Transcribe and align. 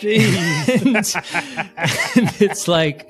Jeez. 0.00 1.14
and, 2.16 2.26
and 2.26 2.42
it's 2.42 2.66
like, 2.68 3.08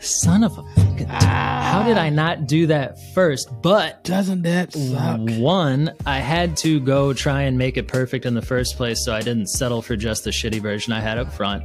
son 0.00 0.44
of 0.44 0.58
a 0.58 0.62
fucking. 1.06 1.28
How 1.28 1.82
did 1.82 1.98
I 1.98 2.08
ah. 2.08 2.10
not 2.10 2.46
do 2.46 2.66
that 2.66 2.98
first? 3.14 3.48
But 3.62 4.04
Doesn't 4.04 4.42
that 4.42 4.72
suck? 4.72 5.20
One, 5.38 5.92
I 6.06 6.18
had 6.18 6.56
to 6.58 6.80
go 6.80 7.12
try 7.12 7.42
and 7.42 7.58
make 7.58 7.76
it 7.76 7.88
perfect 7.88 8.26
in 8.26 8.34
the 8.34 8.42
first 8.42 8.76
place, 8.76 9.04
so 9.04 9.14
I 9.14 9.20
didn't 9.20 9.48
settle 9.48 9.82
for 9.82 9.96
just 9.96 10.24
the 10.24 10.30
shitty 10.30 10.60
version 10.60 10.92
I 10.92 11.00
had 11.00 11.18
up 11.18 11.32
front. 11.32 11.64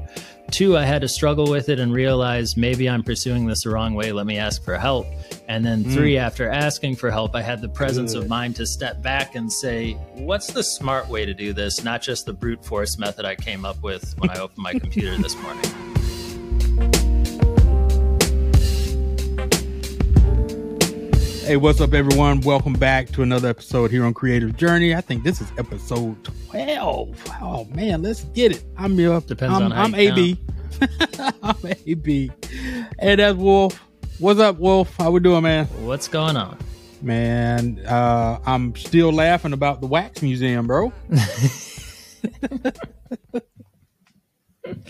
Two, 0.51 0.78
I 0.78 0.83
had 0.83 1.01
to 1.01 1.08
struggle 1.08 1.49
with 1.49 1.69
it 1.69 1.79
and 1.79 1.94
realize 1.94 2.58
maybe 2.58 2.90
I'm 2.90 3.01
pursuing 3.01 3.47
this 3.47 3.63
the 3.63 3.72
wrong 3.72 3.96
way. 3.96 4.12
Let 4.12 4.26
me 4.26 4.38
ask 4.38 4.63
for 4.63 4.78
help. 4.78 5.08
And 5.47 5.65
then 5.65 5.84
hmm. 5.84 5.92
three, 5.92 6.18
after 6.18 6.50
asking 6.50 6.97
for 6.97 7.10
help, 7.10 7.34
I 7.34 7.42
had 7.42 7.62
the 7.62 7.70
presence 7.70 8.13
of 8.13 8.28
mind 8.28 8.56
to 8.58 8.65
step 8.65 9.02
back 9.02 9.36
and 9.36 9.52
say, 9.52 9.94
what's 10.13 10.47
the 10.47 10.63
smart 10.63 11.08
way 11.08 11.26
to 11.26 11.34
do 11.34 11.54
this? 11.54 11.84
Not 11.84 12.02
just 12.02 12.26
the 12.26 12.34
brute 12.34 12.63
force 12.63 12.97
method 13.00 13.26
I 13.26 13.36
came 13.36 13.65
up 13.65 13.81
with 13.81 14.13
when 14.20 14.29
I 14.29 14.40
opened 14.40 14.63
my 14.63 14.74
computer 14.74 15.18
this 15.18 15.36
morning. 15.38 16.89
Hey, 21.43 21.57
what's 21.57 21.81
up, 21.81 21.93
everyone? 21.93 22.39
Welcome 22.39 22.71
back 22.71 23.09
to 23.09 23.21
another 23.21 23.49
episode 23.49 23.91
here 23.91 24.05
on 24.05 24.13
Creative 24.13 24.55
Journey. 24.55 24.95
I 24.95 25.01
think 25.01 25.25
this 25.25 25.41
is 25.41 25.51
episode 25.57 26.23
12. 26.23 27.21
Oh, 27.41 27.65
man, 27.65 28.01
let's 28.01 28.23
get 28.23 28.53
it. 28.53 28.63
I'm 28.77 28.93
your. 28.97 29.20
Depends 29.20 29.53
I'm, 29.53 29.63
on 29.63 29.71
how 29.71 29.84
I'm 29.84 29.93
AB. 29.93 30.39
I'm 31.43 31.57
AB. 31.85 32.31
Hey, 32.98 33.15
that's 33.15 33.37
Wolf. 33.37 33.77
What's 34.20 34.39
up, 34.39 34.57
Wolf? 34.57 34.95
How 34.95 35.11
we 35.11 35.20
doing, 35.20 35.43
man? 35.43 35.65
What's 35.85 36.07
going 36.07 36.37
on? 36.37 36.57
Man, 37.01 37.84
uh, 37.87 38.39
I'm 38.45 38.73
still 38.77 39.12
laughing 39.12 39.51
about 39.51 39.81
the 39.81 39.87
Wax 39.87 40.21
Museum, 40.21 40.65
bro. 40.65 40.93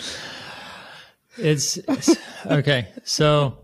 It's, 1.35 1.77
it's 1.77 2.15
okay. 2.45 2.89
So 3.05 3.62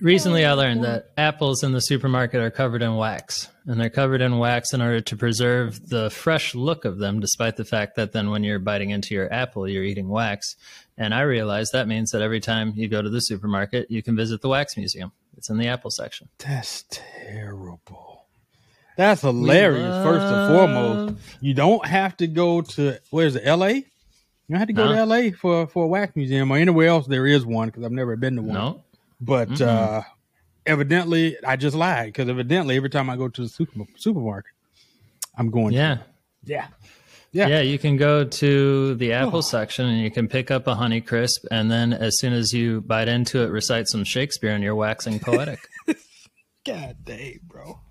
recently, 0.00 0.44
I 0.44 0.52
oh, 0.52 0.56
learned 0.56 0.84
that 0.84 1.10
apples 1.16 1.62
in 1.62 1.72
the 1.72 1.80
supermarket 1.80 2.40
are 2.40 2.50
covered 2.50 2.82
in 2.82 2.96
wax, 2.96 3.48
and 3.66 3.80
they're 3.80 3.90
covered 3.90 4.20
in 4.20 4.38
wax 4.38 4.72
in 4.72 4.80
order 4.80 5.00
to 5.00 5.16
preserve 5.16 5.88
the 5.88 6.10
fresh 6.10 6.54
look 6.54 6.84
of 6.84 6.98
them, 6.98 7.20
despite 7.20 7.56
the 7.56 7.64
fact 7.64 7.96
that 7.96 8.12
then 8.12 8.30
when 8.30 8.44
you're 8.44 8.58
biting 8.58 8.90
into 8.90 9.14
your 9.14 9.32
apple, 9.32 9.68
you're 9.68 9.84
eating 9.84 10.08
wax. 10.08 10.56
And 10.96 11.14
I 11.14 11.20
realized 11.22 11.72
that 11.72 11.86
means 11.88 12.10
that 12.10 12.22
every 12.22 12.40
time 12.40 12.72
you 12.76 12.88
go 12.88 13.00
to 13.02 13.10
the 13.10 13.20
supermarket, 13.20 13.90
you 13.90 14.02
can 14.02 14.16
visit 14.16 14.40
the 14.40 14.48
wax 14.48 14.76
museum. 14.76 15.12
It's 15.36 15.48
in 15.50 15.58
the 15.58 15.68
apple 15.68 15.90
section. 15.90 16.28
That's 16.38 16.84
terrible. 16.90 18.24
That's 18.96 19.20
hilarious. 19.20 20.04
First 20.04 20.26
and 20.26 20.52
foremost, 20.52 21.14
you 21.40 21.54
don't 21.54 21.86
have 21.86 22.16
to 22.16 22.26
go 22.26 22.62
to 22.62 22.98
where's 23.10 23.36
it, 23.36 23.42
L.A. 23.44 23.74
You 23.74 23.84
don't 24.50 24.58
have 24.58 24.66
to 24.66 24.72
go 24.72 24.86
No. 24.86 24.92
to 24.92 24.98
L.A. 24.98 25.30
for 25.30 25.68
for 25.68 25.84
a 25.84 25.86
wax 25.86 26.16
museum 26.16 26.50
or 26.50 26.56
anywhere 26.56 26.88
else. 26.88 27.06
There 27.06 27.26
is 27.26 27.46
one 27.46 27.68
because 27.68 27.84
I've 27.84 27.92
never 27.92 28.16
been 28.16 28.34
to 28.34 28.42
one. 28.42 28.54
No, 28.54 28.82
But 29.20 29.48
Mm-mm. 29.48 29.66
uh, 29.66 30.02
evidently, 30.66 31.36
I 31.46 31.56
just 31.56 31.74
lied 31.76 32.06
because 32.06 32.28
evidently, 32.28 32.76
every 32.76 32.90
time 32.90 33.10
I 33.10 33.16
go 33.16 33.28
to 33.28 33.42
the 33.42 33.48
super, 33.48 33.80
supermarket, 33.96 34.52
I'm 35.36 35.50
going. 35.50 35.72
yeah. 35.74 35.98
yeah, 36.44 36.68
Yeah. 37.32 37.48
Yeah. 37.48 37.60
you 37.60 37.78
can 37.78 37.96
go 37.96 38.24
to 38.24 38.94
the 38.94 39.12
apple 39.12 39.38
Oh. 39.38 39.42
section 39.42 39.86
and 39.86 40.00
you 40.00 40.10
can 40.10 40.28
pick 40.28 40.50
up 40.50 40.66
a 40.66 40.74
honey 40.76 41.00
crisp, 41.00 41.44
and 41.50 41.70
then 41.70 41.92
as 41.92 42.18
soon 42.18 42.32
as 42.32 42.52
you 42.52 42.80
bite 42.80 43.08
into 43.08 43.42
it, 43.42 43.46
recite 43.50 43.88
some 43.88 44.04
Shakespeare, 44.04 44.50
and 44.52 44.62
you're 44.62 44.74
waxing 44.76 45.18
poetic. 45.28 45.60
God 46.64 46.96
dang, 47.04 47.40
bro. 47.46 47.80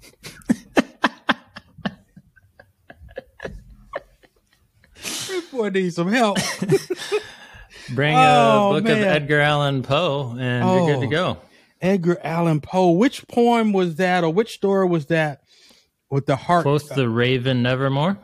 this 4.95 5.45
boy 5.52 5.69
needs 5.69 5.95
some 5.95 6.12
help. 6.12 6.38
Bring 7.93 8.16
Oh, 8.17 8.71
a 8.71 8.73
book 8.75 8.83
man. 8.85 8.97
of 9.02 9.07
Edgar 9.07 9.39
Allan 9.39 9.81
Poe, 9.83 10.35
and 10.39 10.66
you're 10.66 10.95
good 10.95 11.02
to 11.02 11.07
Oh. 11.07 11.33
go. 11.33 11.38
Edgar 11.81 12.19
Allan 12.23 12.59
Poe. 12.61 12.91
Which 12.91 13.27
poem 13.27 13.71
was 13.73 13.95
that, 13.95 14.23
or 14.23 14.31
which 14.34 14.53
story 14.53 14.88
was 14.88 15.06
that? 15.07 15.41
With 16.09 16.25
the 16.25 16.35
heart. 16.35 16.63
Quoth 16.63 16.89
the 16.95 17.07
Raven 17.09 17.62
Nevermore. 17.63 18.17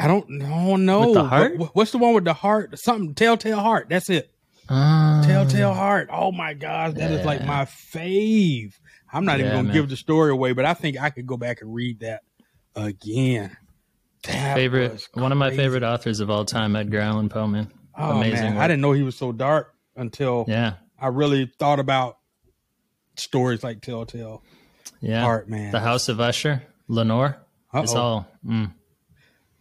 I 0.00 0.06
don't 0.06 0.28
know. 0.30 0.76
No, 0.76 1.00
With 1.06 1.14
the 1.14 1.24
heart? 1.24 1.58
What- 1.58 1.74
what's 1.76 1.90
the 1.92 1.98
one 1.98 2.14
with 2.14 2.24
the 2.24 2.32
heart? 2.34 2.78
Something 2.78 3.14
Telltale 3.14 3.58
Heart. 3.58 3.88
That's 3.90 4.08
it. 4.08 4.30
Ah, 4.68 5.22
Telltale 5.26 5.74
Heart. 5.74 6.08
Oh 6.12 6.30
my 6.30 6.54
gosh, 6.54 6.94
that 6.94 7.10
is 7.10 7.24
like 7.26 7.44
my 7.44 7.64
fave. 7.64 8.74
I'm 9.12 9.24
not 9.24 9.40
even 9.40 9.50
gonna 9.52 9.62
man. 9.64 9.72
give 9.72 9.88
the 9.88 9.96
story 9.96 10.30
away, 10.30 10.52
but 10.52 10.64
I 10.64 10.74
think 10.74 11.00
I 11.00 11.10
could 11.10 11.26
go 11.26 11.36
back 11.36 11.62
and 11.62 11.74
read 11.74 12.00
that 12.00 12.20
again. 12.76 13.56
That 14.24 14.54
favorite, 14.54 15.08
one 15.14 15.32
of 15.32 15.38
my 15.38 15.50
favorite 15.54 15.82
authors 15.82 16.20
of 16.20 16.28
all 16.30 16.44
time, 16.44 16.76
Edgar 16.76 17.00
Allan 17.00 17.28
Poe. 17.28 17.46
Man, 17.46 17.70
Oh 17.98 18.16
amazing. 18.18 18.54
man, 18.54 18.56
I 18.58 18.68
didn't 18.68 18.80
know 18.80 18.92
he 18.92 19.02
was 19.02 19.16
so 19.16 19.32
dark 19.32 19.74
until 19.96 20.44
Yeah, 20.48 20.74
I 21.00 21.08
really 21.08 21.50
thought 21.58 21.80
about 21.80 22.18
stories 23.16 23.62
like 23.64 23.80
Telltale 23.80 24.42
yeah. 25.00 25.20
Heart. 25.22 25.48
Man, 25.48 25.72
The 25.72 25.80
House 25.80 26.08
of 26.08 26.20
Usher, 26.20 26.62
Lenore. 26.88 27.36
It's 27.74 27.92
Uh-oh. 27.94 28.00
all. 28.00 28.28
Mm. 28.46 28.72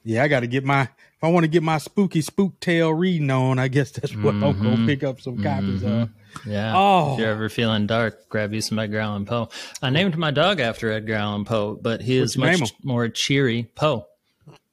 Yeah, 0.03 0.23
I 0.23 0.27
got 0.27 0.39
to 0.41 0.47
get 0.47 0.63
my 0.63 0.83
if 0.83 1.23
I 1.23 1.29
want 1.29 1.43
to 1.45 1.47
get 1.49 1.63
my 1.63 1.79
spooky 1.79 2.21
spook 2.21 2.59
tale 2.59 2.93
reading 2.93 3.29
on. 3.31 3.57
I 3.59 3.67
guess 3.67 3.91
that's 3.91 4.15
what 4.15 4.35
I'm 4.35 4.39
gonna 4.41 4.77
Mhm. 4.77 4.85
pick 4.85 5.03
up 5.03 5.19
some 5.19 5.41
copies 5.41 5.81
of. 5.83 5.89
Mhm. 5.89 6.09
Yeah. 6.45 6.73
Oh. 6.77 7.13
If 7.13 7.19
you're 7.19 7.29
ever 7.31 7.49
feeling 7.49 7.87
dark, 7.87 8.29
grab 8.29 8.53
you 8.53 8.61
some 8.61 8.77
Edgar 8.77 8.99
Allan 8.99 9.25
Poe. 9.25 9.49
I 9.81 9.89
named 9.89 10.15
my 10.17 10.29
dog 10.31 10.59
after 10.59 10.91
Edgar 10.91 11.15
Allan 11.15 11.43
Poe, 11.45 11.73
but 11.75 12.01
he 12.01 12.17
is 12.17 12.37
much 12.37 12.71
more 12.83 13.09
cheery. 13.09 13.63
Poe. 13.75 14.05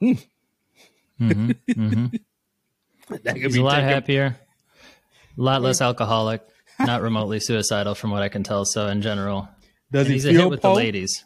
hmm 0.00 0.12
hmm 1.18 2.06
That 3.24 3.34
could 3.34 3.42
He's 3.42 3.54
be 3.54 3.60
a 3.60 3.64
lot 3.64 3.74
taken- 3.76 3.88
happier, 3.88 4.36
a 5.38 5.40
lot 5.40 5.62
less 5.62 5.80
alcoholic, 5.88 6.42
not 6.80 7.02
remotely 7.02 7.40
suicidal 7.40 7.94
from 7.94 8.10
what 8.10 8.22
I 8.22 8.28
can 8.28 8.42
tell. 8.42 8.64
So 8.64 8.86
in 8.88 9.02
general, 9.02 9.48
Does 9.92 10.06
and 10.06 10.08
he 10.08 10.14
he's 10.14 10.24
a 10.24 10.32
hit 10.32 10.38
feel 10.38 10.50
with 10.50 10.62
Poe? 10.62 10.70
the 10.70 10.76
ladies. 10.76 11.24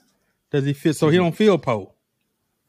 Does 0.51 0.65
he 0.65 0.73
feel? 0.73 0.95
So 0.95 1.09
he 1.09 1.17
mm-hmm. 1.17 1.25
don't 1.25 1.37
feel 1.37 1.59
Poe. 1.59 1.95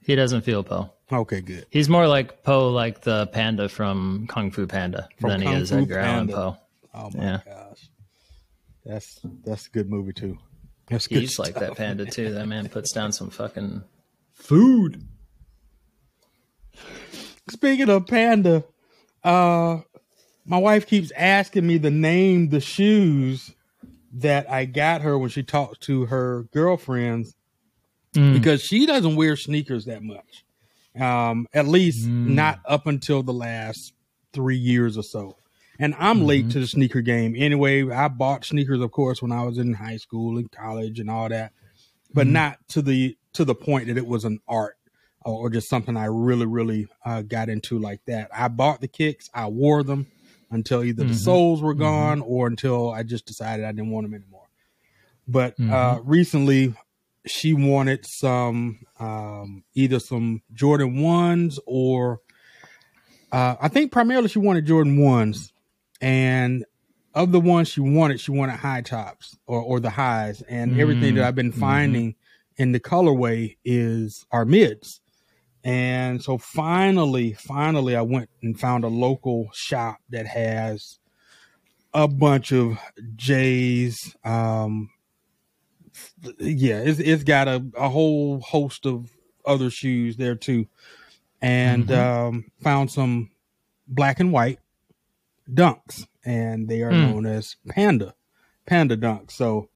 He 0.01 0.15
doesn't 0.15 0.41
feel 0.41 0.63
Poe. 0.63 0.91
Okay, 1.11 1.41
good. 1.41 1.65
He's 1.71 1.89
more 1.89 2.07
like 2.07 2.43
Poe, 2.43 2.69
like 2.69 3.01
the 3.01 3.27
panda 3.27 3.67
from 3.67 4.27
Kung 4.27 4.51
Fu 4.51 4.67
Panda, 4.67 5.09
From 5.19 5.29
than 5.31 5.41
Kung 5.41 5.55
he 5.55 5.61
is 5.61 5.71
Fu 5.71 5.77
Edgar 5.77 5.99
Allan 5.99 6.27
Poe. 6.27 6.57
Oh 6.93 7.09
my 7.15 7.23
Yeah. 7.23 7.39
gosh, 7.45 7.89
that's 8.85 9.19
that's 9.43 9.67
a 9.67 9.69
good 9.71 9.89
movie 9.89 10.13
too. 10.13 10.37
That's 10.87 11.07
good. 11.07 11.19
He's 11.21 11.39
like 11.39 11.55
that 11.55 11.65
stuff. 11.65 11.77
panda 11.77 12.05
too. 12.05 12.33
That 12.33 12.47
man 12.47 12.69
puts 12.75 12.91
down 12.91 13.11
some 13.11 13.29
fucking 13.29 13.83
food. 14.33 15.03
Speaking 17.49 17.89
of 17.89 18.05
panda, 18.07 18.63
uh, 19.23 19.79
my 20.45 20.57
wife 20.57 20.87
keeps 20.87 21.11
asking 21.15 21.67
me 21.67 21.77
the 21.77 21.91
name 21.91 22.49
the 22.49 22.59
shoes 22.61 23.53
that 24.13 24.49
I 24.49 24.65
got 24.65 25.01
her 25.01 25.17
when 25.17 25.29
she 25.29 25.43
talks 25.43 25.77
to 25.79 26.05
her 26.07 26.43
girlfriends 26.53 27.35
Mm. 28.15 28.33
because 28.33 28.63
she 28.63 28.87
doesn't 28.87 29.15
wear 29.17 29.35
sneakers 29.35 29.85
that 29.85 30.01
much. 30.01 30.43
Um, 30.99 31.45
at 31.53 31.67
least 31.67 32.09
Mm. 32.09 32.25
not 32.33 32.59
up 32.65 32.87
until 32.87 33.21
the 33.21 33.33
last 33.33 33.93
three 34.33 34.57
years 34.57 34.97
or 34.97 35.03
so. 35.03 35.37
And 35.77 35.93
I'm 35.99 36.23
late 36.23 36.45
Mm-hmm. 36.45 36.49
to 36.53 36.59
the 36.61 36.67
sneaker 36.67 37.01
game. 37.01 37.35
Anyway, 37.37 37.87
I 37.87 38.07
bought 38.07 38.45
sneakers, 38.45 38.81
of 38.81 38.89
course, 38.91 39.21
when 39.21 39.31
I 39.31 39.43
was 39.43 39.59
in 39.59 39.73
high 39.75 39.97
school 39.97 40.39
and 40.39 40.51
college 40.51 40.99
and 40.99 41.07
all 41.07 41.29
that, 41.29 41.53
but 42.11 42.25
Mm-hmm. 42.25 42.33
not 42.33 42.57
to 42.69 42.81
the 42.81 43.15
to 43.33 43.45
the 43.45 43.53
point 43.53 43.85
that 43.87 43.97
it 43.97 44.07
was 44.07 44.25
an 44.25 44.39
art 44.47 44.78
or, 45.25 45.49
just 45.49 45.69
something 45.69 45.97
I 45.97 46.05
really, 46.05 46.45
really 46.45 46.87
uh, 47.05 47.21
got 47.21 47.49
into 47.49 47.77
like 47.79 48.01
that. 48.05 48.29
I 48.33 48.47
bought 48.47 48.81
the 48.81 48.87
kicks, 48.87 49.29
I 49.33 49.47
wore 49.47 49.83
them 49.83 50.07
until 50.51 50.83
either 50.83 51.03
the 51.03 51.13
Mhm. 51.13 51.17
soles 51.17 51.61
were 51.61 51.73
gone 51.75 52.21
or 52.21 52.47
until 52.47 52.89
I 52.91 53.03
just 53.03 53.25
decided 53.25 53.65
I 53.65 53.71
didn't 53.71 53.91
want 53.91 54.05
them 54.05 54.13
anymore. 54.15 54.47
But 55.27 55.55
uh, 55.59 55.63
Mm-hmm. 55.99 56.09
recently, 56.09 56.73
she 57.27 57.53
wanted 57.53 58.05
some 58.05 58.79
um, 58.99 59.63
either 59.75 59.99
some 59.99 60.41
Jordan 60.53 61.01
ones 61.01 61.59
or 61.67 62.21
uh, 63.31 63.55
I 63.61 63.67
think 63.67 63.91
primarily 63.91 64.27
she 64.27 64.39
wanted 64.39 64.65
Jordan 64.65 64.97
ones, 64.99 65.53
and 66.01 66.65
of 67.13 67.31
the 67.31 67.39
ones 67.39 67.67
she 67.67 67.81
wanted, 67.81 68.19
she 68.19 68.31
wanted 68.31 68.55
high 68.55 68.81
tops 68.81 69.37
or 69.45 69.61
or 69.61 69.79
the 69.79 69.89
highs, 69.91 70.41
and 70.43 70.79
everything 70.79 71.13
that 71.15 71.25
I've 71.25 71.35
been 71.35 71.51
Mhm. 71.51 71.59
finding 71.59 72.15
in 72.57 72.71
the 72.71 72.79
colorway 72.79 73.57
is 73.63 74.25
our 74.31 74.45
mids. 74.45 75.01
And 75.63 76.23
so 76.23 76.37
finally, 76.37 77.33
finally, 77.33 77.95
I 77.95 78.01
went 78.01 78.29
and 78.41 78.59
found 78.59 78.83
a 78.83 78.87
local 78.87 79.49
shop 79.53 79.99
that 80.09 80.25
has 80.25 80.99
a 81.93 82.07
bunch 82.07 82.51
of 82.53 82.79
J's, 83.15 84.15
um, 84.23 84.89
yeah, 86.39 86.79
it's 86.79 86.99
it's 86.99 87.23
got 87.23 87.47
a, 87.47 87.65
a 87.75 87.89
whole 87.89 88.39
host 88.41 88.85
of 88.85 89.11
other 89.45 89.69
shoes 89.69 90.17
there 90.17 90.35
too, 90.35 90.67
and 91.41 91.87
Mhm. 91.87 91.95
um, 91.97 92.51
found 92.61 92.91
some 92.91 93.31
black 93.87 94.19
and 94.19 94.31
white 94.31 94.59
dunks, 95.49 96.07
and 96.23 96.67
they 96.69 96.83
are 96.83 96.91
Mm. 96.93 97.01
known 97.01 97.25
as 97.25 97.55
panda 97.67 98.13
panda 98.65 98.95
dunks. 98.95 99.31
So 99.31 99.69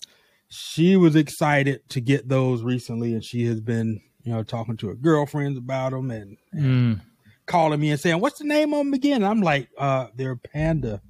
she 0.50 0.96
was 0.96 1.16
excited 1.16 1.90
to 1.90 2.00
get 2.00 2.30
those 2.30 2.62
recently, 2.62 3.14
and 3.14 3.24
she 3.26 3.46
has 3.46 3.60
been 3.60 4.02
you 4.24 4.32
know 4.34 4.44
talking 4.44 4.78
to 4.78 4.88
her 4.90 4.96
girlfriends 4.96 5.58
about 5.58 5.92
them, 5.92 6.12
and 6.12 6.38
Mm. 6.54 7.02
calling 7.46 7.80
me 7.80 7.92
and 7.92 8.00
saying, 8.00 8.20
"What's 8.20 8.40
the 8.40 8.46
name 8.46 8.74
of 8.74 8.80
them 8.80 8.94
again?" 8.94 9.18
And 9.18 9.26
I'm 9.26 9.42
like, 9.42 9.70
"Uh, 9.78 10.08
they're 10.16 10.36
panda 10.36 11.02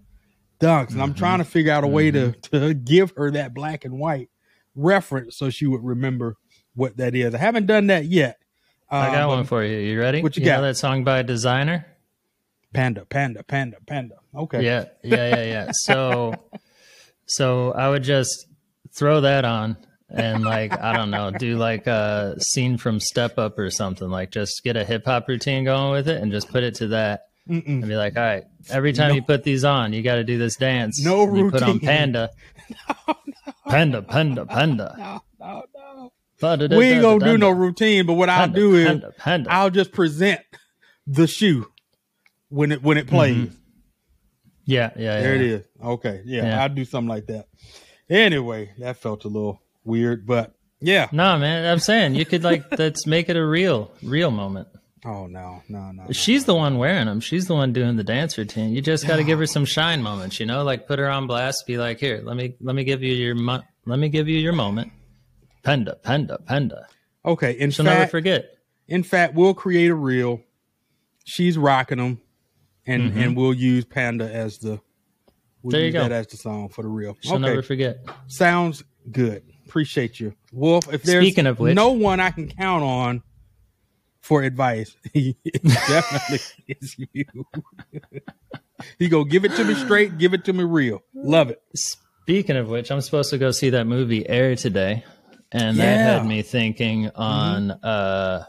dunks," 0.60 0.92
and 0.94 1.01
I'm 1.01 1.10
Mm-hmm. 1.10 1.19
trying 1.19 1.38
to 1.39 1.45
figure 1.45 1.71
out 1.71 1.83
a 1.83 1.88
way 1.88 2.12
to 2.12 2.31
to 2.51 2.74
give 2.74 3.13
her 3.18 3.31
that 3.31 3.54
black 3.54 3.86
and 3.86 4.00
white 4.00 4.30
reference 4.75 5.38
so 5.38 5.50
she 5.50 5.68
would 5.68 5.83
remember 5.83 6.36
what 6.75 6.98
that 6.98 7.13
is. 7.15 7.36
I 7.36 7.38
haven't 7.38 7.68
done 7.68 7.88
that 7.88 8.06
yet. 8.06 8.39
Uh, 8.92 8.95
I 8.95 9.12
got 9.12 9.27
but 9.27 9.36
one 9.36 9.44
for 9.45 9.63
you. 9.63 9.77
You 9.77 10.00
ready? 10.00 10.21
What 10.21 10.36
you 10.38 10.45
know 10.45 10.51
got? 10.57 10.62
that 10.62 10.77
song 10.77 11.04
by 11.04 11.19
a 11.19 11.24
Desiigner? 11.24 11.86
Panda, 12.74 13.06
panda, 13.06 13.44
panda, 13.44 13.77
panda. 13.86 14.15
Okay. 14.36 14.63
Yeah, 14.63 14.86
yeah, 15.04 15.27
yeah, 15.30 15.44
yeah. 15.44 15.69
So, 15.71 16.45
so 17.27 17.71
I 17.71 17.89
would 17.89 18.04
just 18.04 18.48
throw 18.92 19.21
that 19.21 19.45
on 19.45 19.77
and 20.13 20.44
like 20.44 20.80
I 20.80 20.95
don't 20.95 21.12
know, 21.12 21.31
do 21.31 21.57
like 21.57 21.88
a 21.88 22.36
scene 22.39 22.77
from 22.77 23.00
Step 23.00 23.38
Up 23.38 23.57
or 23.57 23.69
something. 23.69 24.10
Like 24.10 24.31
just 24.31 24.63
get 24.63 24.77
a 24.77 24.86
hip 24.86 25.06
hop 25.06 25.27
routine 25.27 25.65
going 25.65 25.92
with 25.92 26.07
it 26.07 26.21
and 26.21 26.31
just 26.31 26.50
put 26.50 26.63
it 26.63 26.75
to 26.75 26.88
that. 26.89 27.25
Mm-mm. 27.50 27.65
And 27.65 27.88
be 27.88 27.95
like, 27.95 28.15
all 28.15 28.24
right, 28.24 28.45
every 28.69 28.94
time 28.94 29.15
you 29.15 29.21
put 29.21 29.44
these 29.44 29.65
on, 29.65 29.92
you 29.92 30.01
got 30.01 30.15
to 30.15 30.24
do 30.24 30.38
this 30.38 30.56
dance. 30.56 31.04
No 31.04 31.24
you 31.36 31.51
put 31.51 31.62
on 31.62 31.74
routine. 31.74 31.88
Panda. 31.88 32.30
Panda, 33.68 34.01
panda, 34.07 34.45
panda. 34.45 34.95
No, 34.98 35.21
no, 35.39 36.12
no. 36.42 36.77
We 36.77 36.86
ain't 36.86 37.01
gonna 37.01 37.24
do 37.24 37.38
no 37.38 37.51
routine, 37.51 38.06
but 38.06 38.13
what 38.13 38.30
I'll 38.30 38.50
do 38.50 38.75
is 38.75 38.88
panda, 38.88 39.13
panda. 39.18 39.51
I'll 39.51 39.69
just 39.69 39.92
present 39.92 40.42
the 41.07 41.27
shoe 41.27 41.68
when 42.50 42.71
it 42.71 42.83
when 42.83 42.98
it 42.98 43.07
mm-hmm. 43.07 43.15
plays. 43.15 43.57
Yeah, 44.65 44.92
yeah, 44.95 45.15
yeah. 45.15 45.21
There 45.21 45.36
it 45.36 45.42
is. 45.42 45.65
Okay. 45.83 46.21
Yeah, 46.25 46.44
Yeah. 46.44 46.63
I'll 46.63 46.69
do 46.69 46.86
something 46.86 47.10
like 47.10 47.27
that. 47.27 47.48
Anyway, 48.10 48.71
that 48.77 48.98
felt 48.98 49.25
a 49.25 49.27
little 49.27 49.62
weird, 49.83 50.25
but 50.25 50.53
yeah. 50.80 51.07
No, 51.12 51.38
man, 51.38 51.65
I'm 51.71 51.80
saying 51.80 52.15
you 52.15 52.25
could 52.25 52.44
like 52.44 52.63
let's 52.77 53.06
make 53.07 53.30
it 53.30 53.35
a 53.38 53.45
real, 53.45 53.91
real 54.01 54.31
moment. 54.31 54.68
Oh 55.06 55.27
no, 55.27 55.62
no, 55.68 55.91
no. 55.91 56.03
no. 56.06 56.12
She's 56.12 56.45
the 56.45 56.56
one 56.56 56.77
wearing 56.77 57.07
them. 57.07 57.19
She's 57.19 57.47
the 57.47 57.53
one 57.56 57.74
doing 57.74 57.97
the 57.97 58.03
dance 58.06 58.38
routine. 58.38 58.74
You 58.74 58.81
just 58.81 59.06
got 59.06 59.18
to 59.18 59.24
give 59.24 59.38
her 59.39 59.45
some 59.45 59.65
shine 59.65 60.01
moments, 60.01 60.39
you 60.39 60.45
know, 60.45 60.63
like 60.63 60.88
put 60.88 60.97
her 61.00 61.09
on 61.09 61.27
blast. 61.27 61.65
Be 61.68 61.77
like, 61.77 62.00
here, 62.00 62.21
let 62.24 62.38
me 62.38 62.56
let 62.62 62.75
me 62.75 62.83
give 62.85 63.03
you 63.03 63.13
your 63.13 63.35
mo- 63.35 63.63
let 63.85 64.00
me 64.00 64.07
give 64.09 64.30
you 64.30 64.38
your 64.39 64.53
moment. 64.53 64.91
Panda, 65.63 65.95
panda, 66.03 66.38
panda. 66.45 66.88
Okay. 67.25 67.51
In 67.53 67.71
She'll 67.71 67.86
never 67.86 68.07
forget. 68.07 68.45
in 68.88 69.03
fact, 69.03 69.33
we'll 69.33 69.53
create 69.53 69.89
a 69.91 69.95
reel. 69.95 70.41
She's 71.25 71.57
rocking 71.57 71.97
them, 72.00 72.19
and 72.86 73.18
and 73.18 73.36
we'll 73.38 73.53
use 73.53 73.86
Panda 73.86 74.29
as 74.29 74.57
the. 74.59 74.69
We'll 74.69 74.79
Mm-hmm. 74.79 75.69
There 75.71 75.79
you 75.79 75.86
use 75.86 75.94
go. 75.94 76.01
that 76.03 76.12
as 76.12 76.27
the 76.27 76.36
song 76.38 76.68
for 76.68 76.81
the 76.81 76.89
reel. 76.89 77.15
She'll 77.21 77.36
okay. 77.36 77.41
never 77.41 77.62
forget. 77.62 78.00
Sounds 78.27 78.83
good. 79.09 79.44
Appreciate 79.74 80.20
you, 80.20 80.36
Wolf. 80.52 80.94
If 80.94 81.02
there's 81.02 81.25
Speaking 81.25 81.48
of 81.48 81.60
which- 81.60 81.74
no 81.74 81.94
one 81.94 82.20
I 82.20 82.30
can 82.30 82.48
count 82.48 82.84
on 82.84 83.24
for 84.22 84.44
advice, 84.44 84.96
it 85.16 85.64
definitely 85.64 86.40
is 86.80 86.96
you. 87.12 87.25
he 89.00 89.10
go 89.10 89.24
give 89.24 89.46
it 89.46 89.56
to 89.56 89.64
me 89.64 89.74
straight, 89.74 90.20
give 90.20 90.36
it 90.36 90.46
to 90.46 90.54
me 90.54 90.64
real. 90.64 91.02
Love 91.16 91.50
it. 91.50 91.60
Speaking 91.74 92.56
of 92.56 92.70
which, 92.70 92.92
I'm 92.92 93.02
supposed 93.02 93.31
to 93.31 93.40
go 93.40 93.50
see 93.50 93.72
that 93.72 93.88
movie 93.88 94.30
Air 94.30 94.56
today, 94.56 95.06
and 95.52 95.78
that 95.78 96.20
had 96.20 96.28
me 96.28 96.44
thinking 96.44 97.10
on 97.16 97.72
uh, 97.72 98.46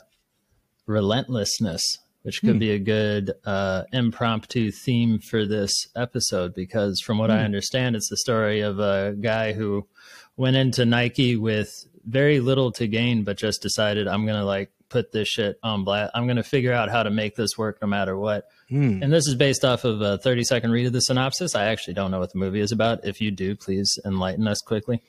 relentlessness, 0.85 1.81
which 2.21 2.43
could 2.43 2.59
be 2.59 2.73
a 2.73 2.79
good 2.79 3.33
uh, 3.47 3.85
impromptu 3.95 4.71
theme 4.71 5.21
for 5.21 5.47
this 5.47 5.73
episode. 5.97 6.55
Because 6.55 7.01
from 7.01 7.17
what 7.17 7.31
I 7.31 7.45
understand, 7.45 7.97
it's 7.97 8.11
the 8.11 8.19
story 8.19 8.61
of 8.61 8.79
a 8.79 9.17
guy 9.19 9.55
who 9.55 9.89
went 10.37 10.57
into 10.57 10.85
Nike 10.85 11.37
with 11.37 11.71
very 12.05 12.41
little 12.41 12.73
to 12.73 12.87
gain, 12.87 13.25
but 13.25 13.37
just 13.37 13.63
decided 13.63 14.07
I'm 14.07 14.27
gonna 14.27 14.45
like 14.45 14.71
put 14.89 15.13
this 15.13 15.29
shit 15.29 15.59
on 15.63 15.85
blast. 15.85 16.13
I'm 16.15 16.27
gonna 16.27 16.43
figure 16.43 16.73
out 16.73 16.91
how 16.91 17.03
to 17.03 17.11
make 17.11 17.37
this 17.37 17.57
work 17.57 17.79
no 17.81 17.89
matter 17.89 18.17
what. 18.17 18.47
Hmm. 18.69 19.03
And 19.03 19.13
this 19.13 19.27
is 19.27 19.35
based 19.35 19.65
off 19.65 19.85
of 19.85 20.01
a 20.01 20.19
30 20.19 20.45
second 20.45 20.71
read 20.73 20.87
of 20.87 20.93
the 20.93 21.01
synopsis. 21.01 21.55
I 21.55 21.67
actually 21.67 21.95
don't 21.95 22.11
know 22.11 22.19
what 22.19 22.33
the 22.33 22.39
movie 22.39 22.61
is 22.61 22.73
about. 22.73 23.05
If 23.05 23.21
you 23.21 23.31
do, 23.31 23.57
please 23.57 23.99
enlighten 24.05 24.47
us 24.47 24.61
quickly. 24.61 25.03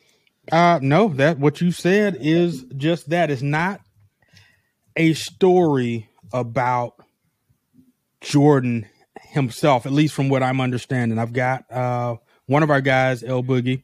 Uh 0.52 0.80
no, 0.82 1.10
that 1.10 1.40
what 1.40 1.62
you 1.62 1.72
said 1.72 2.18
is 2.20 2.64
just 2.78 3.10
that. 3.10 3.32
It's 3.32 3.42
not 3.42 3.82
a 4.96 5.14
story 5.14 6.10
about 6.32 6.94
Jordan 8.22 8.88
himself, 9.30 9.86
at 9.86 9.92
least 9.92 10.14
from 10.14 10.30
what 10.30 10.44
I'm 10.44 10.62
understanding. 10.62 11.20
I've 11.20 11.34
got 11.34 11.70
uh 11.72 12.18
one 12.48 12.62
of 12.62 12.70
our 12.70 12.82
guys, 12.82 13.24
El 13.24 13.44
Boogie, 13.44 13.82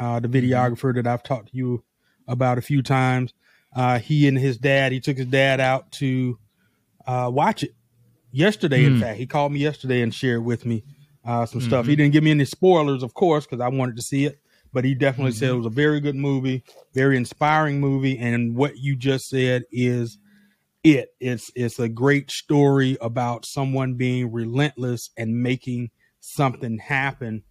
uh, 0.00 0.20
the 0.20 0.28
videographer 0.28 0.94
that 0.94 1.06
I've 1.06 1.22
talked 1.22 1.50
to 1.50 1.56
you 1.56 1.84
about 2.28 2.58
a 2.58 2.62
few 2.62 2.82
times. 2.82 3.34
Uh, 3.74 3.98
he 3.98 4.28
and 4.28 4.38
his 4.38 4.58
dad, 4.58 4.92
he 4.92 5.00
took 5.00 5.16
his 5.16 5.26
dad 5.26 5.60
out 5.60 5.90
to 5.92 6.38
uh, 7.06 7.30
watch 7.32 7.62
it 7.62 7.74
yesterday. 8.30 8.84
In 8.84 9.00
fact, 9.00 9.18
he 9.18 9.26
called 9.26 9.52
me 9.52 9.60
yesterday 9.60 10.02
and 10.02 10.14
shared 10.14 10.44
with 10.44 10.66
me 10.66 10.84
uh, 11.24 11.46
some 11.46 11.60
stuff. 11.60 11.86
He 11.86 11.96
didn't 11.96 12.12
give 12.12 12.24
me 12.24 12.32
any 12.32 12.44
spoilers, 12.44 13.02
of 13.02 13.14
course, 13.14 13.46
because 13.46 13.60
I 13.60 13.68
wanted 13.68 13.96
to 13.96 14.02
see 14.02 14.24
it. 14.24 14.40
But 14.72 14.84
he 14.84 14.94
definitely 14.94 15.32
said 15.32 15.50
it 15.50 15.54
was 15.54 15.66
a 15.66 15.70
very 15.70 16.00
good 16.00 16.16
movie, 16.16 16.64
very 16.94 17.16
inspiring 17.18 17.78
movie, 17.78 18.18
and 18.18 18.56
what 18.56 18.78
you 18.78 18.96
just 18.96 19.28
said 19.28 19.64
is 19.70 20.18
it. 20.82 21.10
It's 21.20 21.50
it's 21.54 21.78
a 21.78 21.90
great 21.90 22.30
story 22.30 22.96
about 23.00 23.44
someone 23.44 23.94
being 23.94 24.32
relentless 24.32 25.10
and 25.16 25.42
making 25.42 25.90
something 26.20 26.78
happen. 26.78 27.44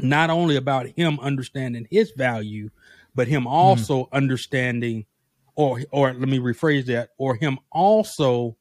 Not 0.00 0.30
only 0.30 0.56
about 0.56 0.86
him 0.88 1.18
understanding 1.20 1.86
his 1.90 2.12
value, 2.12 2.70
but 3.14 3.28
him 3.28 3.46
also 3.46 4.04
hmm. 4.04 4.14
understanding, 4.14 5.06
or 5.54 5.82
or 5.90 6.12
let 6.12 6.28
me 6.28 6.38
rephrase 6.38 6.86
that, 6.86 7.10
or 7.18 7.34
him 7.34 7.58
also 7.72 8.56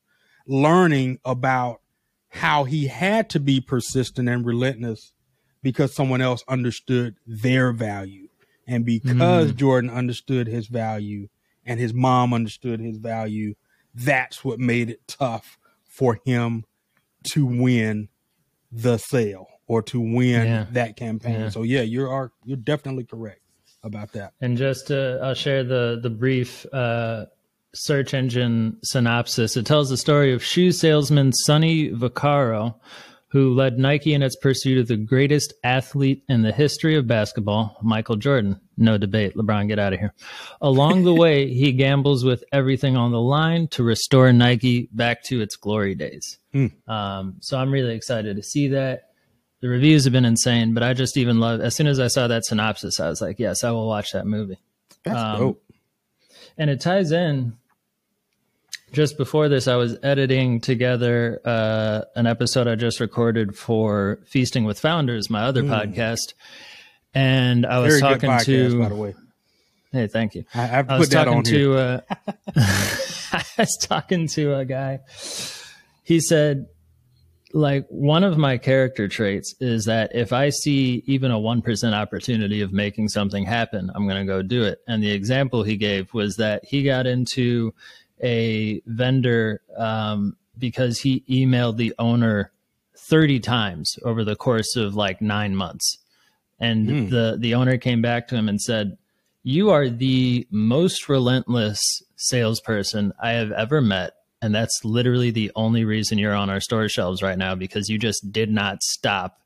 learning 0.48 1.20
about 1.26 1.82
how 2.30 2.64
he 2.64 2.88
had 2.88 3.30
to 3.30 3.40
be 3.40 3.62
persistent 3.62 4.28
and 4.30 4.46
relentless 4.46 5.14
because 5.62 5.94
someone 5.94 6.22
else 6.22 6.44
understood 6.48 7.16
their 7.26 7.72
value. 7.72 8.28
And 8.68 8.86
because 8.86 9.52
hmm. 9.52 9.58
Jordan 9.58 9.90
understood 9.90 10.48
his 10.48 10.68
value 10.68 11.30
and 11.66 11.80
his 11.80 11.94
mom 11.94 12.34
understood 12.34 12.80
his 12.80 12.98
value, 12.98 13.56
that's 13.94 14.44
what 14.44 14.60
made 14.60 14.90
it 14.90 15.08
tough 15.08 15.58
for 15.86 16.20
him 16.26 16.66
to 17.32 17.46
win 17.46 18.10
the 18.72 18.98
sale 18.98 19.48
or 19.68 19.82
to 19.84 20.00
win 20.00 20.46
Yeah. 20.48 20.66
that 20.72 20.96
campaign. 20.96 21.40
Yeah. 21.42 21.50
So 21.50 21.64
yeah, 21.64 21.82
you 21.82 22.08
are 22.10 22.32
you're 22.46 22.58
definitely 22.58 23.04
correct 23.04 23.42
about 23.84 24.14
that. 24.14 24.34
And 24.42 24.58
just 24.58 24.88
to, 24.88 25.20
I'll 25.22 25.34
share 25.34 25.64
the, 25.64 26.00
the 26.02 26.10
brief 26.10 26.66
uh, 26.74 27.26
search 27.76 28.14
engine 28.14 28.78
synopsis. 28.84 29.56
It 29.56 29.66
tells 29.66 29.90
the 29.90 29.98
story 29.98 30.34
of 30.34 30.44
shoe 30.44 30.72
salesman 30.72 31.32
Sonny 31.32 31.92
Vaccaro, 31.92 32.76
who 33.30 33.54
led 33.54 33.78
Nike 33.78 34.14
in 34.14 34.24
its 34.24 34.36
pursuit 34.38 34.80
of 34.80 34.88
the 34.88 34.96
greatest 34.98 35.54
athlete 35.64 36.24
in 36.28 36.42
the 36.42 36.52
history 36.52 36.96
of 36.96 37.08
basketball, 37.08 37.78
Michael 37.84 38.16
Jordan. 38.16 38.60
No 38.78 38.98
debate. 38.98 39.36
LeBron, 39.36 39.68
get 39.68 39.80
out 39.80 39.94
of 39.94 40.00
here. 40.00 40.14
Along 40.62 41.04
the 41.04 41.14
way, 41.24 41.48
he 41.54 41.72
gambles 41.74 42.24
with 42.24 42.44
everything 42.52 42.96
on 42.96 43.12
the 43.12 43.22
line 43.22 43.68
to 43.70 43.84
restore 43.84 44.32
Nike 44.34 44.88
back 44.94 45.24
to 45.26 45.42
its 45.42 45.56
glory 45.56 45.94
days. 45.94 46.40
Um, 46.88 47.36
so 47.42 47.58
I'm 47.58 47.72
really 47.72 47.96
excited 47.96 48.38
to 48.38 48.44
see 48.44 48.70
that. 48.70 49.04
The 49.62 49.68
reviews 49.70 50.04
have 50.04 50.14
been 50.14 50.26
insane, 50.26 50.74
but 50.74 50.84
I 50.84 50.94
just 50.94 51.18
even 51.18 51.40
love. 51.40 51.62
As 51.62 51.76
soon 51.76 51.88
as 51.88 52.00
I 52.00 52.08
saw 52.08 52.28
that 52.28 52.46
synopsis, 52.46 53.00
I 53.00 53.10
was 53.10 53.22
like, 53.22 53.40
"Yes, 53.40 53.64
I 53.64 53.72
will 53.72 53.88
watch 53.88 54.12
that 54.12 54.28
movie." 54.28 54.60
That's 55.04 55.18
Um, 55.18 55.40
dope. 55.40 55.64
and 56.58 56.70
it 56.70 56.80
ties 56.82 57.12
in 57.12 57.58
just 58.94 59.18
before 59.18 59.50
this 59.50 59.68
i 59.68 59.76
was 59.76 59.98
editing 60.02 60.62
together 60.62 61.42
uh, 61.46 62.02
an 62.16 62.26
episode 62.26 62.68
i 62.70 62.76
just 62.76 63.00
recorded 63.02 63.56
for 63.56 64.20
feasting 64.26 64.64
with 64.64 64.80
founders 64.80 65.30
my 65.30 65.44
other 65.44 65.62
podcast 65.64 66.34
and 67.14 67.66
i 67.66 67.80
was. 67.80 68.00
Very 68.00 68.14
talking 68.14 68.30
podcast, 68.30 68.46
to 68.46 68.80
by 68.80 68.90
the 68.90 68.96
way. 68.96 69.14
hey 69.92 70.08
thank 70.08 70.36
you 70.36 70.46
I, 70.56 70.80
I've 70.80 70.90
i 70.90 70.98
was 70.98 71.10
talking 71.10 71.44
to 71.44 71.76
uh, 71.76 72.02
i 72.56 73.44
was 73.58 73.78
talking 73.82 74.28
to 74.30 74.56
a 74.56 74.64
guy 74.66 75.00
he 76.04 76.20
said 76.22 76.68
like 77.54 77.86
one 77.90 78.24
of 78.24 78.38
my 78.38 78.58
character 78.58 79.08
traits 79.08 79.56
is 79.60 79.86
that 79.86 80.14
if 80.14 80.34
I 80.34 80.50
see 80.50 81.04
even 81.06 81.32
a 81.32 81.40
1% 81.40 81.94
opportunity 81.94 82.62
of 82.62 82.74
making 82.74 83.10
something 83.10 83.46
happen, 83.46 83.90
I'm 83.96 84.08
going 84.08 84.20
to 84.20 84.32
go 84.32 84.42
do 84.42 84.64
it. 84.64 84.82
And 84.88 85.02
the 85.02 85.12
example 85.12 85.64
he 85.64 85.78
gave 85.78 86.14
was 86.14 86.36
that 86.38 86.66
he 86.66 86.84
got 86.84 87.08
into 87.08 87.74
a 88.22 88.82
vendor 88.86 89.62
um, 89.78 90.36
because 90.58 91.00
he 91.00 91.24
emailed 91.30 91.78
the 91.78 91.94
owner 92.00 92.52
30 92.98 93.40
times 93.40 93.98
over 94.04 94.24
the 94.24 94.36
course 94.36 94.76
of 94.76 94.96
like 94.96 95.22
nine 95.22 95.56
months. 95.56 96.00
And 96.60 97.10
the, 97.12 97.38
the 97.40 97.54
owner 97.54 97.78
came 97.78 98.02
back 98.02 98.28
to 98.30 98.36
him 98.36 98.50
and 98.50 98.60
said, 98.60 98.98
You 99.44 99.70
are 99.70 99.88
the 99.90 100.48
most 100.50 101.08
relentless 101.08 101.80
salesperson 102.16 103.14
I 103.22 103.32
have 103.32 103.52
ever 103.52 103.80
met. 103.80 104.14
And 104.42 104.54
that's 104.54 104.84
literally 104.84 105.32
the 105.32 105.52
only 105.56 105.84
reason 105.84 106.18
you're 106.18 106.36
on 106.36 106.50
our 106.50 106.60
store 106.60 106.88
shelves 106.90 107.24
right 107.24 107.38
now 107.38 107.56
because 107.56 107.90
you 107.90 107.98
just 107.98 108.32
did 108.32 108.52
not 108.52 108.84
stop 108.84 109.42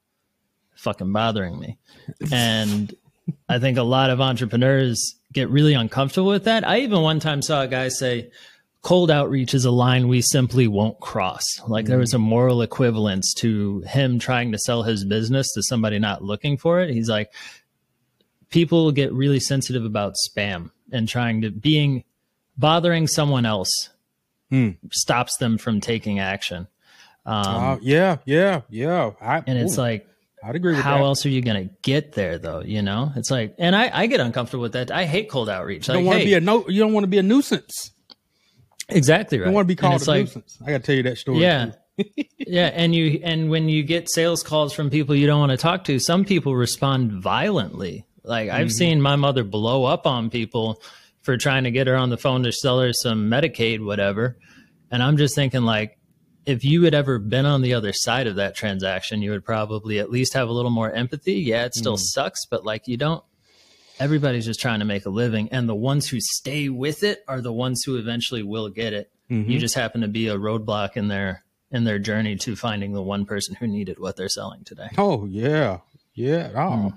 fucking 0.75 1.11
bothering 1.11 1.59
me. 1.59 1.77
And 2.31 2.93
I 3.47 3.59
think 3.59 3.77
a 3.77 3.83
lot 3.83 4.09
of 4.09 4.19
entrepreneurs 4.19 5.15
get 5.31 5.49
really 5.49 5.73
uncomfortable 5.73 6.29
with 6.29 6.45
that. 6.45 6.67
I 6.67 6.79
even 6.79 7.01
one 7.01 7.19
time 7.19 7.41
saw 7.41 7.61
a 7.61 7.67
guy 7.67 7.87
say, 7.87 8.31
cold 8.81 9.11
outreach 9.11 9.53
is 9.53 9.65
a 9.65 9.71
line 9.71 10.07
we 10.07 10.21
simply 10.21 10.67
won't 10.67 10.99
cross. 10.99 11.45
Like 11.67 11.85
there 11.85 11.99
was 11.99 12.13
a 12.13 12.17
mm. 12.17 12.21
moral 12.21 12.61
equivalence 12.61 13.33
to 13.35 13.81
him 13.81 14.19
trying 14.19 14.51
to 14.51 14.57
sell 14.57 14.83
his 14.83 15.05
business 15.05 15.53
to 15.53 15.63
somebody 15.63 15.99
not 15.99 16.23
looking 16.23 16.57
for 16.57 16.81
it. 16.81 16.89
He's 16.89 17.09
like, 17.09 17.31
people 18.49 18.91
get 18.91 19.13
really 19.13 19.39
sensitive 19.39 19.85
about 19.85 20.15
spam 20.27 20.71
and 20.91 21.07
trying 21.07 21.41
to 21.41 21.51
being 21.51 22.03
bothering 22.57 23.07
someone 23.07 23.45
else 23.45 23.90
Hmm. 24.51 24.69
stops 24.91 25.37
them 25.37 25.57
from 25.57 25.79
taking 25.81 26.19
action. 26.19 26.67
Um, 27.25 27.35
Uh, 27.35 27.77
yeah, 27.81 28.17
yeah, 28.25 28.61
yeah. 28.69 29.11
I, 29.21 29.41
and 29.47 29.57
it's 29.57 29.77
ooh, 29.77 29.81
like, 29.81 30.07
I'd 30.43 30.55
agree 30.55 30.73
with 30.73 30.81
how 30.83 30.97
that. 30.97 31.03
else 31.03 31.25
are 31.25 31.29
you 31.29 31.41
going 31.41 31.67
to 31.69 31.73
get 31.83 32.13
there 32.13 32.37
though? 32.37 32.61
You 32.61 32.81
know, 32.81 33.11
it's 33.15 33.31
like, 33.31 33.55
and 33.57 33.75
I, 33.75 33.89
I 33.93 34.07
get 34.07 34.19
uncomfortable 34.19 34.63
with 34.63 34.73
that. 34.73 34.91
I 34.91 35.05
hate 35.05 35.29
cold 35.29 35.47
outreach. 35.49 35.87
You 35.87 35.93
Like, 35.93 35.99
don't 35.99 36.05
want 36.05 36.15
to 36.17 36.19
hey, 36.19 36.25
be 36.25 36.33
a 36.33 36.41
no. 36.41 36.67
You 36.67 36.81
don't 36.81 36.91
want 36.93 37.03
to 37.05 37.07
be 37.07 37.17
a 37.19 37.23
nuisance. 37.23 37.91
exactly 38.89 39.39
right. 39.39 39.47
You 39.47 39.53
want 39.53 39.65
to 39.65 39.67
be 39.67 39.75
called 39.75 40.01
a 40.01 40.05
like, 40.05 40.19
nuisance. 40.25 40.57
I 40.65 40.71
got 40.71 40.77
to 40.79 40.83
tell 40.83 40.95
you 40.95 41.03
that 41.03 41.17
story. 41.17 41.39
Yeah. 41.39 41.71
yeah, 42.37 42.71
and 42.73 42.95
you 42.95 43.19
and 43.23 43.49
when 43.51 43.69
you 43.69 43.83
get 43.83 44.09
sales 44.09 44.41
calls 44.43 44.73
from 44.73 44.89
people 44.89 45.13
you 45.15 45.27
don't 45.27 45.39
want 45.39 45.51
to 45.51 45.57
talk 45.57 45.83
to, 45.85 45.99
some 45.99 46.25
people 46.25 46.55
respond 46.55 47.11
violently. 47.11 48.05
Like 48.23 48.49
I've 48.49 48.67
Mm-hmm. 48.67 48.77
seen 48.77 49.01
my 49.01 49.15
mother 49.15 49.43
blow 49.43 49.85
up 49.85 50.07
on 50.07 50.29
people 50.29 50.81
for 51.21 51.37
trying 51.37 51.63
to 51.65 51.71
get 51.71 51.87
her 51.87 51.95
on 51.95 52.09
the 52.09 52.17
phone 52.17 52.43
to 52.43 52.51
sell 52.51 52.79
her 52.79 52.93
some 52.93 53.29
Medicaid, 53.29 53.83
whatever. 53.83 54.37
And 54.89 55.01
I'm 55.03 55.17
just 55.17 55.35
thinking 55.35 55.63
like 55.63 55.97
if 56.45 56.63
you 56.65 56.83
had 56.83 56.93
ever 56.93 57.19
been 57.19 57.45
on 57.45 57.61
the 57.61 57.73
other 57.75 57.93
side 57.93 58.25
of 58.27 58.35
that 58.37 58.55
transaction, 58.55 59.21
you 59.21 59.31
would 59.31 59.45
probably 59.45 59.99
at 59.99 60.09
least 60.09 60.33
have 60.33 60.49
a 60.49 60.51
little 60.51 60.71
more 60.71 60.91
empathy. 60.91 61.33
Yeah, 61.35 61.65
it 61.65 61.75
still 61.75 61.97
sucks, 61.97 62.45
but 62.45 62.65
like 62.65 62.87
you 62.87 62.97
don't 62.97 63.23
everybody's 63.99 64.45
just 64.45 64.59
trying 64.59 64.79
to 64.79 64.85
make 64.85 65.05
a 65.05 65.09
living 65.09 65.47
and 65.51 65.69
the 65.69 65.75
ones 65.75 66.07
who 66.09 66.17
stay 66.19 66.69
with 66.69 67.03
it 67.03 67.23
are 67.27 67.39
the 67.41 67.53
ones 67.53 67.83
who 67.85 67.97
eventually 67.97 68.43
will 68.43 68.69
get 68.69 68.93
it 68.93 69.11
Mm-hmm. 69.29 69.49
you 69.49 69.59
just 69.59 69.75
happen 69.75 70.01
to 70.01 70.09
be 70.09 70.27
a 70.27 70.35
roadblock 70.35 70.97
in 70.97 71.07
their 71.07 71.45
in 71.71 71.85
their 71.85 71.99
journey 71.99 72.35
to 72.37 72.55
finding 72.57 72.91
the 72.91 73.01
one 73.01 73.25
person 73.25 73.55
who 73.55 73.65
needed 73.65 73.97
what 73.97 74.17
they're 74.17 74.27
selling 74.27 74.63
today 74.65 74.89
Oh 74.97 75.25
yeah, 75.25 75.77
yeah. 76.15 76.49
Hmm. 76.49 76.57
Oh. 76.87 76.93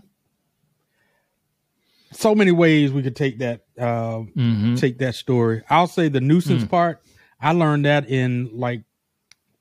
So 2.15 2.35
many 2.35 2.53
ways 2.53 2.93
we 2.93 3.03
could 3.03 3.17
take 3.17 3.39
that 3.39 3.63
uh, 3.79 4.23
mm-hmm. 4.37 4.77
take 4.77 4.99
that 4.99 5.15
story. 5.15 5.63
I'll 5.69 5.87
say 5.87 6.09
the 6.09 6.21
nuisance 6.21 6.63
Hmm. 6.63 6.69
part. 6.69 7.03
I 7.41 7.53
learned 7.53 7.85
that 7.85 8.09
in 8.09 8.51
like 8.53 8.83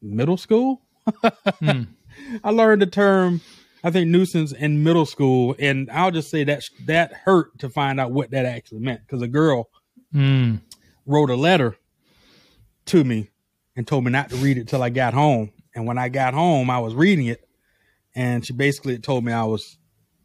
middle 0.01 0.38
school. 0.38 0.81
Hmm. 1.60 1.83
I 2.43 2.51
learned 2.51 2.81
the 2.81 2.88
term. 2.88 3.41
I 3.83 3.91
think 3.91 4.10
nuisance 4.10 4.53
in 4.53 4.83
middle 4.83 5.05
school, 5.05 5.55
and 5.60 5.89
I'll 5.91 6.12
just 6.12 6.29
say 6.29 6.45
that 6.45 6.63
that 6.86 7.12
hurt 7.12 7.60
to 7.60 7.69
find 7.69 8.00
out 8.00 8.12
what 8.12 8.31
that 8.31 8.45
actually 8.45 8.79
meant 8.79 9.01
because 9.01 9.22
a 9.22 9.27
girl 9.27 9.69
mm. 10.13 10.62
wrote 11.05 11.29
a 11.29 11.36
letter 11.36 11.75
to 12.86 13.03
me 13.03 13.29
and 13.75 13.86
told 13.86 14.05
me 14.05 14.12
not 14.12 14.29
to 14.29 14.38
read 14.38 14.57
it 14.57 14.69
till 14.69 14.81
I 14.81 14.89
got 14.89 15.13
home. 15.13 15.51
And 15.75 15.86
when 15.86 15.98
I 15.98 16.07
got 16.07 16.33
home, 16.33 16.69
I 16.69 16.79
was 16.79 16.93
reading 16.93 17.25
it, 17.25 17.45
and 18.15 18.45
she 18.45 18.53
basically 18.53 18.98
told 19.00 19.25
me 19.25 19.33
I 19.33 19.43
was 19.43 19.77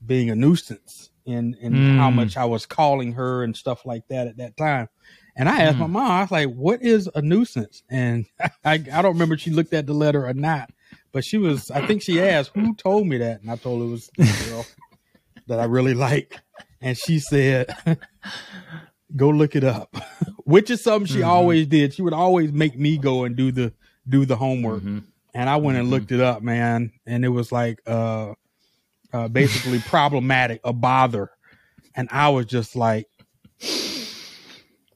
being 0.05 0.31
a 0.31 0.37
nuisance 0.37 1.08
and 1.29 1.55
and 1.63 1.99
how 1.99 2.11
Mm. 2.11 2.15
much 2.15 2.37
I 2.37 2.45
was 2.47 2.67
calling 2.67 3.13
her 3.13 3.45
and 3.45 3.57
stuff 3.57 3.85
like 3.87 4.09
that 4.09 4.27
at 4.27 4.39
that 4.39 4.57
time. 4.57 4.89
And 5.37 5.49
I 5.49 5.63
asked 5.63 5.79
my 5.79 5.87
mom, 5.87 6.11
I 6.11 6.23
was 6.23 6.31
like, 6.33 6.49
"What 6.49 6.83
is 6.83 7.09
a 7.15 7.23
nuisance?" 7.23 7.83
And 7.89 8.27
I 8.65 8.75
I 8.75 8.79
don't 9.03 9.13
remember 9.13 9.35
if 9.37 9.41
she 9.41 9.51
looked 9.51 9.73
at 9.73 9.87
the 9.87 9.93
letter 9.95 10.27
or 10.27 10.35
not, 10.35 10.71
but 11.13 11.25
she 11.25 11.39
was. 11.39 11.71
I 11.71 11.87
think 11.87 12.03
she 12.03 12.21
asked, 12.21 12.51
"Who 12.55 12.75
told 12.75 13.07
me 13.07 13.19
that?" 13.19 13.41
And 13.43 13.51
I 13.51 13.57
told 13.57 13.81
her 13.83 13.87
it 13.87 13.91
was 13.91 14.11
the 14.17 14.25
girl 14.51 14.67
that 15.47 15.61
I 15.61 15.65
really 15.65 15.95
like, 15.95 16.41
and 16.81 16.97
she 16.99 17.19
said. 17.21 17.75
go 19.17 19.31
look 19.31 19.57
it 19.57 19.65
up 19.65 19.97
which 20.45 20.69
is 20.69 20.83
something 20.83 21.07
she 21.07 21.23
always 21.23 21.67
did 21.67 21.95
she 21.95 22.03
would 22.03 22.13
always 22.13 22.53
make 22.53 22.79
me 22.79 22.99
go 22.99 23.25
and 23.25 23.37
do 23.37 23.51
the 23.51 23.73
do 24.07 24.27
the 24.27 24.37
homework 24.37 24.83
Mhm. 24.83 25.05
and 25.33 25.49
i 25.49 25.57
went 25.57 25.79
and 25.79 25.89
looked 25.89 26.13
it 26.13 26.21
up 26.21 26.43
man 26.43 26.93
and 27.07 27.25
it 27.25 27.31
was 27.31 27.51
like 27.51 27.79
uh 27.87 28.35
uh 29.13 29.29
basically 29.29 29.81
problematic 29.81 30.61
a 30.65 30.73
bother. 30.73 31.31
And 31.95 32.09
i 32.13 32.29
was 32.29 32.47
just 32.47 32.77
like 32.77 33.07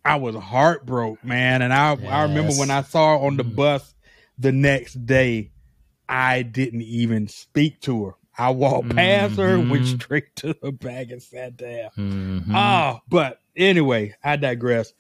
i 0.05 0.17
was 0.17 0.35
heartbroken 0.37 1.29
man. 1.29 1.63
And 1.63 1.73
i 1.73 1.95
i 1.95 2.23
remember 2.23 2.53
when 2.55 2.71
i 2.71 2.83
saw 2.83 3.19
her 3.19 3.25
on 3.27 3.37
the 3.37 3.45
bus 3.45 3.95
the 4.39 4.53
next 4.53 4.95
day 5.07 5.51
i 6.09 6.43
didn't 6.43 6.83
even 6.83 7.29
speak 7.29 7.81
to 7.83 8.05
her. 8.07 8.13
I 8.37 8.51
walked 8.51 8.97
past 8.97 9.37
her 9.37 9.61
went 9.61 9.85
Mhm. 9.85 10.01
straight 10.03 10.35
to 10.37 10.55
the 10.61 10.73
back 10.73 11.11
and 11.11 11.23
sat 11.23 11.57
down. 11.57 11.91
Mhm. 11.99 12.55
Oh, 12.55 13.01
but 13.09 13.39
anyway, 13.57 14.15
I 14.25 14.37
digress. 14.37 14.93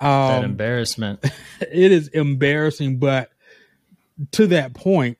that 0.00 0.38
Um, 0.38 0.44
embarrassment. 0.44 1.20
it 1.60 1.92
is 1.92 2.08
embarrassing, 2.08 2.98
but 2.98 3.30
to 4.32 4.48
that 4.48 4.74
point, 4.74 5.18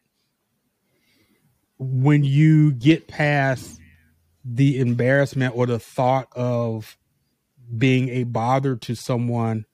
when 1.82 2.22
you 2.24 2.72
get 2.72 3.08
past 3.08 3.80
the 4.44 4.78
embarrassment 4.78 5.56
or 5.56 5.64
the 5.66 5.78
thought 5.78 6.28
of 6.36 6.98
being 7.76 8.10
a 8.10 8.24
bother 8.24 8.76
to 8.76 8.94
someone 8.94 9.64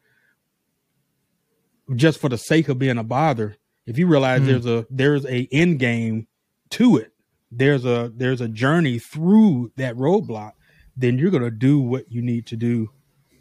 just 1.94 2.20
for 2.20 2.28
the 2.28 2.38
sake 2.38 2.68
of 2.68 2.78
being 2.78 2.98
a 2.98 3.04
bother, 3.04 3.56
if 3.86 3.98
you 3.98 4.06
realize 4.06 4.44
there's 4.44 4.66
a 4.66 4.86
there's 4.90 5.24
a 5.26 5.48
end 5.52 5.78
game 5.78 6.26
to 6.70 6.96
it, 6.96 7.12
there's 7.50 7.84
a 7.84 8.12
there's 8.14 8.40
a 8.40 8.48
journey 8.48 8.98
through 8.98 9.70
that 9.76 9.94
roadblock, 9.96 10.52
then 10.96 11.18
you're 11.18 11.30
gonna 11.30 11.50
do 11.50 11.80
what 11.80 12.10
you 12.10 12.22
need 12.22 12.46
to 12.46 12.56
do 12.56 12.90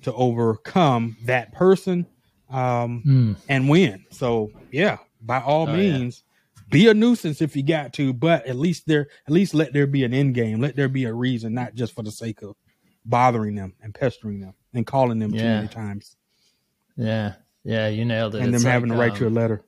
to 0.04 0.14
overcome 0.14 1.18
that 1.26 1.52
person 1.54 2.06
um, 2.50 3.02
Mm. 3.06 3.36
and 3.50 3.70
win. 3.70 4.06
So 4.12 4.52
yeah, 4.72 4.98
by 5.22 5.42
all 5.42 5.68
Oh, 5.70 5.76
yeah. 5.76 5.98
Be 6.70 6.88
a 6.88 6.94
nuisance 6.94 7.42
if 7.42 7.56
you 7.56 7.64
got 7.64 7.94
to, 7.94 8.14
but 8.14 8.46
at 8.46 8.56
least 8.56 8.88
there, 8.88 9.08
at 9.28 9.34
least 9.34 9.54
let 9.54 9.74
there 9.74 9.88
be 9.88 10.04
an 10.04 10.14
end 10.14 10.34
game. 10.34 10.60
Let 10.60 10.76
there 10.76 10.90
be 10.90 11.06
a 11.06 11.14
reason, 11.14 11.54
not 11.54 11.76
just 11.76 11.94
for 11.94 12.04
the 12.04 12.12
sake 12.12 12.42
of 12.42 12.56
bothering 13.06 13.56
them 13.56 13.74
and 13.82 13.94
pestering 13.94 14.40
them 14.40 14.54
and 14.74 14.86
calling 14.86 15.20
them 15.20 15.32
too 15.32 15.38
many 15.38 15.68
times. 15.68 16.16
Yeah. 16.98 17.34
Yeah 17.64 17.88
you 17.88 18.06
nailed 18.06 18.36
it. 18.36 18.42
And 18.42 18.54
It's 18.54 18.64
them 18.64 18.72
having 18.72 18.90
to 18.90 18.96
write 18.96 19.20
you 19.20 19.26
a 19.26 19.30
um, 19.30 19.36
letter. 19.36 19.64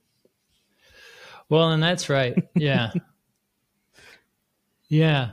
well 1.48 1.70
and 1.70 1.82
that's 1.82 2.08
right. 2.08 2.36
Yeah. 2.54 2.92
Yeah. 4.90 5.32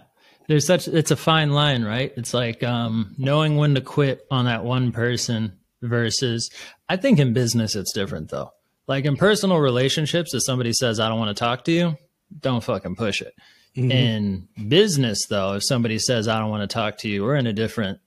There's 0.49 0.67
such 0.67 0.89
it's 0.89 1.11
a 1.11 1.15
fine 1.15 1.51
line 1.51 1.85
right? 1.85 2.11
It's 2.17 2.33
like 2.33 2.61
um 2.61 3.15
knowing 3.17 3.55
when 3.55 3.75
to 3.75 3.81
quit 3.81 4.27
on 4.29 4.45
that 4.45 4.65
one 4.65 4.91
person 4.91 5.57
versus 5.81 6.49
i 6.89 6.97
think 6.97 7.19
in 7.19 7.33
business 7.33 7.75
it's 7.75 7.93
different 7.93 8.29
though 8.29 8.51
like 8.87 9.05
in 9.05 9.15
personal 9.17 9.57
relationships 9.59 10.33
if 10.33 10.43
somebody 10.43 10.73
says 10.73 10.99
i 10.99 11.07
don't 11.09 11.19
want 11.19 11.35
to 11.35 11.39
talk 11.39 11.63
to 11.63 11.71
you 11.71 11.97
don't 12.39 12.63
fucking 12.63 12.95
push 12.95 13.21
it. 13.21 13.33
Mhm. 13.75 13.91
in 13.91 14.47
business 14.69 15.25
though 15.27 15.53
if 15.55 15.63
somebody 15.65 15.99
says 15.99 16.27
i 16.27 16.39
don't 16.39 16.49
want 16.49 16.67
to 16.69 16.73
talk 16.73 16.97
to 16.99 17.09
you 17.09 17.23
we're 17.23 17.35
in 17.35 17.47
a 17.47 17.53
different 17.53 17.99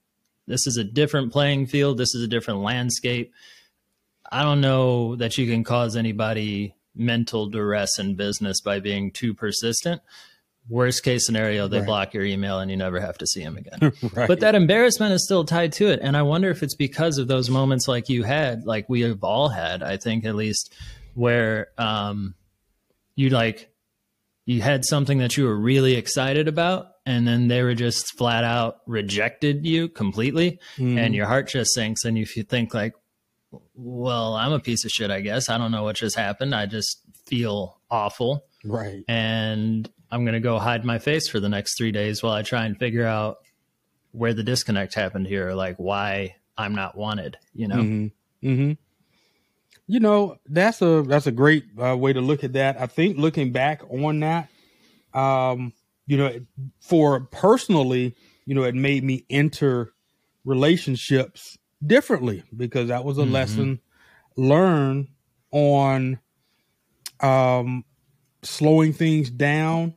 this 0.46 0.66
is 0.66 0.76
a 0.78 0.84
different 0.84 1.30
playing 1.32 1.66
field 1.66 1.98
this 1.98 2.14
is 2.14 2.22
a 2.24 2.28
different 2.28 2.60
landscape. 2.60 3.32
I 4.30 4.42
don't 4.42 4.60
know 4.62 5.16
that 5.16 5.36
you 5.38 5.46
can 5.46 5.64
cause 5.64 5.96
anybody 5.96 6.74
mental 6.94 7.46
duress 7.46 7.98
in 7.98 8.14
business 8.14 8.60
by 8.60 8.80
being 8.80 9.10
too 9.10 9.32
persistent 9.34 10.00
worst 10.68 11.02
case 11.02 11.24
scenario 11.26 11.66
they 11.68 11.78
Right. 11.78 11.86
block 11.86 12.14
your 12.14 12.24
email 12.24 12.58
and 12.60 12.70
you 12.70 12.76
never 12.76 13.00
have 13.00 13.16
to 13.18 13.26
see 13.26 13.42
them 13.42 13.56
again 13.56 13.92
right. 14.14 14.28
but 14.28 14.40
that 14.40 14.54
embarrassment 14.54 15.12
is 15.14 15.24
still 15.24 15.44
tied 15.44 15.72
to 15.74 15.88
it 15.88 16.00
and 16.02 16.16
i 16.16 16.22
wonder 16.22 16.50
if 16.50 16.62
it's 16.62 16.74
because 16.74 17.16
of 17.18 17.26
those 17.28 17.48
moments 17.48 17.88
like 17.88 18.08
you 18.08 18.22
had 18.22 18.64
like 18.66 18.88
we 18.88 19.00
have 19.02 19.24
all 19.24 19.48
had 19.48 19.82
i 19.82 19.96
think 19.96 20.24
at 20.24 20.34
least 20.34 20.72
where 21.14 21.68
um 21.78 22.34
you 23.16 23.30
like 23.30 23.70
you 24.46 24.60
had 24.62 24.84
something 24.84 25.18
that 25.18 25.36
you 25.36 25.44
were 25.44 25.56
really 25.58 25.94
excited 25.94 26.48
about 26.48 26.88
and 27.06 27.26
then 27.26 27.48
they 27.48 27.62
were 27.62 27.74
just 27.74 28.16
flat 28.18 28.44
out 28.44 28.78
rejected 28.86 29.64
you 29.66 29.88
completely 29.88 30.58
Mhm. 30.76 30.98
and 30.98 31.14
your 31.14 31.26
heart 31.26 31.48
just 31.48 31.72
sinks 31.74 32.04
and 32.04 32.18
if 32.18 32.36
you 32.36 32.42
think 32.42 32.74
like 32.74 32.92
well 33.74 34.34
i'm 34.34 34.52
a 34.52 34.60
piece 34.60 34.84
of 34.84 34.90
shit 34.90 35.10
i 35.10 35.20
guess 35.20 35.48
i 35.48 35.56
don't 35.56 35.70
know 35.72 35.82
what 35.84 35.96
just 35.96 36.16
happened 36.16 36.54
i 36.54 36.66
just 36.66 37.00
feel 37.26 37.80
awful 37.90 38.44
right. 38.64 39.02
and 39.08 39.90
I'm 40.10 40.24
going 40.24 40.34
to 40.34 40.40
go 40.40 40.58
hide 40.58 40.84
my 40.84 40.98
face 40.98 41.28
for 41.28 41.40
the 41.40 41.48
next 41.48 41.76
three 41.76 41.92
days 41.92 42.22
while 42.22 42.32
I 42.32 42.42
try 42.42 42.64
and 42.64 42.78
figure 42.78 43.06
out 43.06 43.38
where 44.12 44.32
the 44.34 44.42
disconnect 44.42 44.94
happened 44.94 45.26
here, 45.26 45.52
like 45.52 45.76
why 45.76 46.36
I'm 46.56 46.74
not 46.74 46.96
wanted, 46.96 47.36
you 47.54 47.68
know? 47.68 47.82
hmm 47.82 48.06
hmm 48.42 48.72
You 49.86 50.00
know, 50.00 50.36
that's 50.46 50.80
a 50.82 51.02
that's 51.06 51.26
a 51.26 51.32
great 51.32 51.64
uh, 51.78 51.96
way 51.96 52.12
to 52.12 52.20
look 52.20 52.44
at 52.44 52.54
that. 52.54 52.80
I 52.80 52.86
think 52.86 53.18
looking 53.18 53.52
back 53.52 53.82
on 53.90 54.20
that, 54.20 54.48
um, 55.14 55.72
you 56.06 56.16
know, 56.16 56.40
for 56.80 57.20
personally, 57.20 58.14
you 58.46 58.54
know, 58.54 58.64
it 58.64 58.74
made 58.74 59.04
me 59.04 59.24
enter 59.28 59.92
relationships 60.44 61.58
differently 61.86 62.42
because 62.56 62.88
that 62.88 63.04
was 63.04 63.18
a 63.18 63.22
Mhm. 63.22 63.32
lesson 63.32 63.80
learned 64.36 65.08
on 65.52 66.18
um 67.20 67.84
slowing 68.42 68.92
things 68.92 69.30
down, 69.30 69.94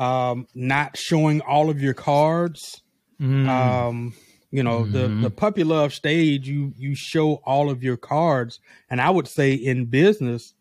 um, 0.00 0.46
not 0.54 0.96
showing 0.96 1.40
all 1.42 1.70
of 1.70 1.80
your 1.80 1.94
cards, 1.94 2.82
Mm. 3.20 3.48
um, 3.48 4.14
You 4.52 4.64
know, 4.64 4.80
mm-hmm. 4.80 4.92
the 4.92 5.28
the 5.28 5.30
puppy 5.30 5.62
love 5.62 5.94
stage, 5.94 6.48
you 6.48 6.72
you 6.76 6.96
show 6.96 7.34
all 7.44 7.70
of 7.70 7.84
your 7.84 7.96
cards, 7.96 8.58
and 8.88 9.00
I 9.00 9.08
would 9.10 9.28
say 9.28 9.52
in 9.52 9.86
business, 9.86 10.54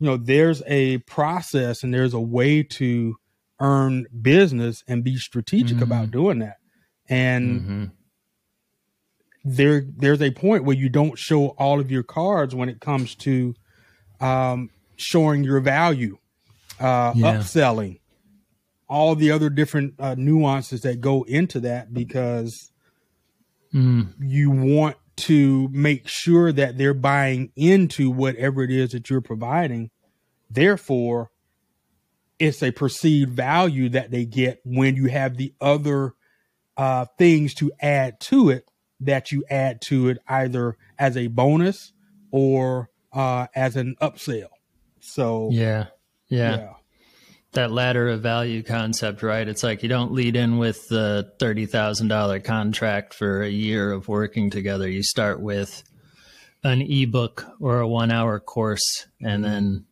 you 0.00 0.06
know, 0.06 0.16
there's 0.16 0.62
a 0.66 0.98
process 0.98 1.84
and 1.84 1.94
there's 1.94 2.14
a 2.14 2.20
way 2.20 2.64
to 2.64 3.14
earn 3.60 4.06
business 4.20 4.82
and 4.88 5.04
be 5.04 5.16
strategic 5.16 5.76
mm-hmm. 5.76 5.84
about 5.84 6.10
doing 6.10 6.40
that. 6.40 6.56
And 7.08 7.60
mm-hmm. 7.60 7.84
there 9.44 9.84
there's 9.96 10.22
a 10.22 10.32
point 10.32 10.64
where 10.64 10.76
you 10.76 10.88
don't 10.88 11.16
show 11.16 11.48
all 11.56 11.78
of 11.78 11.88
your 11.88 12.02
cards 12.02 12.52
when 12.52 12.68
it 12.68 12.80
comes 12.80 13.14
to 13.16 13.54
um, 14.20 14.70
showing 14.96 15.44
your 15.44 15.60
value, 15.60 16.18
uh, 16.80 17.12
yeah. 17.14 17.36
upselling, 17.36 17.99
all 18.90 19.14
the 19.14 19.30
other 19.30 19.48
different 19.48 19.94
uh, 20.00 20.16
nuances 20.18 20.80
that 20.82 21.00
go 21.00 21.22
into 21.22 21.60
that 21.60 21.94
because 21.94 22.72
mm. 23.72 24.12
you 24.18 24.50
want 24.50 24.96
to 25.16 25.68
make 25.70 26.08
sure 26.08 26.50
that 26.50 26.76
they're 26.76 26.92
buying 26.92 27.52
into 27.54 28.10
whatever 28.10 28.64
it 28.64 28.70
is 28.70 28.90
that 28.90 29.08
you're 29.08 29.20
providing. 29.20 29.90
Therefore, 30.50 31.30
it's 32.40 32.62
a 32.62 32.72
perceived 32.72 33.30
value 33.30 33.90
that 33.90 34.10
they 34.10 34.24
get 34.24 34.60
when 34.64 34.96
you 34.96 35.06
have 35.06 35.36
the 35.36 35.54
other 35.60 36.14
uh, 36.76 37.04
things 37.16 37.54
to 37.54 37.70
add 37.80 38.18
to 38.18 38.50
it 38.50 38.68
that 38.98 39.30
you 39.30 39.44
add 39.48 39.80
to 39.82 40.08
it 40.08 40.18
either 40.26 40.76
as 40.98 41.16
a 41.16 41.28
bonus 41.28 41.92
or 42.32 42.90
uh, 43.12 43.46
as 43.54 43.76
an 43.76 43.94
upsell. 44.02 44.48
So 44.98 45.50
yeah, 45.52 45.86
yeah, 46.28 46.56
yeah, 46.56 46.72
that 47.52 47.72
ladder 47.72 48.08
of 48.08 48.20
value 48.20 48.62
concept, 48.62 49.22
right? 49.22 49.46
It's 49.46 49.62
like 49.62 49.82
you 49.82 49.88
don't 49.88 50.12
lead 50.12 50.36
in 50.36 50.58
with 50.58 50.88
the 50.88 51.32
thirty 51.38 51.66
thousand 51.66 52.08
dollar 52.08 52.40
contract 52.40 53.14
for 53.14 53.42
a 53.42 53.48
year 53.48 53.92
of 53.92 54.08
working 54.08 54.50
together. 54.50 54.88
You 54.88 55.02
start 55.02 55.40
with 55.40 55.82
an 56.62 56.82
ebook 56.82 57.46
or 57.58 57.80
a 57.80 57.88
one 57.88 58.10
hour 58.10 58.38
course, 58.38 59.06
and 59.20 59.44
then 59.44 59.86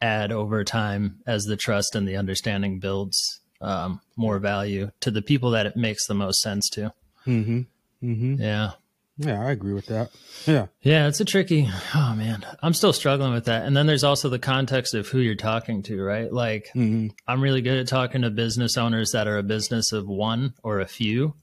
add 0.00 0.32
over 0.32 0.64
time 0.64 1.20
as 1.26 1.44
the 1.44 1.56
trust 1.56 1.94
and 1.94 2.06
the 2.06 2.16
understanding 2.16 2.78
builds 2.78 3.40
um, 3.60 4.00
more 4.16 4.38
value 4.38 4.90
to 5.00 5.10
the 5.10 5.22
people 5.22 5.50
that 5.52 5.66
it 5.66 5.76
makes 5.76 6.06
the 6.06 6.14
most 6.14 6.40
sense 6.40 6.68
to. 6.70 6.92
Mm-hmm. 7.26 7.60
Mm-hmm. 8.02 8.42
Yeah. 8.42 8.72
Yeah, 9.16 9.40
I 9.40 9.52
agree 9.52 9.72
with 9.72 9.86
that. 9.86 10.10
Yeah. 10.44 10.66
Yeah, 10.82 11.06
it's 11.06 11.20
a 11.20 11.24
tricky. 11.24 11.68
Oh 11.94 12.14
man, 12.16 12.44
I'm 12.62 12.74
still 12.74 12.92
struggling 12.92 13.32
with 13.32 13.44
that. 13.44 13.64
And 13.64 13.76
then 13.76 13.86
there's 13.86 14.02
also 14.02 14.28
the 14.28 14.40
context 14.40 14.94
of 14.94 15.08
who 15.08 15.20
you're 15.20 15.36
talking 15.36 15.82
to, 15.84 16.02
right? 16.02 16.32
Like 16.32 16.70
mm-hmm. 16.74 17.08
I'm 17.26 17.40
really 17.40 17.62
good 17.62 17.78
at 17.78 17.86
talking 17.86 18.22
to 18.22 18.30
business 18.30 18.76
owners 18.76 19.12
that 19.12 19.28
are 19.28 19.38
a 19.38 19.44
business 19.44 19.92
of 19.92 20.08
one 20.08 20.54
or 20.64 20.80
a 20.80 20.86
few. 20.86 21.34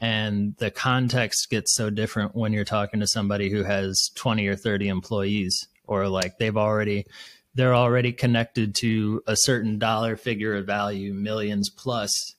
And 0.00 0.56
the 0.58 0.72
context 0.72 1.48
gets 1.48 1.76
so 1.76 1.88
different 1.90 2.34
when 2.34 2.52
you're 2.52 2.64
talking 2.64 2.98
to 3.00 3.06
somebody 3.06 3.50
who 3.50 3.62
has 3.62 4.10
20 4.16 4.48
or 4.48 4.56
30 4.56 4.88
employees 4.88 5.68
or 5.84 6.08
like 6.08 6.38
they've 6.38 6.56
already 6.56 7.06
they're 7.54 7.74
already 7.74 8.12
connected 8.12 8.74
to 8.76 9.22
a 9.26 9.36
certain 9.36 9.78
dollar 9.78 10.16
figure 10.16 10.56
of 10.56 10.66
value, 10.66 11.12
millions 11.12 11.70
plus 11.70 12.34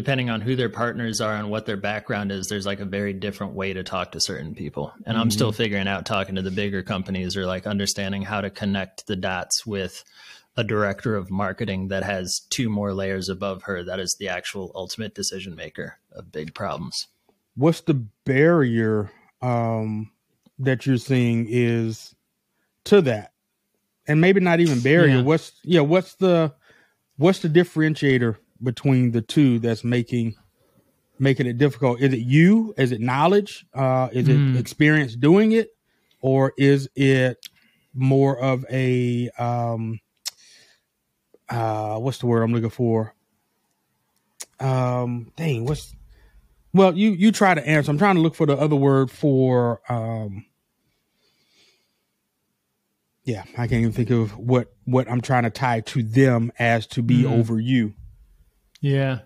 depending 0.00 0.30
on 0.30 0.40
who 0.40 0.56
their 0.56 0.70
partners 0.70 1.20
are 1.20 1.34
and 1.34 1.50
what 1.50 1.66
their 1.66 1.76
background 1.76 2.32
is, 2.32 2.46
there's 2.46 2.64
like 2.64 2.80
a 2.80 2.86
very 2.86 3.12
different 3.12 3.52
way 3.52 3.74
to 3.74 3.84
talk 3.84 4.12
to 4.12 4.18
certain 4.18 4.54
people. 4.54 4.94
And 5.04 5.08
mm-hmm. 5.08 5.20
I'm 5.20 5.30
still 5.30 5.50
mm-hmm. 5.50 5.58
figuring 5.58 5.88
out 5.88 6.06
talking 6.06 6.36
to 6.36 6.42
the 6.42 6.50
bigger 6.50 6.82
companies 6.82 7.36
or 7.36 7.44
like 7.44 7.66
understanding 7.66 8.22
how 8.22 8.40
to 8.40 8.48
connect 8.48 9.06
the 9.06 9.16
dots 9.16 9.66
with 9.66 10.02
a 10.56 10.64
director 10.64 11.16
of 11.16 11.30
marketing 11.30 11.88
that 11.88 12.02
has 12.02 12.40
two 12.48 12.70
more 12.70 12.94
layers 12.94 13.28
above 13.28 13.64
her 13.64 13.84
that 13.84 14.00
is 14.00 14.16
the 14.18 14.30
actual 14.30 14.72
ultimate 14.74 15.14
decision 15.14 15.54
maker 15.54 15.98
of 16.12 16.32
big 16.32 16.54
problems. 16.54 17.08
What's 17.54 17.82
the 17.82 18.06
barrier 18.24 19.10
um, 19.42 20.12
that 20.60 20.86
you're 20.86 20.96
seeing 20.96 21.46
is 21.46 22.14
to 22.84 23.02
that? 23.02 23.34
And 24.08 24.22
maybe 24.22 24.40
not 24.40 24.60
even 24.60 24.80
barrier. 24.80 25.16
Yeah. 25.16 25.22
What's 25.24 25.52
yeah, 25.62 25.82
what's 25.82 26.14
the 26.14 26.54
what's 27.18 27.40
the 27.40 27.50
differentiator 27.50 28.38
between 28.62 29.12
the 29.12 29.22
two 29.22 29.58
that's 29.58 29.84
making 29.84 30.34
making 31.18 31.46
it 31.46 31.58
difficult? 31.58 32.00
Is 32.00 32.12
it 32.12 32.20
you? 32.20 32.74
Is 32.76 32.92
it 32.92 33.00
knowledge? 33.00 33.66
Uh, 33.74 34.08
is 34.12 34.26
mm. 34.26 34.54
it 34.54 34.58
experience 34.58 35.14
doing 35.14 35.52
it, 35.52 35.70
or 36.20 36.52
is 36.56 36.88
it 36.94 37.38
more 37.94 38.38
of 38.38 38.64
a 38.70 39.28
um, 39.38 40.00
uh, 41.48 41.98
what's 41.98 42.18
the 42.18 42.26
word 42.26 42.42
I'm 42.42 42.52
looking 42.52 42.70
for? 42.70 43.14
Um, 44.58 45.32
dang, 45.36 45.64
what's 45.64 45.94
well, 46.72 46.96
you 46.96 47.10
you 47.10 47.32
try 47.32 47.54
to 47.54 47.66
answer. 47.66 47.90
I'm 47.90 47.98
trying 47.98 48.16
to 48.16 48.20
look 48.20 48.34
for 48.34 48.46
the 48.46 48.56
other 48.56 48.76
word 48.76 49.10
for 49.10 49.80
um, 49.88 50.44
yeah, 53.24 53.44
I 53.52 53.66
can't 53.66 53.80
even 53.80 53.92
think 53.92 54.10
of 54.10 54.36
what 54.36 54.72
what 54.84 55.10
I'm 55.10 55.20
trying 55.20 55.44
to 55.44 55.50
tie 55.50 55.80
to 55.80 56.02
them 56.02 56.52
as 56.58 56.86
to 56.88 57.02
be 57.02 57.22
mm. 57.22 57.32
over 57.38 57.60
you. 57.60 57.94
Yeah. 58.80 59.20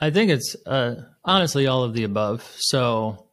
I 0.00 0.10
think 0.10 0.30
it's 0.30 0.56
uh, 0.66 0.96
honestly 1.24 1.66
all 1.66 1.84
of 1.84 1.94
the 1.94 2.04
above. 2.04 2.50
So 2.58 3.26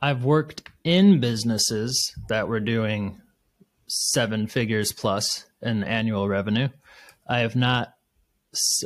I've 0.00 0.24
worked 0.24 0.68
in 0.84 1.20
businesses 1.20 2.14
that 2.28 2.48
were 2.48 2.60
doing 2.60 3.20
seven 3.88 4.46
figures 4.46 4.92
plus 4.92 5.44
in 5.62 5.84
annual 5.84 6.28
revenue. 6.28 6.68
I 7.28 7.40
have 7.40 7.56
not, 7.56 7.94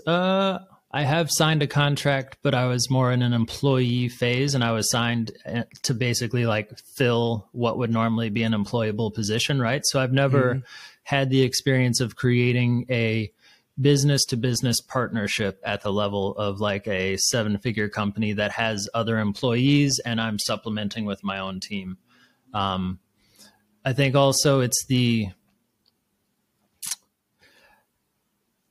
uh, 0.07 0.59
I 0.93 1.03
have 1.03 1.31
signed 1.31 1.63
a 1.63 1.67
contract, 1.67 2.39
but 2.43 2.55
I 2.55 2.67
was 2.67 2.91
more 2.91 3.13
in 3.13 3.23
an 3.23 3.33
employee 3.33 4.09
phase 4.09 4.55
and 4.55 4.65
I 4.65 4.73
was 4.73 4.91
signed 4.91 5.33
uh, 5.47 5.63
to 5.83 5.95
basically 5.95 6.47
like 6.47 6.77
fill 6.97 7.49
what 7.53 7.79
would 7.79 7.91
normally 7.91 8.31
be 8.31 8.43
an 8.43 8.53
employable 8.53 9.15
position, 9.15 9.61
right? 9.61 9.83
So 9.85 10.01
I've 10.01 10.13
never 10.13 10.55
mm-hmm. 10.55 10.65
had 11.05 11.31
the 11.31 11.43
experience 11.43 12.01
of 12.01 12.17
creating 12.17 12.87
a 12.91 13.31
business 13.79 14.25
to 14.27 14.37
business 14.37 14.81
partnership 14.81 15.61
at 15.65 15.83
the 15.83 15.93
level 15.93 16.37
of 16.37 16.61
like 16.61 16.87
a 16.87 17.17
seven 17.17 17.59
figure 17.59 17.89
company 17.89 18.33
that 18.35 18.53
has 18.53 18.89
other 18.95 19.19
employees 19.19 20.01
and 20.05 20.21
I'm 20.21 20.39
supplementing 20.39 21.05
with 21.05 21.25
my 21.25 21.39
own 21.39 21.61
team. 21.61 21.99
Um, 22.53 22.99
I 23.85 23.93
think 23.93 24.15
also 24.15 24.61
it's 24.61 24.85
the, 24.87 25.29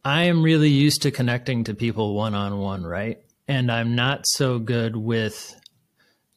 I 0.03 0.23
am 0.23 0.43
really 0.43 0.69
used 0.69 1.01
to 1.03 1.11
connecting 1.11 1.63
to 1.65 1.73
people 1.73 2.15
one 2.15 2.35
on 2.35 2.59
one, 2.59 2.85
right? 2.85 3.19
And 3.47 3.71
I'm 3.71 3.95
not 3.95 4.25
so 4.25 4.59
good 4.59 4.95
with 4.95 5.59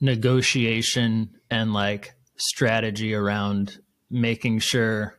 negotiation 0.01 1.31
and 1.51 1.73
like 1.73 2.15
strategy 2.37 3.15
around 3.15 3.79
making 4.11 4.59
sure 4.61 5.19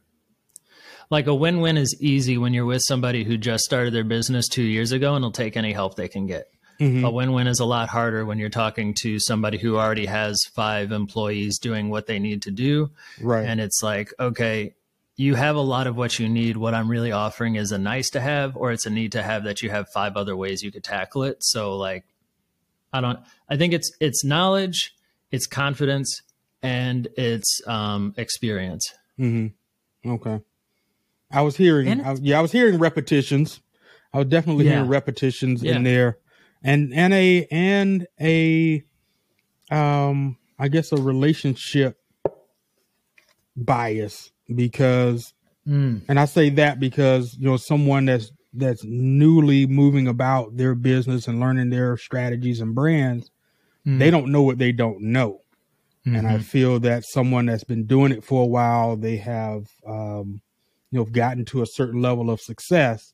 like 1.13 1.27
a 1.27 1.35
win-win 1.35 1.77
is 1.77 1.95
easy 2.01 2.37
when 2.37 2.53
you're 2.53 2.65
with 2.65 2.81
somebody 2.81 3.23
who 3.23 3.37
just 3.37 3.63
started 3.63 3.93
their 3.93 4.03
business 4.03 4.47
two 4.47 4.63
years 4.63 4.91
ago 4.91 5.13
and 5.13 5.23
will 5.23 5.31
take 5.31 5.55
any 5.55 5.71
help 5.71 5.95
they 5.95 6.07
can 6.07 6.25
get. 6.25 6.49
Mm-hmm. 6.79 7.05
A 7.05 7.11
win-win 7.11 7.45
is 7.45 7.59
a 7.59 7.65
lot 7.65 7.87
harder 7.87 8.25
when 8.25 8.39
you're 8.39 8.49
talking 8.49 8.95
to 8.95 9.19
somebody 9.19 9.59
who 9.59 9.77
already 9.77 10.07
has 10.07 10.43
five 10.55 10.91
employees 10.91 11.59
doing 11.59 11.89
what 11.89 12.07
they 12.07 12.17
need 12.17 12.41
to 12.41 12.51
do. 12.51 12.89
Right. 13.21 13.45
And 13.45 13.61
it's 13.61 13.83
like, 13.83 14.11
okay, 14.19 14.73
you 15.15 15.35
have 15.35 15.55
a 15.55 15.61
lot 15.61 15.85
of 15.85 15.95
what 15.95 16.17
you 16.17 16.27
need. 16.27 16.57
What 16.57 16.73
I'm 16.73 16.89
really 16.89 17.11
offering 17.11 17.57
is 17.57 17.71
a 17.71 17.77
nice 17.77 18.09
to 18.09 18.19
have, 18.19 18.57
or 18.57 18.71
it's 18.71 18.87
a 18.87 18.89
need 18.89 19.11
to 19.11 19.21
have 19.21 19.43
that 19.43 19.61
you 19.61 19.69
have 19.69 19.87
five 19.89 20.17
other 20.17 20.35
ways 20.35 20.63
you 20.63 20.71
could 20.71 20.83
tackle 20.83 21.23
it. 21.23 21.43
So 21.43 21.77
like, 21.77 22.05
I 22.91 23.01
don't, 23.01 23.19
I 23.47 23.55
think 23.55 23.73
it's, 23.73 23.91
it's 23.99 24.25
knowledge, 24.25 24.95
it's 25.31 25.45
confidence 25.45 26.23
and 26.63 27.07
it's, 27.15 27.61
um, 27.67 28.15
experience. 28.17 28.91
Mm-hmm. 29.19 30.09
Okay. 30.09 30.41
I 31.33 31.41
was 31.41 31.57
hearing, 31.57 32.01
I, 32.01 32.15
yeah, 32.21 32.37
I 32.37 32.41
was 32.41 32.51
hearing 32.51 32.77
repetitions. 32.77 33.59
I 34.13 34.19
was 34.19 34.27
definitely 34.27 34.65
yeah. 34.65 34.73
hearing 34.73 34.89
repetitions 34.89 35.63
yeah. 35.63 35.75
in 35.75 35.83
there, 35.83 36.19
and 36.63 36.93
and 36.93 37.13
a 37.13 37.47
and 37.49 38.07
a, 38.21 38.83
um, 39.71 40.37
I 40.59 40.67
guess 40.67 40.91
a 40.91 40.97
relationship 40.97 41.97
bias 43.55 44.31
because, 44.53 45.33
mm. 45.67 46.03
and 46.07 46.19
I 46.19 46.25
say 46.25 46.51
that 46.51 46.79
because 46.79 47.35
you 47.39 47.49
know 47.49 47.57
someone 47.57 48.05
that's 48.05 48.31
that's 48.53 48.83
newly 48.83 49.65
moving 49.65 50.07
about 50.07 50.55
their 50.55 50.75
business 50.75 51.27
and 51.27 51.39
learning 51.39 51.71
their 51.71 51.97
strategies 51.97 52.61
and 52.61 52.75
brands, 52.75 53.31
mm. 53.87 53.97
they 53.97 54.11
don't 54.11 54.31
know 54.31 54.43
what 54.43 54.59
they 54.59 54.71
don't 54.71 55.01
know. 55.01 55.41
Mm-hmm. 56.05 56.15
And 56.17 56.27
I 56.27 56.33
mm-hmm. 56.33 56.43
feel 56.43 56.79
that 56.81 57.05
someone 57.05 57.47
that's 57.47 57.63
been 57.63 57.87
doing 57.87 58.11
it 58.11 58.23
for 58.23 58.43
a 58.43 58.45
while, 58.45 58.95
they 58.95 59.17
have 59.17 59.67
um, 59.87 60.42
you 60.93 60.99
know 60.99 61.05
have 61.05 61.11
gotten 61.11 61.43
to 61.43 61.63
a 61.63 61.65
certain 61.65 62.03
level 62.03 62.29
of 62.29 62.39
success, 62.39 63.13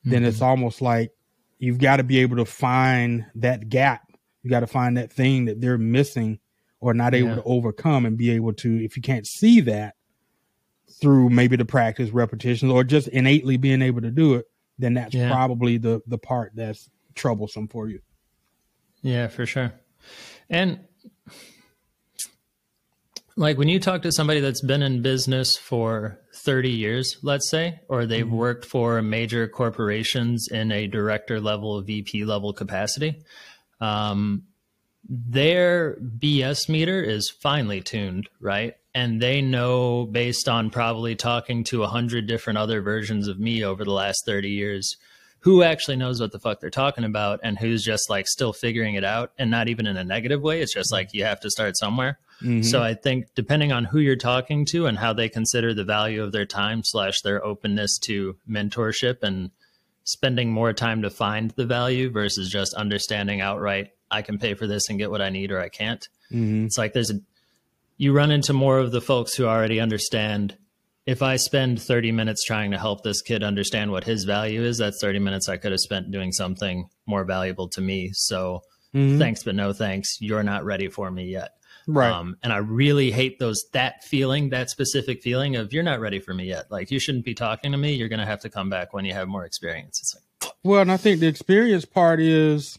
mm-hmm. 0.00 0.10
then 0.10 0.24
it's 0.24 0.36
mm-hmm. 0.36 0.46
almost 0.46 0.82
like 0.82 1.10
you've 1.58 1.78
got 1.78 1.96
to 1.96 2.02
be 2.02 2.18
able 2.18 2.36
to 2.36 2.44
find 2.44 3.24
that 3.36 3.70
gap. 3.70 4.12
You 4.42 4.50
got 4.50 4.60
to 4.60 4.66
find 4.66 4.98
that 4.98 5.10
thing 5.10 5.46
that 5.46 5.58
they're 5.58 5.78
missing 5.78 6.38
or 6.80 6.92
not 6.92 7.14
able 7.14 7.30
yeah. 7.30 7.34
to 7.36 7.42
overcome 7.44 8.04
and 8.04 8.18
be 8.18 8.30
able 8.32 8.52
to 8.52 8.84
if 8.84 8.94
you 8.94 9.02
can't 9.02 9.26
see 9.26 9.62
that 9.62 9.94
through 11.00 11.30
maybe 11.30 11.56
the 11.56 11.64
practice 11.64 12.10
repetitions 12.10 12.70
or 12.70 12.84
just 12.84 13.08
innately 13.08 13.56
being 13.56 13.80
able 13.80 14.02
to 14.02 14.10
do 14.10 14.34
it 14.34 14.44
then 14.78 14.94
that's 14.94 15.14
yeah. 15.14 15.30
probably 15.30 15.78
the 15.78 16.02
the 16.06 16.18
part 16.18 16.52
that's 16.54 16.90
troublesome 17.14 17.68
for 17.68 17.88
you 17.88 18.00
Yeah, 19.02 19.28
for 19.28 19.46
sure. 19.46 19.72
And 20.50 20.80
like 23.36 23.56
when 23.56 23.68
you 23.68 23.80
talk 23.80 24.02
to 24.02 24.12
somebody 24.12 24.40
that's 24.40 24.60
been 24.60 24.82
in 24.82 25.02
business 25.02 25.56
for 25.56 26.18
30 26.38 26.70
years, 26.70 27.16
let's 27.22 27.50
say, 27.50 27.80
or 27.88 28.06
they've 28.06 28.24
mm-hmm. 28.24 28.34
worked 28.34 28.64
for 28.64 29.02
major 29.02 29.48
corporations 29.48 30.48
in 30.50 30.72
a 30.72 30.86
director 30.86 31.40
level, 31.40 31.80
VP 31.82 32.24
level 32.24 32.52
capacity, 32.52 33.22
um, 33.80 34.44
their 35.08 35.96
BS 35.96 36.68
meter 36.68 37.02
is 37.02 37.30
finely 37.30 37.80
tuned, 37.80 38.28
right? 38.40 38.74
And 38.94 39.22
they 39.22 39.40
know 39.40 40.04
based 40.04 40.48
on 40.48 40.70
probably 40.70 41.14
talking 41.14 41.64
to 41.64 41.82
a 41.82 41.88
hundred 41.88 42.26
different 42.26 42.58
other 42.58 42.82
versions 42.82 43.28
of 43.28 43.38
me 43.38 43.64
over 43.64 43.84
the 43.84 43.92
last 43.92 44.24
30 44.26 44.50
years 44.50 44.96
who 45.40 45.62
actually 45.62 45.96
knows 45.96 46.20
what 46.20 46.32
the 46.32 46.38
fuck 46.38 46.60
they're 46.60 46.70
talking 46.70 47.04
about 47.04 47.40
and 47.42 47.58
who's 47.58 47.84
just 47.84 48.10
like 48.10 48.26
still 48.26 48.52
figuring 48.52 48.96
it 48.96 49.04
out 49.04 49.32
and 49.38 49.50
not 49.50 49.68
even 49.68 49.86
in 49.86 49.96
a 49.96 50.04
negative 50.04 50.42
way. 50.42 50.60
It's 50.60 50.74
just 50.74 50.92
like 50.92 51.14
you 51.14 51.24
have 51.24 51.40
to 51.40 51.50
start 51.50 51.76
somewhere. 51.76 52.18
Mm-hmm. 52.42 52.62
So 52.62 52.82
I 52.82 52.94
think 52.94 53.26
depending 53.34 53.72
on 53.72 53.84
who 53.84 53.98
you're 53.98 54.16
talking 54.16 54.64
to 54.66 54.86
and 54.86 54.98
how 54.98 55.12
they 55.12 55.28
consider 55.28 55.74
the 55.74 55.84
value 55.84 56.22
of 56.22 56.32
their 56.32 56.46
time 56.46 56.82
slash 56.84 57.20
their 57.22 57.44
openness 57.44 57.98
to 58.04 58.36
mentorship 58.48 59.22
and 59.22 59.50
spending 60.04 60.50
more 60.50 60.72
time 60.72 61.02
to 61.02 61.10
find 61.10 61.50
the 61.52 61.66
value 61.66 62.10
versus 62.10 62.48
just 62.48 62.74
understanding 62.74 63.40
outright 63.40 63.90
I 64.10 64.22
can 64.22 64.38
pay 64.38 64.54
for 64.54 64.66
this 64.66 64.88
and 64.88 64.98
get 64.98 65.10
what 65.10 65.20
I 65.20 65.28
need 65.28 65.52
or 65.52 65.60
I 65.60 65.68
can't. 65.68 66.06
Mm-hmm. 66.32 66.66
It's 66.66 66.78
like 66.78 66.92
there's 66.92 67.10
a 67.10 67.20
you 67.98 68.12
run 68.12 68.30
into 68.30 68.52
more 68.52 68.78
of 68.78 68.92
the 68.92 69.00
folks 69.00 69.34
who 69.34 69.44
already 69.44 69.80
understand 69.80 70.56
if 71.04 71.22
I 71.22 71.36
spend 71.36 71.80
30 71.80 72.12
minutes 72.12 72.44
trying 72.44 72.70
to 72.72 72.78
help 72.78 73.02
this 73.02 73.22
kid 73.22 73.42
understand 73.42 73.90
what 73.90 74.04
his 74.04 74.24
value 74.24 74.62
is, 74.62 74.78
that's 74.78 75.00
30 75.00 75.18
minutes 75.20 75.48
I 75.48 75.56
could 75.56 75.72
have 75.72 75.80
spent 75.80 76.10
doing 76.10 76.32
something 76.32 76.88
more 77.06 77.24
valuable 77.24 77.68
to 77.70 77.80
me. 77.80 78.10
So 78.12 78.60
mm-hmm. 78.94 79.18
thanks, 79.18 79.42
but 79.42 79.54
no 79.54 79.72
thanks. 79.72 80.20
You're 80.20 80.42
not 80.42 80.66
ready 80.66 80.88
for 80.88 81.10
me 81.10 81.30
yet. 81.30 81.52
Right. 81.88 82.12
Um, 82.12 82.36
and 82.42 82.52
I 82.52 82.58
really 82.58 83.10
hate 83.10 83.38
those, 83.38 83.64
that 83.72 84.04
feeling, 84.04 84.50
that 84.50 84.70
specific 84.70 85.22
feeling 85.22 85.56
of 85.56 85.72
you're 85.72 85.82
not 85.82 86.00
ready 86.00 86.20
for 86.20 86.34
me 86.34 86.44
yet. 86.44 86.70
Like 86.70 86.90
you 86.90 87.00
shouldn't 87.00 87.24
be 87.24 87.34
talking 87.34 87.72
to 87.72 87.78
me. 87.78 87.94
You're 87.94 88.08
going 88.08 88.20
to 88.20 88.26
have 88.26 88.40
to 88.42 88.50
come 88.50 88.68
back 88.68 88.92
when 88.92 89.04
you 89.04 89.14
have 89.14 89.26
more 89.26 89.44
experience. 89.44 89.98
It's 90.00 90.14
like, 90.14 90.52
well, 90.62 90.82
and 90.82 90.92
I 90.92 90.98
think 90.98 91.20
the 91.20 91.26
experience 91.26 91.84
part 91.84 92.20
is 92.20 92.78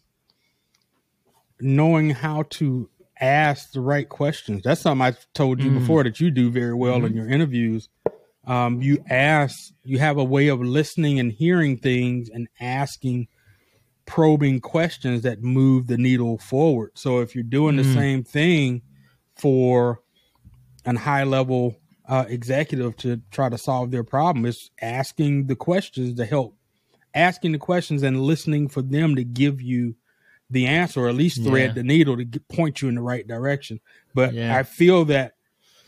knowing 1.60 2.12
how 2.12 2.44
to 2.52 2.90
ask 3.20 3.72
the 3.72 3.82
right 3.82 4.08
questions. 4.08 4.64
That's 4.64 4.82
something 4.82 5.06
I've 5.06 5.26
told 5.34 5.62
you 5.62 5.72
mm. 5.72 5.80
before 5.80 6.04
that 6.04 6.20
you 6.20 6.32
do 6.32 6.50
very 6.50 6.74
well 6.74 6.98
mm-hmm. 6.98 7.08
in 7.08 7.14
your 7.16 7.28
interviews 7.28 7.90
um, 8.50 8.82
you 8.82 9.04
ask, 9.08 9.74
you 9.84 10.00
have 10.00 10.18
a 10.18 10.24
way 10.24 10.48
of 10.48 10.60
listening 10.60 11.20
and 11.20 11.32
hearing 11.32 11.78
things 11.78 12.30
and 12.30 12.48
asking 12.60 13.28
probing 14.08 14.60
questions 14.60 15.22
that 15.22 15.44
move 15.44 15.86
the 15.86 16.00
needle 16.00 16.40
forward. 16.40 16.90
So 16.96 17.20
if 17.20 17.36
you're 17.36 17.44
doing 17.44 17.76
mm-hmm. 17.76 17.88
the 17.88 17.94
same 17.94 18.24
thing 18.24 18.82
for 19.40 20.02
an 20.86 20.96
high 20.96 21.24
level 21.24 21.76
uh, 22.08 22.26
executive 22.28 22.98
to 22.98 23.22
try 23.32 23.50
to 23.50 23.58
solve 23.58 23.92
their 23.92 24.04
problem, 24.04 24.46
it's 24.46 24.72
asking 24.82 25.48
the 25.48 25.56
questions 25.56 26.16
to 26.18 26.26
help, 26.26 26.56
asking 27.14 27.52
the 27.52 27.58
questions 27.58 28.04
and 28.04 28.22
listening 28.22 28.68
for 28.68 28.82
them 28.82 29.16
to 29.16 29.24
give 29.24 29.62
you 29.62 29.96
the 30.50 30.66
answer, 30.66 31.02
or 31.02 31.10
at 31.10 31.16
least 31.16 31.44
thread 31.44 31.70
yeah. 31.70 31.74
the 31.74 31.84
needle 31.84 32.18
to 32.18 32.26
get, 32.26 32.48
point 32.48 32.82
you 32.82 32.90
in 32.90 32.96
the 32.96 33.02
right 33.02 33.28
direction. 33.28 33.80
But 34.16 34.34
yeah. 34.34 34.58
I 34.58 34.64
feel 34.64 35.06
that 35.06 35.36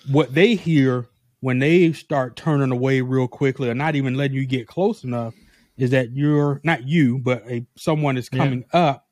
what 0.10 0.34
they 0.34 0.56
hear 0.56 1.08
when 1.40 1.60
they 1.60 1.92
start 1.94 2.36
turning 2.36 2.72
away 2.72 3.02
real 3.02 3.28
quickly 3.28 3.70
or 3.70 3.74
not 3.74 3.96
even 3.96 4.16
letting 4.16 4.38
you 4.38 4.46
get 4.46 4.68
close 4.68 5.04
enough 5.04 5.34
is 5.78 5.90
that 5.92 6.12
you're 6.12 6.62
not 6.64 6.88
you 6.88 7.18
but 7.18 7.44
a 7.48 7.66
someone 7.76 8.18
is 8.18 8.30
coming 8.30 8.64
yeah. 8.74 8.80
up 8.80 9.08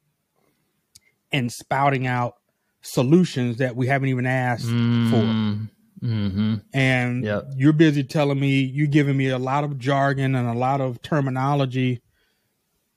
and 1.31 1.51
spouting 1.51 2.07
out 2.07 2.35
solutions 2.81 3.57
that 3.57 3.75
we 3.75 3.87
haven't 3.87 4.09
even 4.09 4.25
asked 4.25 4.67
mm, 4.67 5.09
for 5.09 6.05
mm-hmm. 6.05 6.55
and 6.73 7.25
yep. 7.25 7.45
you're 7.55 7.73
busy 7.73 8.03
telling 8.03 8.39
me 8.39 8.61
you're 8.61 8.87
giving 8.87 9.17
me 9.17 9.27
a 9.27 9.37
lot 9.37 9.63
of 9.63 9.77
jargon 9.77 10.35
and 10.35 10.47
a 10.47 10.53
lot 10.53 10.79
of 10.79 11.01
terminology 11.01 12.01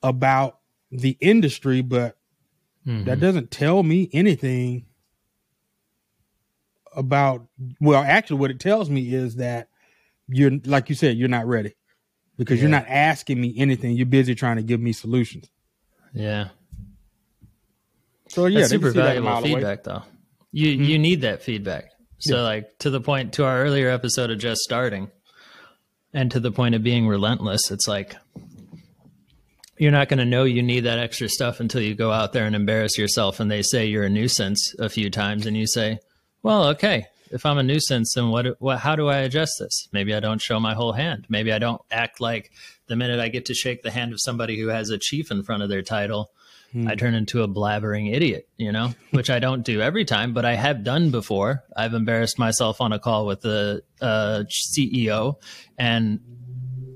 about 0.02 0.58
the 0.90 1.16
industry 1.20 1.80
but 1.80 2.16
mm-hmm. 2.86 3.04
that 3.04 3.18
doesn't 3.18 3.50
tell 3.50 3.82
me 3.82 4.08
anything 4.12 4.86
about 6.94 7.46
well 7.80 8.02
actually 8.02 8.38
what 8.38 8.50
it 8.50 8.60
tells 8.60 8.88
me 8.88 9.12
is 9.12 9.36
that 9.36 9.68
you're 10.28 10.52
like 10.64 10.88
you 10.88 10.94
said 10.94 11.16
you're 11.16 11.28
not 11.28 11.46
ready 11.46 11.74
because 12.36 12.58
yeah. 12.58 12.62
you're 12.62 12.70
not 12.70 12.86
asking 12.86 13.40
me 13.40 13.52
anything 13.56 13.96
you're 13.96 14.06
busy 14.06 14.34
trying 14.34 14.56
to 14.56 14.62
give 14.62 14.80
me 14.80 14.92
solutions 14.92 15.50
yeah 16.14 16.48
so 18.32 18.46
yeah 18.46 18.66
super 18.66 18.90
valuable 18.90 19.40
feedback 19.40 19.86
away. 19.86 19.96
though 19.96 20.02
you 20.52 20.72
mm-hmm. 20.74 20.84
you 20.84 20.98
need 20.98 21.20
that 21.22 21.42
feedback 21.42 21.90
so 22.18 22.36
yeah. 22.36 22.42
like 22.42 22.78
to 22.78 22.90
the 22.90 23.00
point 23.00 23.34
to 23.34 23.44
our 23.44 23.62
earlier 23.62 23.88
episode 23.90 24.30
of 24.30 24.38
just 24.38 24.60
starting 24.60 25.10
and 26.12 26.30
to 26.30 26.40
the 26.40 26.52
point 26.52 26.74
of 26.74 26.82
being 26.82 27.06
relentless 27.06 27.70
it's 27.70 27.88
like 27.88 28.16
you're 29.78 29.90
not 29.90 30.08
going 30.08 30.18
to 30.18 30.24
know 30.24 30.44
you 30.44 30.62
need 30.62 30.80
that 30.80 30.98
extra 30.98 31.28
stuff 31.28 31.58
until 31.58 31.80
you 31.80 31.94
go 31.94 32.12
out 32.12 32.32
there 32.32 32.44
and 32.44 32.54
embarrass 32.54 32.96
yourself 32.98 33.40
and 33.40 33.50
they 33.50 33.62
say 33.62 33.86
you're 33.86 34.04
a 34.04 34.10
nuisance 34.10 34.74
a 34.78 34.88
few 34.88 35.10
times 35.10 35.46
and 35.46 35.56
you 35.56 35.66
say 35.66 35.98
well, 36.42 36.68
okay. 36.70 37.06
If 37.30 37.46
I'm 37.46 37.58
a 37.58 37.62
nuisance, 37.62 38.12
then 38.14 38.28
what, 38.28 38.60
what? 38.60 38.78
How 38.80 38.94
do 38.94 39.08
I 39.08 39.18
adjust 39.18 39.52
this? 39.58 39.88
Maybe 39.92 40.12
I 40.12 40.20
don't 40.20 40.40
show 40.40 40.60
my 40.60 40.74
whole 40.74 40.92
hand. 40.92 41.26
Maybe 41.28 41.52
I 41.52 41.58
don't 41.58 41.80
act 41.90 42.20
like 42.20 42.50
the 42.88 42.96
minute 42.96 43.20
I 43.20 43.28
get 43.28 43.46
to 43.46 43.54
shake 43.54 43.82
the 43.82 43.90
hand 43.90 44.12
of 44.12 44.20
somebody 44.20 44.60
who 44.60 44.68
has 44.68 44.90
a 44.90 44.98
chief 44.98 45.30
in 45.30 45.42
front 45.42 45.62
of 45.62 45.70
their 45.70 45.82
title, 45.82 46.30
hmm. 46.72 46.88
I 46.88 46.94
turn 46.94 47.14
into 47.14 47.42
a 47.42 47.48
blabbering 47.48 48.14
idiot. 48.14 48.48
You 48.56 48.72
know, 48.72 48.94
which 49.10 49.30
I 49.30 49.38
don't 49.38 49.64
do 49.64 49.80
every 49.80 50.04
time, 50.04 50.32
but 50.32 50.44
I 50.44 50.54
have 50.54 50.84
done 50.84 51.10
before. 51.10 51.64
I've 51.76 51.94
embarrassed 51.94 52.38
myself 52.38 52.80
on 52.80 52.92
a 52.92 52.98
call 52.98 53.26
with 53.26 53.40
the 53.42 53.82
uh, 54.00 54.44
CEO, 54.76 55.36
and 55.78 56.20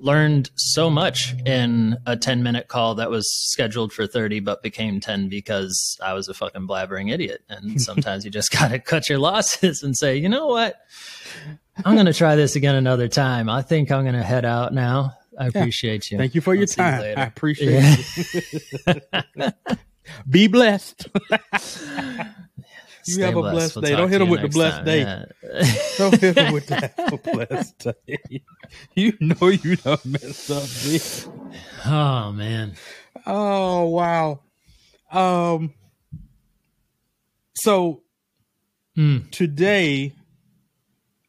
learned 0.07 0.51
so 0.55 0.89
much 0.89 1.35
in 1.45 1.97
a 2.07 2.17
10 2.17 2.43
minute 2.43 2.69
call 2.69 2.95
that 2.95 3.11
was 3.11 3.29
scheduled 3.51 3.93
for 3.93 4.07
30 4.07 4.41
but 4.41 4.63
became 4.63 5.01
10 5.01 5.29
because 5.29 5.99
I 6.03 6.13
was 6.13 6.29
a 6.29 6.35
fucking 6.35 6.67
blabbering 6.67 7.13
idiot. 7.13 7.43
And 7.49 7.81
sometimes 7.91 8.25
you 8.25 8.31
just 8.31 8.53
got 8.59 8.69
to 8.71 8.79
cut 8.79 9.09
your 9.09 9.19
losses 9.19 9.83
and 9.83 9.97
say, 9.97 10.17
you 10.17 10.29
know 10.29 10.47
what? 10.47 10.77
I'm 11.85 11.95
going 11.95 12.07
to 12.07 12.15
try 12.15 12.37
this 12.37 12.57
again 12.57 12.75
another 12.75 13.09
time. 13.09 13.51
I 13.51 13.61
think 13.61 13.91
I'm 13.91 14.05
going 14.05 14.15
to 14.15 14.23
head 14.23 14.47
out 14.47 14.73
now. 14.73 15.15
I 15.39 15.47
appreciate 15.47 16.11
you. 16.11 16.19
Thank 16.19 16.35
you 16.35 16.41
for 16.41 16.51
I'll 16.51 16.57
your 16.57 16.67
time. 16.67 17.03
You 17.03 17.09
I 17.17 17.25
appreciate 17.25 17.73
yeah. 18.87 18.95
you. 19.35 19.51
Be 20.29 20.47
blessed. 20.47 21.09
you 23.07 23.23
have 23.23 23.37
a 23.37 23.41
blessed, 23.41 23.75
blessed 23.75 23.81
day. 23.83 23.91
We'll 23.91 23.97
Don't 23.99 24.11
hit 24.11 24.21
him 24.23 24.29
with 24.29 24.43
the 24.43 24.49
blessed 24.49 24.77
time. 24.77 24.85
day. 24.85 25.01
Yeah. 25.01 25.25
Don't 25.99 26.21
hit 26.21 26.39
him 26.39 26.53
with 26.53 26.67
that 26.69 27.23
blessed 27.23 27.79
day. 27.79 28.19
You 28.95 29.13
know 29.21 29.49
you 29.49 29.77
done 29.77 29.99
messed 30.05 30.51
up, 30.51 30.65
dude. 30.83 31.03
Oh 31.85 32.33
man. 32.33 32.75
Oh 33.27 33.87
wow. 33.87 34.41
Um. 35.11 35.75
So 37.55 38.03
mm. 38.97 39.31
today, 39.31 40.13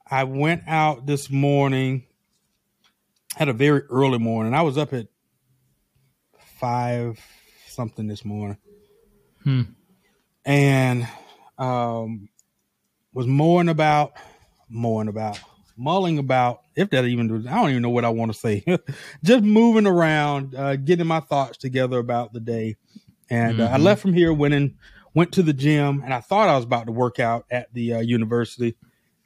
I 0.10 0.24
went 0.24 0.64
out 0.68 1.06
this 1.06 1.30
morning. 1.30 2.07
Had 3.38 3.50
a 3.50 3.54
very 3.54 3.82
early 3.92 4.18
morning. 4.18 4.56
I 4.56 4.64
was 4.64 4.80
up 4.80 4.94
at 4.94 5.06
five 6.40 7.24
something 7.68 8.08
this 8.08 8.26
morning. 8.26 8.58
Hmm. 9.44 9.62
And 10.44 11.08
um, 11.60 12.30
was 13.14 13.28
mowing 13.28 13.70
about, 13.70 14.14
mowing 14.68 15.08
about, 15.08 15.40
mulling 15.78 16.18
about, 16.18 16.62
if 16.76 16.90
that 16.90 17.06
even, 17.06 17.48
I 17.48 17.58
don't 17.58 17.70
even 17.70 17.84
know 17.84 17.92
what 17.92 18.06
I 18.06 18.10
want 18.10 18.34
to 18.34 18.40
say. 18.40 18.66
Just 19.24 19.44
moving 19.44 19.86
around, 19.86 20.56
uh, 20.56 20.76
getting 20.76 21.06
my 21.06 21.20
thoughts 21.20 21.60
together 21.60 22.00
about 22.00 22.34
the 22.34 22.40
day. 22.40 22.76
And 23.30 23.60
mm-hmm. 23.60 23.62
uh, 23.62 23.66
I 23.66 23.74
mm-hmm. 23.74 23.84
left 23.84 24.02
from 24.02 24.14
here, 24.14 24.34
went 24.34 24.56
in, 24.56 24.78
went 25.14 25.34
to 25.34 25.44
the 25.44 25.54
gym, 25.54 26.02
and 26.04 26.12
I 26.12 26.22
thought 26.22 26.50
I 26.50 26.56
was 26.56 26.66
about 26.66 26.88
to 26.88 26.92
work 26.92 27.20
out 27.20 27.46
at 27.52 27.72
the 27.72 27.94
uh, 27.94 28.00
university. 28.00 28.76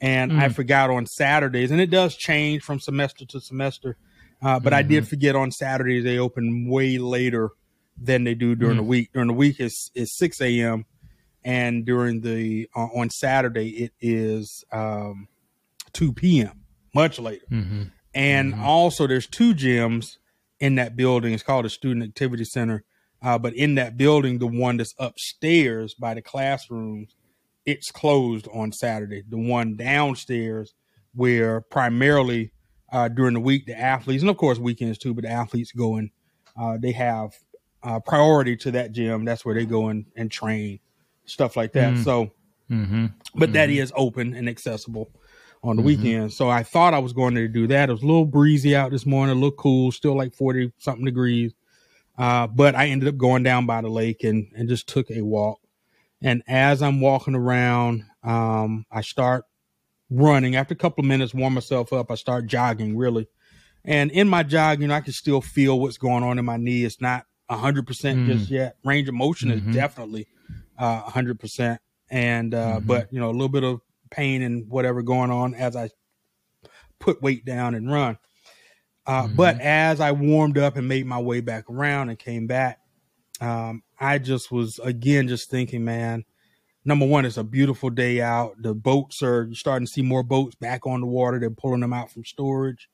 And 0.02 0.32
mm. 0.32 0.40
I 0.40 0.50
forgot 0.50 0.90
on 0.90 1.06
Saturdays, 1.06 1.72
and 1.72 1.80
it 1.80 1.92
does 1.92 2.16
change 2.16 2.64
from 2.64 2.80
semester 2.80 3.26
to 3.26 3.40
semester. 3.40 3.98
Uh, 4.42 4.60
but 4.60 4.74
mm-hmm. 4.74 4.80
I 4.80 4.82
did 4.82 5.04
mm-hmm. 5.04 5.10
forget 5.10 5.36
on 5.36 5.52
Saturdays 5.52 6.04
they 6.04 6.18
open 6.18 6.68
way 6.68 6.98
later 6.98 7.52
than 8.02 8.24
they 8.24 8.34
do 8.34 8.56
during 8.56 8.76
mm. 8.76 8.80
the 8.80 8.84
week. 8.84 9.10
During 9.14 9.28
the 9.28 9.34
week 9.34 9.60
is 9.60 9.92
is 9.94 10.16
six 10.16 10.42
a.m 10.42 10.86
and 11.44 11.86
during 11.86 12.22
the 12.22 12.70
uh, 12.76 12.88
on 12.96 13.10
Saturday 13.10 13.70
it 13.70 13.94
is 14.00 14.64
um, 14.72 15.28
2 15.94 16.14
p.m. 16.14 16.64
much 16.94 17.20
later. 17.20 17.46
Mm-hmm. 17.52 17.84
And 18.14 18.54
mm-hmm. 18.54 18.64
also 18.64 19.08
there's 19.08 19.28
two 19.28 19.54
gyms 19.54 20.18
in 20.60 20.76
that 20.76 20.96
building. 20.96 21.34
It's 21.34 21.44
called 21.44 21.66
a 21.66 21.70
student 21.70 22.06
activity 22.06 22.44
center. 22.44 22.84
Uh, 23.24 23.38
but 23.38 23.54
in 23.54 23.76
that 23.76 23.98
building, 23.98 24.40
the 24.40 24.48
one 24.48 24.78
that's 24.78 24.96
upstairs 24.98 25.94
by 25.94 26.14
the 26.14 26.22
classrooms, 26.22 27.16
it's 27.65 27.91
closed 27.91 28.47
on 28.54 28.71
Saturday. 28.71 29.24
The 29.28 29.38
one 29.38 29.76
downstairs, 29.76 30.74
where 31.13 31.62
primarily 31.62 32.52
uh, 32.91 33.08
during 33.08 33.34
the 33.34 33.39
week 33.39 33.65
the 33.65 33.80
athletes, 33.80 34.24
and 34.24 34.30
of 34.30 34.38
course 34.38 34.58
weekends 34.58 34.97
too, 34.97 35.13
but 35.13 35.24
the 35.24 35.30
athletes 35.30 35.71
go 35.71 35.95
and 35.97 36.10
uh, 36.60 36.78
they 36.80 36.91
have 36.91 37.34
uh, 37.84 38.00
priority 38.00 38.56
to 38.58 38.71
that 38.71 38.91
gym. 38.91 39.26
That's 39.26 39.45
where 39.45 39.56
they 39.56 39.65
go 39.65 39.88
and, 39.88 40.06
and 40.15 40.30
train, 40.30 40.80
stuff 41.26 41.56
like 41.56 41.74
that. 41.74 41.93
Mm. 41.93 42.04
So, 42.04 42.32
Mm-hmm. 42.69 43.08
but 43.36 43.52
that 43.52 43.69
is 43.69 43.91
open 43.97 44.34
and 44.34 44.47
accessible 44.47 45.10
on 45.62 45.76
the 45.76 45.82
weekend. 45.82 46.32
So 46.32 46.50
I 46.50 46.63
thought 46.63 46.93
I 46.93 47.00
was 47.00 47.13
going 47.13 47.36
to 47.36 47.47
do 47.47 47.67
that. 47.67 47.89
It 47.89 47.91
was 47.91 48.02
a 48.02 48.06
little 48.06 48.26
breezy 48.26 48.76
out 48.76 48.91
this 48.91 49.06
morning, 49.06 49.34
a 49.34 49.36
little 49.36 49.52
cool, 49.52 49.91
still 49.91 50.15
like 50.15 50.34
40 50.34 50.71
something 50.78 51.04
degrees. 51.06 51.54
Uh, 52.17 52.47
but 52.47 52.76
I 52.76 52.88
ended 52.88 53.10
up 53.10 53.17
going 53.17 53.43
down 53.43 53.65
by 53.65 53.82
the 53.82 53.89
lake 53.89 54.24
and, 54.24 54.47
and 54.56 54.69
just 54.69 54.88
took 54.88 55.12
a 55.12 55.21
walk. 55.21 55.60
And 56.22 56.44
as 56.48 56.82
I'm 56.82 57.02
walking 57.02 57.36
around, 57.36 58.06
um, 58.24 58.86
I 58.92 59.02
start 59.02 59.46
running. 60.10 60.56
After 60.56 60.74
a 60.74 60.78
couple 60.78 61.04
of 61.04 61.08
minutes, 61.08 61.34
warm 61.34 61.54
myself 61.56 61.92
up, 61.94 62.12
I 62.12 62.16
start 62.16 62.46
jogging 62.46 62.96
really. 62.98 63.28
And 63.84 64.12
in 64.12 64.28
my 64.28 64.44
jogging, 64.44 64.92
I 64.92 65.00
can 65.02 65.14
still 65.14 65.42
feel 65.42 65.80
what's 65.80 65.98
going 65.98 66.24
on 66.24 66.38
in 66.38 66.46
my 66.46 66.58
knee. 66.58 66.84
It's 66.84 67.02
not 67.02 67.26
100% 67.50 68.20
Mm. 68.20 68.26
just 68.28 68.52
yet. 68.52 68.76
Range 68.86 69.08
of 69.10 69.16
motion 69.16 69.50
Mhm. 69.50 69.56
is 69.56 69.74
definitely 69.76 70.28
uh, 70.78 71.02
100%. 71.02 71.80
And, 72.10 72.54
uh, 72.56 72.80
Mhm. 72.80 72.88
but, 72.88 73.14
you 73.14 73.20
know, 73.20 73.30
a 73.30 73.32
little 73.32 73.50
bit 73.50 73.64
of 73.64 73.82
pain 74.10 74.42
and 74.42 74.68
whatever 74.68 75.02
going 75.04 75.30
on 75.30 75.54
as 75.54 75.76
I 75.76 75.90
put 77.00 77.22
weight 77.22 77.46
down 77.46 77.76
and 77.76 77.92
run. 77.92 78.18
Uh, 79.06 79.28
Mhm. 79.28 79.36
But 79.36 79.60
as 79.62 80.00
I 80.00 80.12
warmed 80.12 80.58
up 80.58 80.78
and 80.78 80.88
made 80.88 81.06
my 81.06 81.20
way 81.20 81.42
back 81.42 81.70
around 81.70 82.10
and 82.10 82.18
came 82.18 82.48
back, 82.48 82.80
um, 83.42 83.84
I 84.02 84.18
just 84.18 84.52
was 84.52 84.80
again 84.80 85.28
just 85.30 85.50
thinking, 85.50 85.86
man. 85.86 86.26
Number 86.84 87.06
one, 87.06 87.26
it's 87.26 87.38
a 87.38 87.44
beautiful 87.44 87.92
day 87.92 88.22
out. 88.22 88.56
The 88.62 88.74
boats 88.74 89.22
are 89.22 89.54
starting 89.54 89.86
to 89.86 89.92
see 89.92 90.02
more 90.02 90.24
boats 90.24 90.56
back 90.56 90.88
on 90.88 91.00
the 91.02 91.08
water. 91.08 91.40
They're 91.40 91.52
pulling 91.52 91.82
them 91.82 91.94
out 91.94 92.12
from 92.12 92.26
storage, 92.26 92.90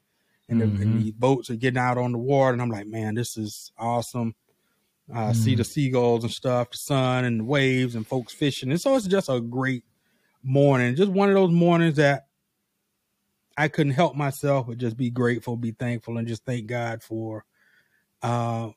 and, 0.49 0.59
the, 0.59 0.65
and 0.65 0.77
Mhm. 0.77 1.03
the 1.05 1.11
boats 1.13 1.49
are 1.49 1.55
getting 1.55 1.77
out 1.79 1.97
on 1.97 2.11
the 2.11 2.17
water. 2.17 2.51
And 2.51 2.61
I'm 2.61 2.69
like, 2.69 2.87
man, 2.87 3.15
this 3.15 3.37
is 3.37 3.71
awesome. 3.77 4.35
Uh, 5.13 5.31
See 5.31 5.53
Mm. 5.53 5.57
the 5.57 5.63
seagulls 5.63 6.25
and 6.25 6.33
stuff, 6.33 6.71
the 6.71 6.77
sun 6.77 7.23
and 7.23 7.39
the 7.39 7.45
waves, 7.45 7.95
and 7.95 8.05
folks 8.05 8.33
fishing. 8.33 8.71
And 8.71 8.81
so 8.81 8.93
it's 8.97 9.07
just 9.07 9.29
a 9.29 9.39
great 9.39 9.85
morning. 10.43 10.95
Just 10.95 11.11
one 11.11 11.29
of 11.29 11.35
those 11.35 11.51
mornings 11.51 11.95
that 11.95 12.27
I 13.57 13.69
couldn't 13.69 13.93
help 13.93 14.15
myself 14.15 14.67
but 14.67 14.77
just 14.77 14.97
be 14.97 15.09
grateful, 15.09 15.55
be 15.57 15.71
thankful, 15.71 16.17
and 16.17 16.27
just 16.27 16.43
thank 16.45 16.67
God 16.67 17.01
for 17.01 17.45
uh, 18.21 18.71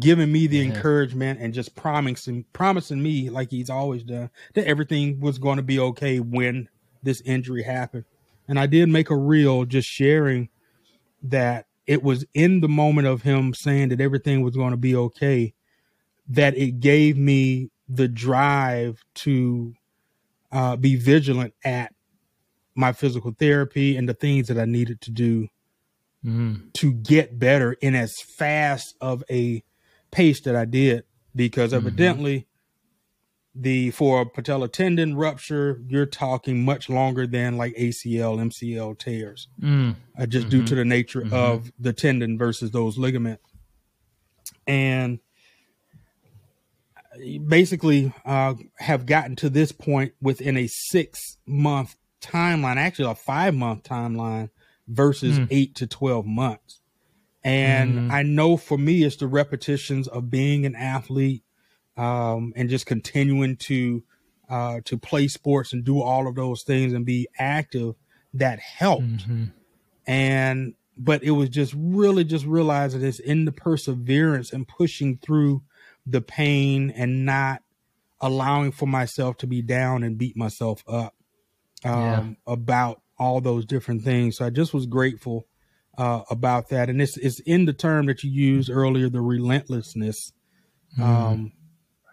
giving 0.00 0.30
me 0.32 0.46
the 0.46 0.58
Yeah. 0.58 0.64
encouragement 0.64 1.40
and 1.40 1.54
just 1.54 1.74
promising 1.74 2.44
promising 2.52 3.02
me, 3.02 3.30
like 3.30 3.50
He's 3.50 3.70
always 3.70 4.02
done, 4.02 4.30
that 4.54 4.66
everything 4.66 5.20
was 5.20 5.38
going 5.38 5.56
to 5.56 5.62
be 5.62 5.78
okay 5.78 6.20
when 6.20 6.68
this 7.02 7.20
injury 7.22 7.62
happened. 7.62 8.04
And 8.48 8.58
I 8.58 8.66
did 8.66 8.88
make 8.88 9.10
a 9.10 9.16
reel 9.16 9.64
just 9.64 9.88
sharing 9.88 10.48
that 11.22 11.66
it 11.86 12.02
was 12.02 12.24
in 12.34 12.60
the 12.60 12.68
moment 12.68 13.06
of 13.06 13.22
Him 13.22 13.54
saying 13.54 13.88
that 13.90 14.00
everything 14.00 14.42
was 14.42 14.56
going 14.56 14.70
to 14.72 14.76
be 14.76 14.94
okay 14.96 15.54
that 16.28 16.56
it 16.56 16.80
gave 16.80 17.18
me 17.18 17.70
the 17.88 18.08
drive 18.08 19.02
to 19.14 19.74
uh, 20.50 20.76
be 20.76 20.96
vigilant 20.96 21.52
at 21.64 21.92
my 22.74 22.92
physical 22.92 23.32
therapy 23.38 23.96
and 23.96 24.08
the 24.08 24.14
things 24.14 24.48
that 24.48 24.58
I 24.58 24.64
needed 24.64 25.00
to 25.02 25.10
do 25.10 25.48
Mm. 26.24 26.72
to 26.72 26.94
get 26.94 27.38
better 27.38 27.74
in 27.74 27.94
as 27.94 28.14
fast 28.22 28.94
of 29.02 29.22
a 29.30 29.62
pace 30.14 30.40
that 30.42 30.54
I 30.56 30.64
did 30.64 31.04
because 31.34 31.72
Mhm. 31.72 31.76
evidently 31.78 32.46
the 33.56 33.90
for 33.92 34.20
a 34.20 34.26
patella 34.26 34.68
tendon 34.68 35.14
rupture 35.16 35.80
you're 35.88 36.06
talking 36.06 36.64
much 36.64 36.88
longer 36.88 37.26
than 37.26 37.56
like 37.56 37.72
ACL 37.76 38.38
MCL 38.40 38.94
tears 38.94 39.48
Mm. 39.60 39.94
uh, 40.18 40.26
just 40.26 40.48
due 40.48 40.62
Mhm. 40.62 40.66
to 40.66 40.74
the 40.76 40.84
nature 40.84 41.22
Mhm. 41.22 41.32
of 41.32 41.72
the 41.78 41.92
tendon 41.92 42.36
versus 42.38 42.70
those 42.72 42.98
ligaments. 42.98 43.42
And 44.66 45.18
basically, 47.46 48.12
uh, 48.24 48.54
have 48.78 49.06
gotten 49.06 49.36
to 49.36 49.48
this 49.48 49.72
point 49.72 50.12
within 50.20 50.56
a 50.56 50.66
six 50.66 51.38
month 51.46 51.96
timeline, 52.20 52.76
actually 52.76 53.10
a 53.10 53.14
five 53.14 53.54
month 53.54 53.82
timeline 53.84 54.50
versus 54.88 55.38
Mm. 55.38 55.46
eight 55.50 55.74
to 55.76 55.86
12 55.86 56.26
months. 56.26 56.80
And 57.44 57.98
Mm. 57.98 58.12
I 58.12 58.22
know 58.22 58.56
for 58.56 58.78
me, 58.78 59.04
it's 59.04 59.16
the 59.16 59.26
repetitions 59.26 60.08
of 60.08 60.30
being 60.30 60.64
an 60.64 60.74
athlete 60.74 61.44
um, 61.96 62.52
and 62.56 62.70
just 62.70 62.86
continuing 62.86 63.56
to 63.56 64.02
uh, 64.48 64.80
to 64.84 64.98
play 64.98 65.28
sports 65.28 65.72
and 65.72 65.84
do 65.84 66.02
all 66.02 66.26
of 66.28 66.34
those 66.34 66.62
things 66.62 66.92
and 66.92 67.06
be 67.06 67.26
active 67.38 67.94
that 68.34 68.58
helped 68.58 69.26
Mhm. 69.26 69.52
and 70.06 70.74
but 70.96 71.22
it 71.24 71.30
was 71.32 71.48
just 71.48 71.74
really 71.76 72.24
just 72.24 72.44
realizing 72.44 73.02
it's 73.02 73.18
in 73.18 73.46
the 73.46 73.52
perseverance 73.52 74.52
and 74.52 74.68
pushing 74.68 75.16
through 75.16 75.62
the 76.06 76.20
pain 76.20 76.90
and 76.90 77.24
not 77.24 77.62
allowing 78.20 78.70
for 78.70 78.86
myself 78.86 79.36
to 79.38 79.46
be 79.46 79.62
down 79.62 80.02
and 80.02 80.18
beat 80.18 80.36
myself 80.36 80.84
up 80.86 81.14
um, 81.84 82.36
about 82.46 83.00
all 83.18 83.40
those 83.40 83.64
different 83.64 84.02
things 84.02 84.36
so 84.36 84.44
i 84.44 84.50
just 84.50 84.74
was 84.74 84.86
grateful 84.86 85.46
uh, 85.98 86.22
about 86.30 86.68
that. 86.70 86.88
And 86.90 87.00
it's, 87.00 87.16
it's 87.16 87.40
in 87.40 87.64
the 87.66 87.72
term 87.72 88.06
that 88.06 88.22
you 88.24 88.30
used 88.30 88.70
earlier 88.70 89.08
the 89.08 89.20
relentlessness. 89.20 90.32
Um, 91.00 91.52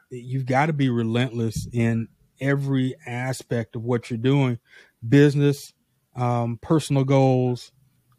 you've 0.09 0.45
got 0.45 0.67
to 0.67 0.73
be 0.73 0.89
relentless 0.89 1.67
in 1.71 2.07
every 2.39 2.95
aspect 3.05 3.75
of 3.75 3.83
what 3.83 4.09
you're 4.09 4.17
doing 4.17 4.59
business 5.07 5.73
um, 6.15 6.57
personal 6.61 7.03
goals 7.03 7.71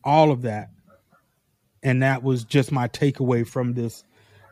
all 0.05 0.31
of 0.31 0.43
that. 0.43 0.69
And 1.83 2.03
that 2.03 2.23
was 2.23 2.45
just 2.45 2.71
my 2.73 2.89
takeaway 2.89 3.47
from 3.47 3.75
this 3.75 4.05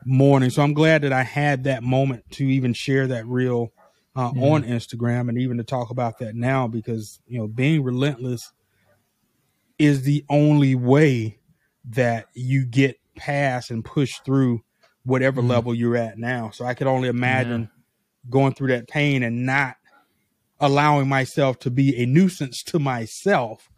morning. 0.05 0.51
So 0.51 0.63
i'm 0.63 0.73
glad 0.73 1.03
that 1.03 1.13
i 1.13 1.23
had 1.23 1.65
that 1.65 1.83
moment 1.83 2.25
to 2.33 2.45
even 2.45 2.73
share 2.73 3.07
that 3.09 3.27
reel 3.27 3.73
uh, 4.17 4.33
Yeah. 4.35 4.43
on 4.43 4.65
instagram 4.65 5.29
and 5.29 5.37
even 5.39 5.59
to 5.59 5.63
talk 5.63 5.91
about 5.91 6.19
that 6.21 6.35
now 6.35 6.67
because 6.67 7.21
you 7.27 7.39
know 7.39 7.47
being 7.47 7.83
relentless 7.83 8.51
is 9.81 10.03
the 10.03 10.25
only 10.29 10.75
way 10.75 11.39
that 11.85 12.27
you 12.35 12.65
get 12.67 12.97
past 13.17 13.71
and 13.71 13.85
push 13.85 14.11
through 14.25 14.61
whatever 15.05 15.41
Mhm. 15.43 15.49
level 15.49 15.75
you're 15.75 15.97
at 15.97 16.19
now 16.19 16.51
so 16.51 16.65
i 16.65 16.75
could 16.75 16.87
only 16.87 17.09
imagine 17.09 17.69
going 18.29 18.53
through 18.55 18.69
that 18.69 18.87
pain 18.87 19.23
and 19.23 19.47
not 19.47 19.77
allowing 20.61 21.09
myself 21.09 21.59
to 21.61 21.71
be 21.71 21.97
a 21.97 22.07
nuisance 22.07 22.63
to 22.63 22.79
myself 22.79 23.71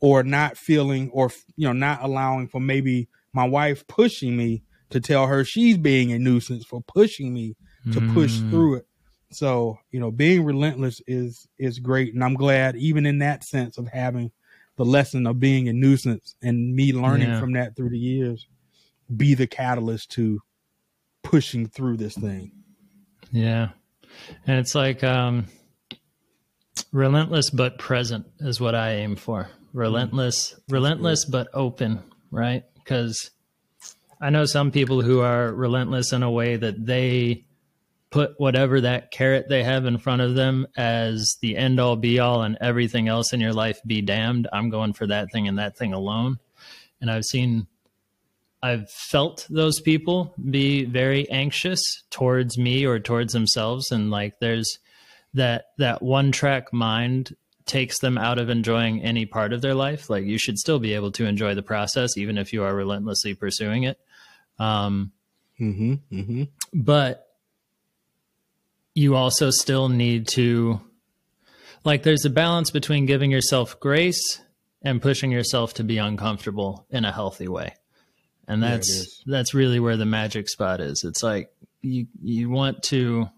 or 0.00 0.22
not 0.22 0.56
feeling 0.56 1.10
or 1.10 1.30
you 1.56 1.66
know 1.66 1.72
not 1.74 2.02
allowing 2.02 2.48
for 2.48 2.60
maybe 2.60 3.08
my 3.34 3.44
wife 3.46 3.86
pushing 3.86 4.36
me 4.36 4.62
to 4.88 5.00
tell 5.00 5.26
her 5.26 5.44
she's 5.44 5.76
being 5.76 6.10
a 6.12 6.18
nuisance 6.18 6.64
for 6.64 6.80
pushing 6.82 7.32
me 7.34 7.54
to 7.92 8.00
push 8.00 8.40
Mm. 8.40 8.50
through 8.50 8.74
it 8.76 8.86
so 9.30 9.78
you 9.92 10.00
know 10.00 10.10
being 10.10 10.42
relentless 10.44 11.00
is 11.06 11.46
is 11.58 11.78
great 11.78 12.14
and 12.14 12.24
i'm 12.24 12.34
glad 12.34 12.74
even 12.76 13.04
in 13.06 13.18
that 13.18 13.44
sense 13.44 13.76
of 13.78 13.86
having 13.88 14.32
the 14.80 14.84
lesson 14.86 15.26
of 15.26 15.38
being 15.38 15.68
a 15.68 15.74
nuisance 15.74 16.34
and 16.40 16.74
me 16.74 16.90
learning 16.94 17.28
Yeah. 17.28 17.38
from 17.38 17.52
that 17.52 17.76
through 17.76 17.90
the 17.90 17.98
years 17.98 18.46
be 19.14 19.34
the 19.34 19.46
catalyst 19.46 20.10
to 20.12 20.40
pushing 21.22 21.66
through 21.66 21.98
this 21.98 22.14
thing 22.14 22.50
Yeah. 23.30 23.68
And 24.46 24.58
it's 24.58 24.74
like 24.74 25.04
um 25.04 25.48
relentless 26.92 27.50
but 27.50 27.78
present 27.78 28.24
is 28.40 28.58
what 28.58 28.74
I 28.74 28.92
aim 28.94 29.16
for. 29.16 29.48
Relentless, 29.74 30.58
relentless 30.68 31.24
but 31.26 31.48
open, 31.52 32.02
right? 32.30 32.64
Cuz 32.86 33.30
I 34.18 34.30
know 34.30 34.46
some 34.46 34.70
people 34.70 35.02
who 35.02 35.20
are 35.20 35.52
relentless 35.52 36.12
in 36.14 36.22
a 36.22 36.30
way 36.30 36.56
that 36.56 36.86
they 36.86 37.44
put 38.10 38.38
whatever 38.38 38.80
that 38.80 39.10
carrot 39.10 39.48
they 39.48 39.62
have 39.62 39.86
in 39.86 39.98
front 39.98 40.20
of 40.20 40.34
them 40.34 40.66
as 40.76 41.36
the 41.40 41.56
end 41.56 41.78
all 41.78 41.96
be 41.96 42.18
all 42.18 42.42
and 42.42 42.58
everything 42.60 43.08
else 43.08 43.32
in 43.32 43.40
your 43.40 43.52
life 43.52 43.80
be 43.86 44.02
damned. 44.02 44.48
I'm 44.52 44.68
going 44.68 44.92
for 44.92 45.06
that 45.06 45.30
thing 45.32 45.46
and 45.46 45.58
that 45.58 45.76
thing 45.76 45.92
alone. 45.92 46.38
And 47.00 47.10
I've 47.10 47.24
seen 47.24 47.66
I've 48.62 48.90
felt 48.90 49.46
those 49.48 49.80
people 49.80 50.34
be 50.50 50.84
very 50.84 51.30
anxious 51.30 52.02
towards 52.10 52.58
me 52.58 52.84
or 52.84 52.98
towards 52.98 53.32
themselves 53.32 53.90
and 53.90 54.10
like 54.10 54.38
there's 54.38 54.78
that 55.34 55.66
that 55.78 56.02
one 56.02 56.30
track 56.30 56.72
mind 56.72 57.34
takes 57.64 58.00
them 58.00 58.18
out 58.18 58.38
of 58.38 58.50
enjoying 58.50 59.00
any 59.02 59.24
part 59.24 59.52
of 59.52 59.62
their 59.62 59.74
life 59.74 60.10
like 60.10 60.24
you 60.24 60.38
should 60.38 60.58
still 60.58 60.78
be 60.78 60.92
able 60.92 61.12
to 61.12 61.24
enjoy 61.24 61.54
the 61.54 61.62
process 61.62 62.18
even 62.18 62.36
if 62.36 62.52
you 62.52 62.62
are 62.64 62.74
relentlessly 62.74 63.32
pursuing 63.32 63.84
it 63.84 63.98
um 64.58 65.12
mm-hmm 65.58 65.94
mm-hmm 66.12 66.42
but 66.74 67.29
you 68.94 69.14
also 69.14 69.50
still 69.50 69.88
need 69.88 70.28
to 70.28 70.80
like 71.84 72.02
there's 72.02 72.24
a 72.24 72.30
balance 72.30 72.70
between 72.70 73.06
giving 73.06 73.30
yourself 73.30 73.78
grace 73.80 74.40
and 74.82 75.00
pushing 75.00 75.30
yourself 75.30 75.74
to 75.74 75.84
be 75.84 75.98
uncomfortable 75.98 76.86
in 76.90 77.04
a 77.04 77.12
healthy 77.12 77.48
way. 77.48 77.74
And 78.48 78.62
that's 78.62 79.22
that's 79.26 79.54
really 79.54 79.78
where 79.80 79.96
the 79.96 80.06
magic 80.06 80.48
spot 80.48 80.80
is. 80.80 81.04
It's 81.04 81.22
like 81.22 81.50
you 81.82 82.06
you 82.22 82.50
want 82.50 82.82
to 82.84 83.28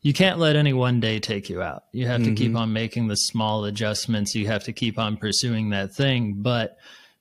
you 0.00 0.12
can't 0.12 0.38
let 0.38 0.54
any 0.54 0.72
one 0.72 1.00
day 1.00 1.18
take 1.18 1.50
you 1.50 1.60
out. 1.60 1.84
You 1.92 2.06
have 2.06 2.22
to 2.22 2.32
keep 2.34 2.52
Mhm. 2.52 2.58
on 2.58 2.72
making 2.72 3.08
the 3.08 3.16
small 3.16 3.64
adjustments. 3.64 4.34
You 4.34 4.46
have 4.46 4.64
to 4.64 4.72
keep 4.72 4.96
on 4.98 5.16
pursuing 5.16 5.70
that 5.70 5.92
thing. 5.92 6.34
But 6.40 6.76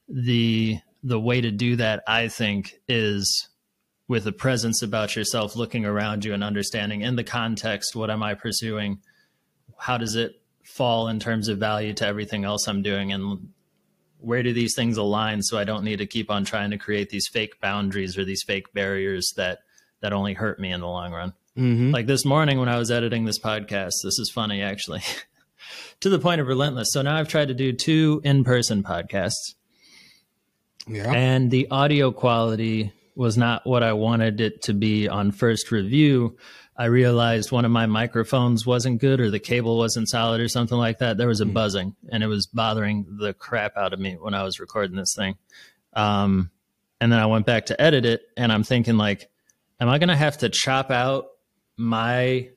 the 0.07 0.77
the 1.03 1.19
way 1.19 1.39
to 1.41 1.51
do 1.51 1.75
that 1.75 2.01
i 2.07 2.27
think 2.27 2.79
is 2.87 3.47
with 4.07 4.25
a 4.25 4.31
presence 4.31 4.81
about 4.81 5.15
yourself, 5.15 5.55
looking 5.55 5.85
around 5.85 6.23
you 6.23 6.33
and 6.33 6.43
understanding 6.43 7.01
in 7.01 7.15
the 7.15 7.23
context, 7.23 7.95
what 7.95 8.09
am 8.09 8.23
I 8.23 8.35
pursuing? 8.35 8.99
How 9.77 9.97
does 9.97 10.15
it 10.15 10.41
fall 10.63 11.07
in 11.07 11.19
terms 11.19 11.49
of 11.49 11.57
value 11.57 11.93
to 11.93 12.05
everything 12.05 12.45
else 12.45 12.67
I'm 12.67 12.81
doing? 12.81 13.11
And 13.11 13.49
where 14.19 14.43
do 14.43 14.53
these 14.53 14.73
things 14.75 14.97
align 14.97 15.41
so 15.41 15.57
I 15.57 15.63
don't 15.63 15.83
need 15.83 15.97
to 15.97 16.05
keep 16.05 16.31
on 16.31 16.45
trying 16.45 16.71
to 16.71 16.77
create 16.77 17.09
these 17.09 17.27
fake 17.31 17.59
boundaries 17.59 18.17
or 18.17 18.23
these 18.23 18.43
fake 18.43 18.73
barriers 18.73 19.33
that 19.35 19.59
that 20.01 20.13
only 20.13 20.33
hurt 20.33 20.59
me 20.59 20.71
in 20.71 20.79
the 20.79 20.87
long 20.87 21.11
run. 21.11 21.33
Mm-hmm. 21.57 21.91
Like 21.91 22.05
this 22.05 22.23
morning 22.23 22.59
when 22.59 22.69
I 22.69 22.77
was 22.77 22.91
editing 22.91 23.25
this 23.25 23.39
podcast, 23.39 23.93
this 24.03 24.19
is 24.19 24.31
funny 24.33 24.61
actually. 24.61 25.01
to 25.99 26.09
the 26.09 26.19
point 26.19 26.39
of 26.39 26.47
relentless. 26.47 26.89
So 26.91 27.01
now 27.01 27.17
I've 27.17 27.27
tried 27.27 27.47
to 27.47 27.53
do 27.53 27.73
two 27.73 28.21
in-person 28.23 28.83
podcasts. 28.83 29.55
Yeah. 30.87 31.11
And 31.11 31.49
the 31.51 31.67
audio 31.69 32.11
quality 32.11 32.93
was 33.17 33.37
not 33.37 33.65
what 33.65 33.81
I 33.81 33.93
wanted 33.93 34.39
it 34.39 34.61
to 34.63 34.73
be 34.73 35.09
on 35.09 35.31
first 35.31 35.71
review. 35.71 36.37
I 36.77 36.85
realized 36.85 37.51
one 37.51 37.65
of 37.65 37.71
my 37.71 37.87
microphones 37.87 38.65
wasn't 38.65 39.01
good 39.01 39.19
or 39.19 39.31
the 39.31 39.39
cable 39.39 39.77
wasn't 39.77 40.07
solid 40.07 40.39
or 40.39 40.47
something 40.47 40.77
like 40.77 40.99
that. 40.99 41.17
There 41.17 41.27
was 41.27 41.41
a 41.41 41.45
mm. 41.45 41.53
buzzing 41.53 41.95
and 42.11 42.23
it 42.23 42.27
was 42.27 42.45
bothering 42.45 43.17
the 43.19 43.33
crap 43.33 43.75
out 43.75 43.93
of 43.93 43.99
me 43.99 44.17
when 44.19 44.35
I 44.35 44.43
was 44.43 44.59
recording 44.59 44.95
this 44.95 45.15
thing. 45.15 45.35
Um, 45.93 46.51
and 47.01 47.11
then 47.11 47.19
I 47.19 47.25
went 47.25 47.47
back 47.47 47.67
to 47.67 47.81
edit 47.81 48.05
it 48.05 48.21
and 48.37 48.51
I'm 48.51 48.63
thinking 48.63 48.97
like, 48.97 49.27
am 49.79 49.89
I 49.89 49.97
going 49.97 50.09
to 50.09 50.15
have 50.15 50.37
to 50.39 50.49
chop 50.49 50.91
out 50.91 51.25
my 51.75 52.49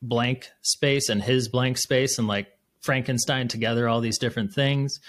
blank 0.00 0.48
space 0.62 1.08
and 1.08 1.20
his 1.20 1.48
blank 1.48 1.76
space 1.76 2.18
and 2.18 2.28
like 2.28 2.46
Frankenstein 2.80 3.48
together 3.48 3.88
all 3.88 4.00
these 4.00 4.18
different 4.18 4.52
things? 4.52 5.00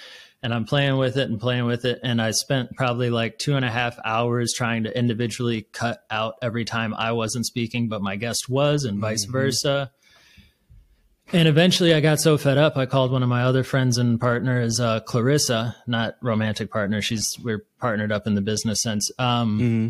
and 0.41 0.53
I'm 0.53 0.65
playing 0.65 0.97
with 0.97 1.17
it 1.17 1.29
and 1.29 1.39
playing 1.39 1.65
with 1.65 1.86
it. 1.86 1.99
And 2.03 2.21
I 2.21 2.32
spent 2.32 2.75
probably 2.75 3.10
like 3.10 3.39
two 3.39 3.55
and 3.55 3.65
a 3.65 3.69
half 3.69 3.97
hours 4.05 4.53
trying 4.55 4.84
to 4.84 4.97
individually 4.97 5.67
cut 5.73 6.03
out 6.10 6.36
every 6.41 6.65
time 6.65 6.93
I 6.93 7.12
wasn't 7.12 7.45
speaking, 7.45 7.89
but 7.89 8.01
my 8.01 8.15
guest 8.15 8.47
was, 8.47 8.86
and 8.86 8.99
vice 8.99 9.23
mm-hmm. 9.23 9.34
versa. 9.34 9.91
And 11.32 11.47
eventually 11.47 11.93
I 11.93 11.99
got 11.99 12.19
so 12.19 12.38
fed 12.38 12.58
up, 12.58 12.75
I 12.77 12.86
called 12.86 13.12
one 13.12 13.21
of 13.21 13.29
my 13.29 13.43
other 13.43 13.63
friends 13.63 13.97
and 13.97 14.19
partners, 14.19 14.79
uh, 14.79 15.01
Clarissa, 15.01 15.75
not 15.86 16.15
romantic 16.21 16.71
partner. 16.71 17.01
She's, 17.01 17.29
we're 17.43 17.65
partnered 17.79 18.12
up 18.12 18.25
in 18.25 18.34
the 18.34 18.41
business 18.41 18.82
sense. 18.82 19.12
Um, 19.19 19.60
mm-hmm. 19.60 19.89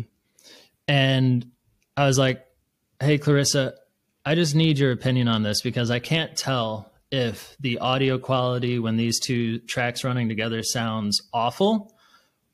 And 0.86 1.50
I 1.96 2.06
was 2.06 2.18
like, 2.18 2.44
Hey, 2.98 3.16
Clarissa, 3.16 3.74
I 4.26 4.34
just 4.34 4.54
need 4.54 4.78
your 4.78 4.92
opinion 4.92 5.28
on 5.28 5.42
this 5.42 5.62
because 5.62 5.90
I 5.90 6.00
can't 6.00 6.36
tell 6.36 6.89
if 7.10 7.56
the 7.58 7.78
audio 7.78 8.18
quality 8.18 8.78
when 8.78 8.96
these 8.96 9.18
two 9.18 9.58
tracks 9.60 10.04
running 10.04 10.28
together 10.28 10.62
sounds 10.62 11.20
awful 11.32 11.92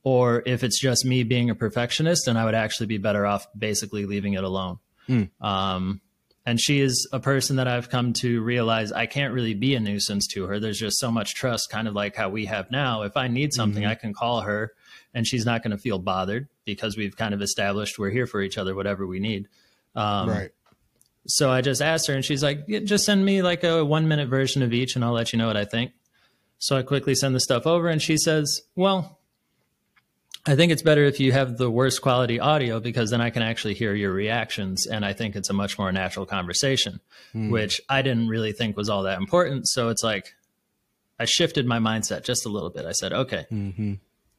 or 0.02 0.42
if 0.46 0.64
it's 0.64 0.80
just 0.80 1.04
me 1.04 1.24
being 1.24 1.50
a 1.50 1.54
perfectionist 1.54 2.28
and 2.28 2.38
I 2.38 2.44
would 2.44 2.54
actually 2.54 2.86
be 2.86 2.98
better 2.98 3.26
off 3.26 3.46
basically 3.56 4.06
leaving 4.06 4.34
it 4.34 4.44
alone. 4.44 4.78
Mm. 5.08 5.30
Um, 5.40 6.00
and 6.46 6.60
she 6.60 6.80
is 6.80 7.08
a 7.12 7.18
person 7.18 7.56
that 7.56 7.66
I've 7.66 7.90
come 7.90 8.12
to 8.14 8.40
realize 8.40 8.92
I 8.92 9.06
can't 9.06 9.34
really 9.34 9.54
be 9.54 9.74
a 9.74 9.80
nuisance 9.80 10.28
to 10.28 10.44
her. 10.44 10.60
There's 10.60 10.78
just 10.78 10.98
so 10.98 11.10
much 11.10 11.34
trust, 11.34 11.70
kind 11.70 11.88
of 11.88 11.94
like 11.94 12.14
how 12.14 12.28
we 12.28 12.46
have 12.46 12.70
now. 12.70 13.02
If 13.02 13.16
I 13.16 13.26
need 13.26 13.52
something, 13.52 13.82
mm-hmm. 13.82 13.90
I 13.90 13.96
can 13.96 14.14
call 14.14 14.42
her 14.42 14.72
and 15.12 15.26
she's 15.26 15.44
not 15.44 15.62
going 15.64 15.72
to 15.72 15.78
feel 15.78 15.98
bothered 15.98 16.48
because 16.64 16.96
we've 16.96 17.16
kind 17.16 17.34
of 17.34 17.42
established 17.42 17.98
we're 17.98 18.10
here 18.10 18.26
for 18.26 18.40
each 18.40 18.58
other, 18.58 18.74
whatever 18.74 19.06
we 19.06 19.18
need. 19.18 19.48
Um, 19.96 20.28
right 20.28 20.50
so 21.26 21.50
I 21.50 21.60
just 21.60 21.82
asked 21.82 22.06
her, 22.08 22.14
and 22.14 22.24
she's 22.24 22.42
like, 22.42 22.64
yeah, 22.66 22.80
"Just 22.80 23.04
send 23.04 23.24
me 23.24 23.42
like 23.42 23.64
a 23.64 23.84
one 23.84 24.08
minute 24.08 24.28
version 24.28 24.62
of 24.62 24.72
each, 24.72 24.96
and 24.96 25.04
I'll 25.04 25.12
let 25.12 25.32
you 25.32 25.38
know 25.38 25.46
what 25.46 25.56
I 25.56 25.64
think." 25.64 25.92
So 26.58 26.76
I 26.76 26.82
quickly 26.82 27.14
send 27.14 27.34
the 27.34 27.40
stuff 27.40 27.66
over, 27.66 27.88
and 27.88 28.00
she 28.00 28.16
says, 28.16 28.62
"Well, 28.74 29.18
I 30.46 30.56
think 30.56 30.72
it's 30.72 30.82
better 30.82 31.04
if 31.04 31.20
you 31.20 31.32
have 31.32 31.56
the 31.56 31.70
worst 31.70 32.02
quality 32.02 32.38
audio 32.38 32.80
because 32.80 33.10
then 33.10 33.20
I 33.20 33.30
can 33.30 33.42
actually 33.42 33.74
hear 33.74 33.94
your 33.94 34.12
reactions, 34.12 34.86
and 34.86 35.04
I 35.04 35.12
think 35.12 35.36
it's 35.36 35.50
a 35.50 35.54
much 35.54 35.78
more 35.78 35.92
natural 35.92 36.26
conversation." 36.26 37.00
Mm. 37.34 37.50
Which 37.50 37.80
I 37.88 38.02
didn't 38.02 38.28
really 38.28 38.52
think 38.52 38.76
was 38.76 38.88
all 38.88 39.02
that 39.04 39.18
important. 39.18 39.68
So 39.68 39.88
it's 39.88 40.02
like 40.02 40.34
I 41.18 41.24
shifted 41.24 41.66
my 41.66 41.78
mindset 41.78 42.24
just 42.24 42.46
a 42.46 42.48
little 42.48 42.70
bit. 42.70 42.86
I 42.86 42.92
said, 42.92 43.12
"Okay." 43.12 43.46
Mm-hmm 43.52 43.94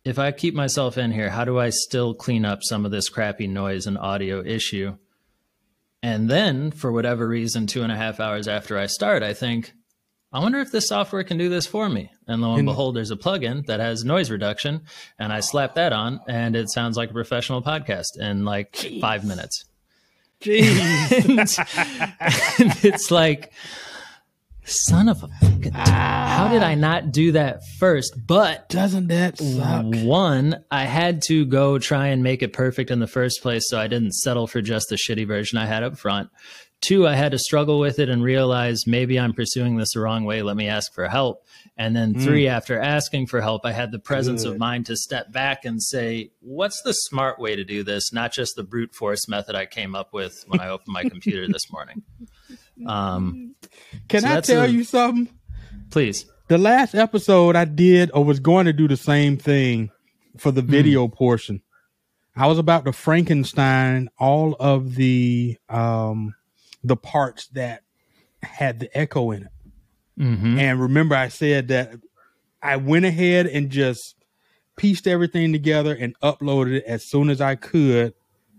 if 0.08 0.18
I 0.18 0.32
keep 0.32 0.54
myself 0.54 0.98
in 0.98 1.12
here, 1.12 1.30
how 1.30 1.44
do 1.44 1.60
I 1.60 1.70
still 1.70 2.14
clean 2.14 2.46
up 2.46 2.60
some 2.62 2.86
of 2.86 2.92
this 2.92 3.10
crappy 3.10 3.46
noise 3.46 3.88
and 3.88 3.98
audio 3.98 4.42
issue? 4.42 4.96
And 6.08 6.30
then, 6.30 6.72
for 6.72 6.90
whatever 6.90 7.28
reason, 7.28 7.68
two 7.68 7.84
and 7.84 7.92
a 7.92 7.98
half 7.98 8.22
hours 8.22 8.48
after 8.48 8.78
I 8.78 8.86
start, 8.86 9.24
I 9.24 9.34
think, 9.34 9.74
I 10.32 10.40
wonder 10.40 10.62
if 10.62 10.72
this 10.72 10.88
software 10.88 11.26
can 11.26 11.38
do 11.38 11.50
this 11.50 11.68
for 11.68 11.90
me. 11.90 12.10
And 12.30 12.42
lo 12.42 12.56
and 12.56 12.66
behold, 12.66 12.96
there's 12.96 13.12
a 13.12 13.18
plugin 13.18 13.66
that 13.66 13.82
has 13.82 14.06
noise 14.06 14.32
reduction, 14.32 14.84
and 15.20 15.34
I 15.34 15.42
slap 15.42 15.76
that 15.76 15.92
on, 15.92 16.22
and 16.26 16.56
it 16.56 16.70
sounds 16.70 16.96
like 16.96 17.10
a 17.10 17.14
professional 17.14 17.62
podcast 17.62 18.18
in 18.18 18.46
like 18.46 18.72
Jeez. 18.72 19.02
five 19.02 19.26
minutes. 19.26 19.66
Jeez. 20.40 21.12
and, 21.12 21.40
and 22.72 22.86
it's 22.86 23.12
like, 23.12 23.52
son 24.68 25.08
of 25.08 25.24
a 25.24 25.28
fucking 25.42 25.72
ah. 25.76 26.36
how 26.38 26.48
did 26.50 26.62
i 26.62 26.76
not 26.76 27.12
do 27.12 27.32
that 27.32 27.62
first 27.80 28.14
but 28.26 28.68
doesn't 28.70 29.08
that 29.08 29.38
suck 29.38 29.86
one 30.04 30.64
i 30.70 30.84
had 30.84 31.22
to 31.22 31.46
go 31.46 31.80
try 31.80 32.08
and 32.08 32.22
make 32.22 32.42
it 32.42 32.54
perfect 32.54 32.92
in 32.92 33.00
the 33.00 33.08
first 33.08 33.42
place 33.42 33.70
so 33.70 33.80
i 33.80 33.88
didn't 33.88 34.14
settle 34.14 34.46
for 34.46 34.62
just 34.62 34.88
the 34.90 34.96
shitty 34.96 35.26
version 35.26 35.58
i 35.58 35.66
had 35.66 35.84
up 35.84 35.98
front 35.98 36.30
two 36.82 37.08
i 37.08 37.16
had 37.16 37.32
to 37.32 37.40
struggle 37.40 37.80
with 37.80 37.98
it 37.98 38.10
and 38.10 38.24
realize 38.24 38.86
maybe 38.86 39.20
i'm 39.20 39.34
pursuing 39.34 39.78
this 39.78 39.94
the 39.94 40.00
wrong 40.00 40.26
way 40.26 40.42
let 40.42 40.56
me 40.56 40.68
ask 40.68 40.94
for 40.94 41.08
help 41.08 41.46
and 41.78 41.96
then 41.96 42.14
mm. 42.14 42.24
three 42.24 42.48
after 42.48 42.80
asking 42.80 43.26
for 43.26 43.42
help 43.42 43.66
i 43.66 43.72
had 43.72 43.92
the 43.92 44.00
presence 44.00 44.44
Good. 44.44 44.54
of 44.54 44.60
mind 44.60 44.86
to 44.88 44.96
step 44.96 45.32
back 45.32 45.66
and 45.66 45.82
say 45.82 46.32
what's 46.42 46.82
the 46.84 46.94
smart 46.94 47.40
way 47.40 47.56
to 47.56 47.64
do 47.64 47.84
this 47.84 48.14
not 48.14 48.32
just 48.32 48.56
the 48.56 48.64
brute 48.64 48.94
force 48.94 49.28
method 49.28 49.56
i 49.56 49.66
came 49.66 49.96
up 49.96 50.14
with 50.14 50.44
when 50.48 50.60
i 50.60 50.68
opened 50.68 50.94
my 50.94 51.04
computer 51.04 51.48
this 51.48 51.72
morning 51.72 52.04
um, 52.86 53.56
Can 54.08 54.22
so 54.22 54.28
I 54.28 54.42
tell 54.42 54.64
a, 54.64 54.68
you 54.68 54.84
something? 54.84 55.34
Please. 55.90 56.26
The 56.48 56.58
last 56.58 56.96
episode 56.96 57.56
I 57.56 57.66
did 57.66 58.12
or 58.14 58.24
was 58.24 58.40
going 58.40 58.66
to 58.66 58.74
do 58.74 58.88
the 58.88 58.98
same 58.98 59.38
thing 59.38 59.92
for 60.38 60.52
the 60.52 60.62
video 60.62 61.08
mm. 61.08 61.14
portion. 61.14 61.62
I 62.36 62.48
was 62.48 62.60
about 62.60 62.86
to 62.86 62.94
Frankenstein 62.94 64.10
all 64.20 64.56
of 64.60 64.96
the 64.96 65.58
um 65.70 66.36
the 66.84 66.96
parts 66.96 67.48
that 67.50 67.84
had 68.44 68.80
the 68.80 68.96
echo 68.98 69.32
in 69.32 69.44
it. 69.44 69.52
Mm-hmm. 70.20 70.60
And 70.60 70.82
remember 70.82 71.16
I 71.16 71.30
said 71.30 71.70
that 71.70 71.96
I 72.62 72.78
went 72.78 73.06
ahead 73.06 73.48
and 73.48 73.70
just 73.70 74.16
pieced 74.78 75.08
everything 75.08 75.52
together 75.52 75.94
and 75.94 76.18
uploaded 76.20 76.78
it 76.78 76.84
as 76.86 77.04
soon 77.04 77.30
as 77.30 77.42
I 77.42 77.56
could 77.56 78.14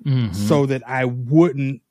mm-hmm. 0.05 0.33
so 0.33 0.66
that 0.66 0.87
I 0.88 1.05
wouldn't 1.05 1.83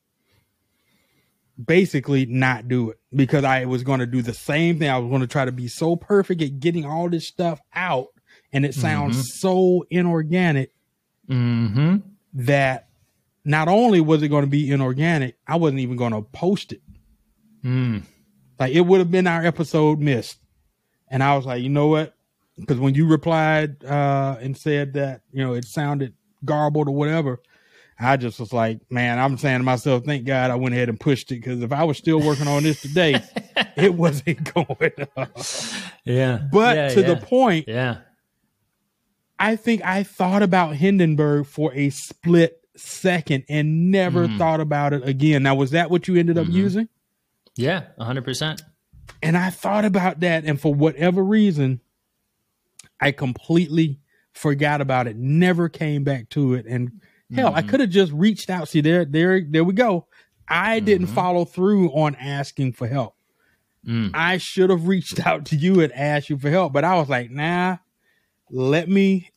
basically 1.63 2.25
not 2.25 2.67
do 2.67 2.91
it 2.91 2.99
because 3.13 3.43
I 3.43 3.65
was 3.65 3.83
going 3.83 3.99
to 3.99 4.05
do 4.05 4.21
the 4.21 4.33
same 4.33 4.79
thing. 4.79 4.89
I 4.89 4.97
was 4.97 5.09
going 5.09 5.21
to 5.21 5.27
try 5.27 5.45
to 5.45 5.51
be 5.51 5.67
so 5.67 5.95
perfect 5.95 6.41
at 6.41 6.59
getting 6.59 6.85
all 6.85 7.09
this 7.09 7.27
stuff 7.27 7.59
out, 7.73 8.07
and 8.53 8.65
it 8.65 8.73
sounds 8.73 9.15
mm-hmm. 9.15 9.21
so 9.23 9.85
inorganic 9.89 10.71
mm-hmm. 11.29 11.97
that 12.33 12.89
not 13.43 13.67
only 13.67 14.01
was 14.01 14.21
it 14.23 14.27
going 14.27 14.43
to 14.43 14.49
be 14.49 14.71
inorganic, 14.71 15.37
I 15.47 15.55
wasn't 15.55 15.79
even 15.79 15.97
going 15.97 16.13
to 16.13 16.21
post 16.21 16.73
it. 16.73 16.81
Mm. 17.63 18.03
Like 18.59 18.73
it 18.73 18.81
would 18.81 18.99
have 18.99 19.11
been 19.11 19.27
our 19.27 19.45
episode 19.45 19.99
missed, 19.99 20.37
and 21.09 21.23
I 21.23 21.35
was 21.35 21.45
like, 21.45 21.61
you 21.61 21.69
know 21.69 21.87
what? 21.87 22.13
Because 22.59 22.79
when 22.79 22.95
you 22.95 23.07
replied 23.07 23.83
uh, 23.83 24.37
and 24.41 24.57
said 24.57 24.93
that 24.93 25.21
you 25.31 25.43
know 25.43 25.53
it 25.53 25.65
sounded 25.65 26.13
garbled 26.43 26.87
or 26.87 26.95
whatever, 26.95 27.39
I 27.99 28.17
just 28.17 28.39
was 28.39 28.53
like, 28.53 28.79
man, 28.91 29.17
I'm 29.17 29.37
saying 29.37 29.59
to 29.59 29.63
myself, 29.63 30.05
thank 30.05 30.25
God 30.25 30.51
I 30.51 30.55
went 30.55 30.75
ahead 30.75 30.89
and 30.89 30.99
pushed 30.99 31.31
it 31.31 31.35
because 31.35 31.61
if 31.61 31.71
I 31.71 31.83
was 31.83 31.97
still 31.97 32.19
working 32.19 32.47
on 32.47 32.63
this 32.63 32.81
today, 32.81 33.21
it 33.75 33.95
wasn't 33.95 34.53
going 34.53 34.91
up. 35.15 35.37
Yeah. 36.03 36.41
But 36.51 36.75
yeah, 36.75 36.89
to 36.89 37.01
yeah. 37.01 37.07
the 37.07 37.17
point, 37.17 37.67
yeah. 37.67 37.97
I 39.39 39.55
think 39.55 39.83
I 39.83 40.03
thought 40.03 40.43
about 40.43 40.75
Hindenburg 40.75 41.47
for 41.47 41.73
a 41.73 41.89
split 41.89 42.61
second 42.75 43.45
and 43.49 43.91
never 43.91 44.27
mm. 44.27 44.37
thought 44.37 44.61
about 44.61 44.93
it 44.93 45.07
again. 45.07 45.43
Now, 45.43 45.55
was 45.55 45.71
that 45.71 45.89
what 45.89 46.07
you 46.07 46.15
ended 46.15 46.37
up 46.37 46.45
mm-hmm. 46.45 46.55
using? 46.55 46.89
Yeah, 47.55 47.85
100%. 47.99 48.61
And 49.23 49.35
I 49.35 49.49
thought 49.49 49.85
about 49.85 50.19
that, 50.19 50.45
and 50.45 50.61
for 50.61 50.73
whatever 50.73 51.23
reason, 51.23 51.81
I 52.99 53.11
completely 53.11 53.99
forgot 54.33 54.81
about 54.81 55.07
it, 55.07 55.17
never 55.17 55.69
came 55.69 56.03
back 56.03 56.29
to 56.29 56.53
it. 56.53 56.65
And 56.67 57.01
Hell, 57.33 57.49
mm-hmm. 57.49 57.57
I 57.57 57.61
could 57.61 57.79
have 57.79 57.89
just 57.89 58.11
reached 58.13 58.49
out. 58.49 58.69
See 58.69 58.81
there, 58.81 59.05
there, 59.05 59.41
there 59.41 59.63
we 59.63 59.73
go. 59.73 60.07
I 60.47 60.77
mm-hmm. 60.77 60.85
didn't 60.85 61.07
follow 61.07 61.45
through 61.45 61.89
on 61.89 62.15
asking 62.15 62.73
for 62.73 62.87
help. 62.87 63.15
Mm. 63.85 64.11
I 64.13 64.37
should 64.37 64.69
have 64.69 64.87
reached 64.87 65.25
out 65.25 65.45
to 65.47 65.55
you 65.55 65.81
and 65.81 65.91
asked 65.93 66.29
you 66.29 66.37
for 66.37 66.49
help, 66.49 66.73
but 66.73 66.83
I 66.83 66.95
was 66.95 67.09
like, 67.09 67.31
nah, 67.31 67.77
let 68.49 68.89
me 68.89 69.31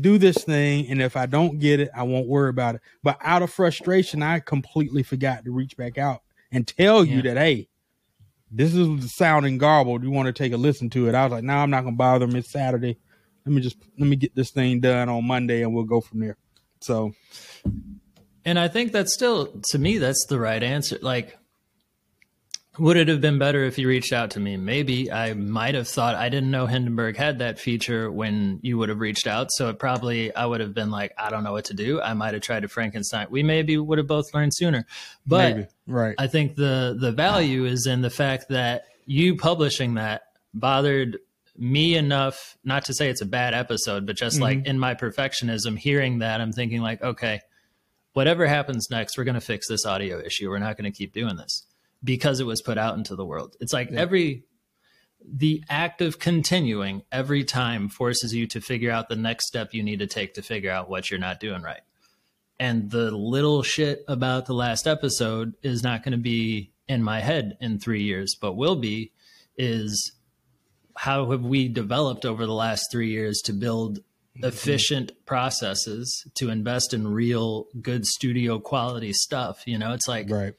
do 0.00 0.18
this 0.18 0.44
thing. 0.44 0.88
And 0.88 1.00
if 1.02 1.16
I 1.16 1.26
don't 1.26 1.58
get 1.58 1.80
it, 1.80 1.90
I 1.94 2.02
won't 2.02 2.28
worry 2.28 2.50
about 2.50 2.76
it. 2.76 2.80
But 3.02 3.18
out 3.22 3.42
of 3.42 3.50
frustration, 3.50 4.22
I 4.22 4.40
completely 4.40 5.02
forgot 5.02 5.44
to 5.44 5.50
reach 5.50 5.76
back 5.76 5.98
out 5.98 6.22
and 6.50 6.66
tell 6.66 7.04
yeah. 7.04 7.16
you 7.16 7.22
that, 7.22 7.36
hey, 7.36 7.68
this 8.50 8.74
is 8.74 8.88
the 9.00 9.08
sounding 9.08 9.58
garbled. 9.58 10.02
You 10.02 10.10
want 10.10 10.26
to 10.26 10.32
take 10.32 10.52
a 10.52 10.56
listen 10.56 10.88
to 10.90 11.08
it? 11.08 11.14
I 11.14 11.24
was 11.24 11.32
like, 11.32 11.44
no, 11.44 11.54
nah, 11.54 11.62
I'm 11.62 11.70
not 11.70 11.84
gonna 11.84 11.96
bother 11.96 12.26
them. 12.26 12.36
It's 12.36 12.50
Saturday. 12.50 12.98
Let 13.44 13.54
me 13.54 13.60
just 13.60 13.76
let 13.98 14.08
me 14.08 14.16
get 14.16 14.34
this 14.34 14.50
thing 14.50 14.80
done 14.80 15.08
on 15.08 15.26
Monday, 15.26 15.62
and 15.62 15.74
we'll 15.74 15.84
go 15.84 16.00
from 16.00 16.20
there. 16.20 16.36
So 16.80 17.14
And 18.44 18.58
I 18.58 18.68
think 18.68 18.92
that's 18.92 19.12
still, 19.12 19.60
to 19.70 19.78
me, 19.78 19.98
that's 19.98 20.24
the 20.26 20.40
right 20.40 20.62
answer. 20.62 20.98
Like, 21.02 21.36
would 22.78 22.96
it 22.96 23.08
have 23.08 23.20
been 23.20 23.38
better 23.38 23.64
if 23.64 23.76
you 23.76 23.88
reached 23.88 24.12
out 24.12 24.30
to 24.32 24.40
me? 24.40 24.56
Maybe 24.56 25.10
I 25.10 25.34
might 25.34 25.74
have 25.74 25.88
thought 25.88 26.14
I 26.14 26.28
didn't 26.28 26.50
know 26.50 26.66
Hindenburg 26.66 27.16
had 27.16 27.40
that 27.40 27.58
feature 27.58 28.10
when 28.10 28.60
you 28.62 28.78
would 28.78 28.88
have 28.88 29.00
reached 29.00 29.26
out. 29.26 29.48
So 29.50 29.68
it 29.68 29.78
probably 29.78 30.34
I 30.34 30.46
would 30.46 30.60
have 30.60 30.74
been 30.74 30.90
like, 30.90 31.12
I 31.18 31.28
don't 31.28 31.44
know 31.44 31.52
what 31.52 31.66
to 31.66 31.74
do. 31.74 32.00
I 32.00 32.14
might 32.14 32.34
have 32.34 32.42
tried 32.42 32.60
to 32.60 32.68
Frankenstein. 32.68 33.26
We 33.30 33.42
maybe 33.42 33.76
would 33.76 33.98
have 33.98 34.06
both 34.06 34.32
learned 34.32 34.54
sooner. 34.54 34.86
But 35.26 35.56
maybe. 35.56 35.68
right. 35.86 36.14
I 36.18 36.28
think 36.28 36.54
the 36.54 36.96
the 36.98 37.12
value 37.12 37.64
is 37.64 37.86
in 37.86 38.00
the 38.00 38.10
fact 38.10 38.48
that 38.48 38.84
you 39.04 39.36
publishing 39.36 39.94
that 39.94 40.22
bothered 40.54 41.18
me 41.58 41.96
enough 41.96 42.56
not 42.64 42.84
to 42.84 42.94
say 42.94 43.10
it's 43.10 43.20
a 43.20 43.26
bad 43.26 43.52
episode, 43.52 44.06
but 44.06 44.16
just 44.16 44.36
mm-hmm. 44.36 44.42
like 44.44 44.66
in 44.66 44.78
my 44.78 44.94
perfectionism, 44.94 45.76
hearing 45.76 46.20
that 46.20 46.40
I'm 46.40 46.52
thinking 46.52 46.80
like, 46.80 47.02
okay, 47.02 47.40
whatever 48.12 48.46
happens 48.46 48.88
next, 48.90 49.18
we're 49.18 49.24
gonna 49.24 49.40
fix 49.40 49.68
this 49.68 49.84
audio 49.84 50.20
issue. 50.20 50.48
We're 50.48 50.58
not 50.58 50.76
gonna 50.76 50.92
keep 50.92 51.12
doing 51.12 51.36
this 51.36 51.66
because 52.02 52.40
it 52.40 52.46
was 52.46 52.62
put 52.62 52.78
out 52.78 52.96
into 52.96 53.16
the 53.16 53.24
world. 53.24 53.56
It's 53.60 53.72
like 53.72 53.90
yeah. 53.90 54.00
every 54.00 54.44
the 55.20 55.64
act 55.68 56.00
of 56.00 56.20
continuing 56.20 57.02
every 57.10 57.42
time 57.42 57.88
forces 57.88 58.32
you 58.32 58.46
to 58.46 58.60
figure 58.60 58.92
out 58.92 59.08
the 59.08 59.16
next 59.16 59.48
step 59.48 59.74
you 59.74 59.82
need 59.82 59.98
to 59.98 60.06
take 60.06 60.34
to 60.34 60.42
figure 60.42 60.70
out 60.70 60.88
what 60.88 61.10
you're 61.10 61.18
not 61.18 61.40
doing 61.40 61.62
right. 61.62 61.80
And 62.60 62.90
the 62.90 63.10
little 63.10 63.62
shit 63.62 64.04
about 64.08 64.46
the 64.46 64.54
last 64.54 64.86
episode 64.86 65.54
is 65.62 65.82
not 65.82 66.02
going 66.02 66.12
to 66.12 66.18
be 66.18 66.72
in 66.88 67.02
my 67.02 67.20
head 67.20 67.56
in 67.60 67.78
3 67.78 68.02
years, 68.02 68.36
but 68.40 68.54
will 68.54 68.76
be 68.76 69.12
is 69.56 70.12
how 70.98 71.30
have 71.30 71.42
we 71.42 71.68
developed 71.68 72.24
over 72.24 72.44
the 72.44 72.52
last 72.52 72.86
3 72.90 73.08
years 73.08 73.40
to 73.44 73.52
build 73.52 74.00
efficient 74.42 75.12
processes 75.26 76.26
to 76.34 76.50
invest 76.50 76.92
in 76.92 77.06
real 77.06 77.66
good 77.80 78.04
studio 78.04 78.58
quality 78.58 79.12
stuff, 79.12 79.62
you 79.66 79.78
know? 79.78 79.92
It's 79.92 80.08
like 80.08 80.28
Right. 80.28 80.54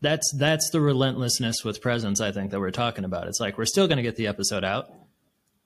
that's 0.00 0.32
that's 0.38 0.70
the 0.70 0.80
relentlessness 0.80 1.64
with 1.64 1.80
presence 1.80 2.20
i 2.20 2.30
think 2.32 2.50
that 2.52 2.60
we're 2.60 2.70
talking 2.70 3.04
about. 3.04 3.26
It's 3.26 3.40
like 3.40 3.58
we're 3.58 3.64
still 3.66 3.86
going 3.86 3.96
to 3.98 4.02
get 4.02 4.16
the 4.16 4.26
episode 4.28 4.64
out 4.64 4.90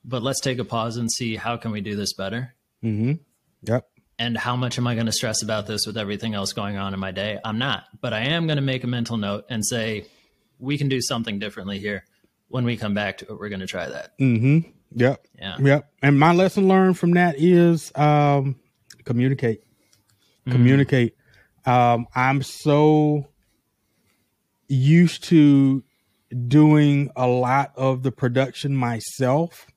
but 0.03 0.21
let's 0.23 0.41
take 0.41 0.59
a 0.59 0.65
pause 0.65 0.97
and 0.97 1.09
see 1.09 1.37
how 1.37 1.55
can 1.55 1.71
we 1.71 1.79
do 1.79 1.95
this 1.95 2.11
better? 2.13 2.53
Mm-hmm. 2.83 3.13
Yep. 3.63 3.87
And 4.19 4.37
how 4.37 4.55
much 4.57 4.77
am 4.77 4.87
i 4.87 4.93
going 4.93 5.05
to 5.05 5.11
stress 5.13 5.41
about 5.41 5.67
this 5.67 5.85
with 5.87 5.97
everything 5.97 6.33
else 6.33 6.51
going 6.51 6.75
on 6.77 6.93
in 6.93 6.99
my 6.99 7.11
day? 7.11 7.39
I'm 7.45 7.59
not 7.59 7.85
but 8.01 8.11
i 8.13 8.19
am 8.19 8.45
going 8.47 8.57
to 8.57 8.61
make 8.73 8.83
a 8.83 8.87
mental 8.87 9.17
note 9.17 9.45
and 9.49 9.65
say 9.65 10.05
we 10.59 10.77
can 10.77 10.89
do 10.89 11.01
something 11.01 11.39
differently 11.39 11.79
here 11.79 12.03
when 12.53 12.65
we 12.65 12.77
come 12.77 12.93
back 12.93 13.17
to 13.17 13.25
it 13.25 13.39
we're 13.39 13.49
going 13.49 13.59
to 13.59 13.67
try 13.67 13.87
that 13.87 14.17
mm-hmm 14.19 14.69
yep 14.95 15.25
yeah 15.39 15.57
yep 15.59 15.91
and 16.01 16.19
my 16.19 16.33
lesson 16.33 16.67
learned 16.67 16.97
from 16.97 17.11
that 17.11 17.35
is 17.37 17.91
um 17.95 18.55
communicate 19.03 19.61
mm-hmm. 19.61 20.51
communicate 20.51 21.15
um 21.65 22.05
i'm 22.15 22.41
so 22.43 23.25
used 24.67 25.23
to 25.25 25.83
doing 26.47 27.11
a 27.15 27.27
lot 27.27 27.71
of 27.75 28.03
the 28.03 28.11
production 28.11 28.75
myself. 28.75 29.67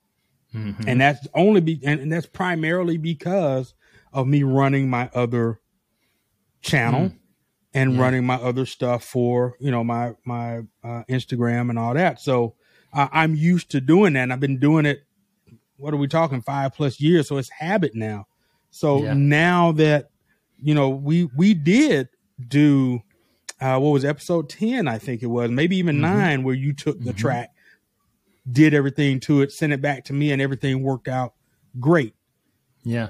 Mm-hmm. 0.55 0.89
And 0.89 1.01
that's 1.01 1.27
only 1.35 1.61
be 1.61 1.81
and, 1.85 2.01
and, 2.01 2.13
that's 2.13 2.27
primarily 2.27 2.97
because 2.97 3.75
of 4.13 4.27
me 4.27 4.43
running 4.43 4.89
my 4.89 5.11
other 5.13 5.61
channel 6.63 7.11
mm. 7.11 7.19
and 7.75 7.95
yeah. 7.95 8.01
running 8.01 8.25
my 8.25 8.37
other 8.37 8.65
stuff 8.65 9.05
for, 9.05 9.57
you 9.61 9.71
know, 9.71 9.85
my 9.85 10.15
my 10.25 10.61
uh, 10.83 11.03
Instagram 11.11 11.69
and 11.69 11.79
all 11.79 11.93
that. 11.93 12.21
So 12.21 12.55
uh, 12.97 13.09
I'm 13.13 13.35
used 13.35 13.71
to 13.73 13.81
doing 13.81 14.15
that. 14.15 14.25
And 14.25 14.33
I've 14.33 14.41
been 14.41 14.59
doing 14.59 14.87
it 14.87 15.05
what 15.77 15.93
are 15.93 15.99
we 15.99 16.09
talking 16.09 16.41
5 16.41 16.73
plus 16.73 17.01
years, 17.01 17.29
so 17.29 17.37
it's 17.37 17.51
habit 17.51 17.95
now. 17.95 18.27
So 18.71 19.05
yeah. 19.05 19.13
now 19.15 19.73
that 19.73 20.09
you 20.59 20.75
know, 20.75 20.89
we 20.89 21.25
we 21.37 21.55
did 21.55 22.09
do 22.49 23.03
uh, 23.61 23.79
what 23.79 23.91
was 23.91 24.05
episode 24.05 24.49
10, 24.49 24.89
I 24.89 24.99
think 24.99 25.23
it 25.23 25.27
was, 25.27 25.51
maybe 25.51 25.77
even 25.77 25.97
mm-hmm. 25.97 26.19
nine, 26.19 26.43
where 26.43 26.55
you 26.55 26.73
took 26.73 26.99
the 26.99 27.11
mm-hmm. 27.11 27.19
track, 27.19 27.51
did 28.51 28.75
everything 28.75 29.21
to 29.21 29.43
it, 29.43 29.53
sent 29.53 29.73
it 29.73 29.81
back 29.81 30.05
to 30.05 30.13
me, 30.13 30.33
and 30.33 30.43
everything 30.43 30.83
worked 30.83 31.09
out 31.09 31.35
great. 31.81 32.15
Yeah. 32.85 33.09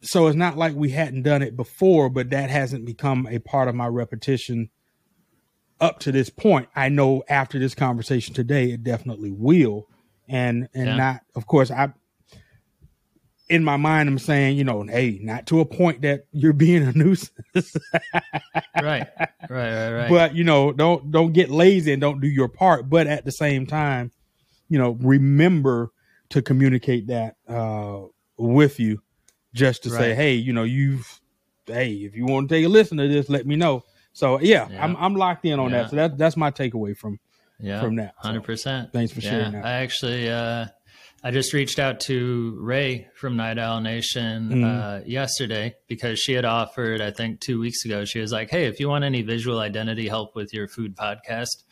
So 0.00 0.26
it's 0.26 0.36
not 0.36 0.56
like 0.56 0.74
we 0.74 0.90
hadn't 0.90 1.22
done 1.22 1.42
it 1.42 1.56
before, 1.56 2.08
but 2.08 2.30
that 2.30 2.50
hasn't 2.50 2.84
become 2.84 3.26
a 3.28 3.38
part 3.38 3.68
of 3.68 3.74
my 3.74 3.86
repetition 3.86 4.70
up 5.80 6.00
to 6.00 6.12
this 6.12 6.30
point. 6.30 6.68
I 6.74 6.88
know 6.88 7.22
after 7.28 7.58
this 7.58 7.74
conversation 7.74 8.34
today, 8.34 8.72
it 8.72 8.82
definitely 8.82 9.30
will. 9.30 9.88
And 10.28 10.68
and 10.74 10.88
yeah. 10.88 10.96
not, 10.96 11.20
of 11.34 11.46
course, 11.46 11.70
I 11.70 11.92
in 13.48 13.64
my 13.64 13.76
mind, 13.76 14.08
I'm 14.08 14.18
saying, 14.18 14.58
you 14.58 14.64
know, 14.64 14.82
hey, 14.82 15.18
not 15.22 15.46
to 15.46 15.60
a 15.60 15.64
point 15.64 16.02
that 16.02 16.26
you're 16.32 16.52
being 16.52 16.82
a 16.82 16.92
nuisance. 16.92 17.32
right, 17.54 18.36
right, 18.82 19.06
right, 19.48 19.92
right. 19.92 20.10
But 20.10 20.34
you 20.34 20.44
know, 20.44 20.72
don't 20.72 21.10
don't 21.10 21.32
get 21.32 21.50
lazy 21.50 21.92
and 21.92 22.00
don't 22.00 22.20
do 22.20 22.28
your 22.28 22.48
part. 22.48 22.90
But 22.90 23.06
at 23.06 23.24
the 23.24 23.32
same 23.32 23.66
time, 23.66 24.12
you 24.68 24.78
know, 24.78 24.98
remember 25.00 25.92
to 26.30 26.42
communicate 26.42 27.06
that 27.06 27.36
uh, 27.48 28.00
with 28.36 28.78
you, 28.78 29.02
just 29.54 29.84
to 29.84 29.90
right. 29.90 29.98
say, 29.98 30.14
hey, 30.14 30.34
you 30.34 30.52
know, 30.52 30.64
you've, 30.64 31.20
hey, 31.66 31.92
if 31.92 32.14
you 32.14 32.26
want 32.26 32.48
to 32.48 32.54
take 32.54 32.66
a 32.66 32.68
listen 32.68 32.98
to 32.98 33.08
this, 33.08 33.30
let 33.30 33.46
me 33.46 33.56
know. 33.56 33.82
So 34.18 34.40
yeah, 34.40 34.66
yeah. 34.68 34.82
I'm 34.82 34.96
I'm 34.96 35.14
locked 35.14 35.44
in 35.44 35.60
on 35.60 35.70
yeah. 35.70 35.82
that. 35.82 35.90
So 35.90 35.96
that 35.96 36.18
that's 36.18 36.36
my 36.36 36.50
takeaway 36.50 36.96
from 36.96 37.20
yeah 37.60 37.80
from 37.80 37.94
that. 37.96 38.14
Hundred 38.16 38.42
so, 38.42 38.46
percent. 38.46 38.92
Thanks 38.92 39.12
for 39.12 39.20
sharing 39.20 39.52
that. 39.52 39.64
I 39.64 39.72
actually. 39.84 40.28
uh 40.28 40.66
I 41.24 41.32
just 41.32 41.52
reached 41.52 41.80
out 41.80 41.98
to 42.02 42.56
Ray 42.60 43.08
from 43.16 43.36
Night 43.36 43.58
Owl 43.58 43.80
Nation 43.80 44.50
mm. 44.50 44.64
uh, 44.64 45.04
yesterday 45.04 45.74
because 45.88 46.20
she 46.20 46.32
had 46.32 46.44
offered, 46.44 47.00
I 47.00 47.10
think, 47.10 47.40
two 47.40 47.58
weeks 47.58 47.84
ago. 47.84 48.04
She 48.04 48.20
was 48.20 48.30
like, 48.30 48.50
"Hey, 48.50 48.66
if 48.66 48.78
you 48.78 48.88
want 48.88 49.02
any 49.02 49.22
visual 49.22 49.58
identity 49.58 50.06
help 50.06 50.36
with 50.36 50.54
your 50.54 50.68
food 50.68 50.94
podcast, 50.94 51.64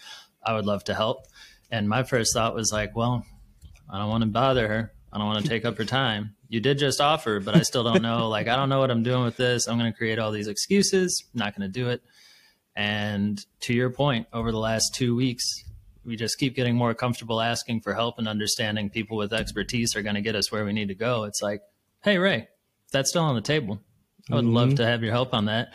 I 0.45 0.55
would 0.55 0.67
love 0.67 0.83
to 0.85 0.95
help." 0.95 1.27
And 1.71 1.89
my 1.89 2.03
first 2.03 2.35
thought 2.35 2.57
was 2.57 2.73
like, 2.73 2.97
"Well, 2.97 3.25
I 3.89 3.99
don't 3.99 4.09
want 4.09 4.23
to 4.25 4.31
bother 4.31 4.67
her. 4.67 4.93
I 5.13 5.19
don't 5.19 5.29
want 5.29 5.45
to 5.45 5.49
take 5.49 5.65
up 5.65 5.79
her 5.79 5.85
time. 5.85 6.35
You 6.49 6.59
did 6.59 6.79
just 6.79 7.01
offer, 7.01 7.39
but 7.39 7.55
I 7.55 7.63
still 7.63 7.85
don't 7.85 8.03
know. 8.03 8.29
Like, 8.37 8.49
I 8.49 8.57
don't 8.57 8.69
know 8.69 8.81
what 8.81 8.91
I'm 8.91 9.05
doing 9.05 9.23
with 9.23 9.37
this. 9.37 9.69
I'm 9.69 9.79
going 9.79 9.93
to 9.93 9.97
create 9.97 10.19
all 10.19 10.33
these 10.33 10.49
excuses. 10.49 11.23
I'm 11.33 11.39
not 11.39 11.57
going 11.57 11.71
to 11.71 11.81
do 11.81 11.89
it." 11.89 12.03
And 12.77 13.43
to 13.61 13.75
your 13.75 13.91
point, 13.91 14.27
over 14.33 14.53
the 14.53 14.59
last 14.59 14.95
two 14.95 15.17
weeks, 15.17 15.65
we 16.05 16.15
just 16.15 16.39
keep 16.39 16.55
getting 16.55 16.77
more 16.77 16.95
comfortable 16.95 17.41
asking 17.41 17.81
for 17.81 17.95
help 17.95 18.19
and 18.19 18.29
understanding 18.29 18.91
people 18.91 19.17
with 19.17 19.33
expertise 19.33 19.97
are 19.97 20.03
going 20.03 20.15
to 20.15 20.21
get 20.21 20.37
us 20.37 20.53
where 20.53 20.65
we 20.65 20.73
need 20.73 20.89
to 20.89 20.95
go. 20.95 21.25
It's 21.25 21.41
like, 21.43 21.63
hey, 22.05 22.19
Ray, 22.19 22.49
that's 22.93 23.11
still 23.11 23.23
on 23.23 23.35
the 23.35 23.41
table. 23.41 23.81
I 24.31 24.35
would 24.35 24.45
mm-hmm. 24.45 24.55
love 24.55 24.75
to 24.77 24.87
have 24.87 25.03
your 25.03 25.13
help 25.13 25.33
on 25.33 25.47
that 25.47 25.73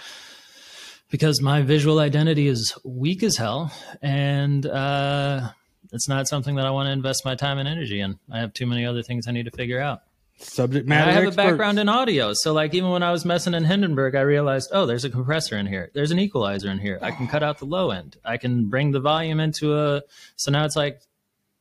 because 1.10 1.42
my 1.42 1.62
visual 1.64 2.00
identity 2.00 2.48
is 2.48 2.78
weak 2.86 3.24
as 3.24 3.36
hell 3.36 3.74
and 4.02 4.66
uh, 4.66 5.50
it's 5.92 6.08
not 6.08 6.28
something 6.28 6.56
that 6.56 6.66
I 6.66 6.72
want 6.72 6.88
to 6.88 6.92
invest 6.92 7.26
my 7.26 7.36
time 7.36 7.58
and 7.58 7.68
energy 7.68 8.00
in. 8.00 8.20
I 8.32 8.40
have 8.40 8.54
too 8.54 8.66
many 8.66 8.86
other 8.86 9.04
things 9.04 9.28
I 9.28 9.32
need 9.32 9.46
to 9.46 9.52
figure 9.52 9.80
out 9.80 10.02
subject 10.42 10.88
matter. 10.88 11.12
I 11.12 11.14
have 11.14 11.34
a 11.34 11.36
background 11.36 11.80
in 11.80 11.90
audio, 11.90 12.34
so 12.34 12.54
like 12.54 12.74
even 12.74 12.90
when 12.90 13.04
I 13.04 13.12
was 13.12 13.26
messing 13.26 13.54
in 13.54 13.64
Hindenburg, 13.64 14.16
I 14.16 14.22
realized, 14.22 14.70
oh, 14.74 14.86
there's 14.86 15.06
a 15.06 15.10
compressor 15.10 15.58
in 15.58 15.66
here. 15.66 15.92
There's 15.94 16.12
an 16.12 16.20
equalizer 16.20 16.70
in 16.70 16.80
here. 16.80 17.00
I 17.02 17.12
can 17.12 17.28
cut 17.28 17.44
out 17.44 17.60
the 17.60 17.66
low 17.66 17.92
end. 17.92 18.18
I 18.26 18.38
can 18.38 18.70
bring 18.70 18.92
the 18.92 19.00
volume 19.00 19.40
into 19.40 19.78
a. 19.78 20.04
So 20.36 20.52
now 20.52 20.66
it's 20.66 20.76
like, 20.76 21.02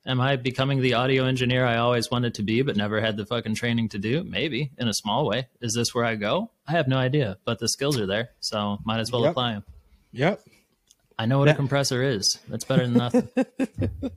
am 0.06 0.20
I 0.20 0.36
becoming 0.36 0.80
the 0.80 0.94
audio 0.94 1.24
engineer 1.24 1.64
I 1.64 1.76
always 1.76 2.10
wanted 2.10 2.34
to 2.34 2.42
be, 2.42 2.62
but 2.62 2.76
never 2.76 3.00
had 3.00 3.16
the 3.16 3.26
fucking 3.26 3.54
training 3.54 3.90
to 3.90 3.98
do? 3.98 4.24
Maybe 4.24 4.70
in 4.78 4.88
a 4.88 4.94
small 4.94 5.26
way. 5.26 5.48
Is 5.60 5.74
this 5.74 5.94
where 5.94 6.04
I 6.04 6.16
go? 6.16 6.50
I 6.66 6.72
have 6.72 6.88
no 6.88 6.96
idea, 6.96 7.38
but 7.44 7.58
the 7.58 7.68
skills 7.68 7.98
are 7.98 8.06
there, 8.06 8.30
so 8.40 8.78
might 8.84 9.00
as 9.00 9.12
well 9.12 9.22
yep. 9.22 9.30
apply 9.32 9.52
them. 9.52 9.64
Yep. 10.12 10.40
I 11.18 11.26
know 11.26 11.38
what 11.38 11.46
that- 11.46 11.54
a 11.54 11.56
compressor 11.56 12.02
is. 12.02 12.38
That's 12.48 12.64
better 12.64 12.86
than 12.86 12.94
nothing. 12.94 13.28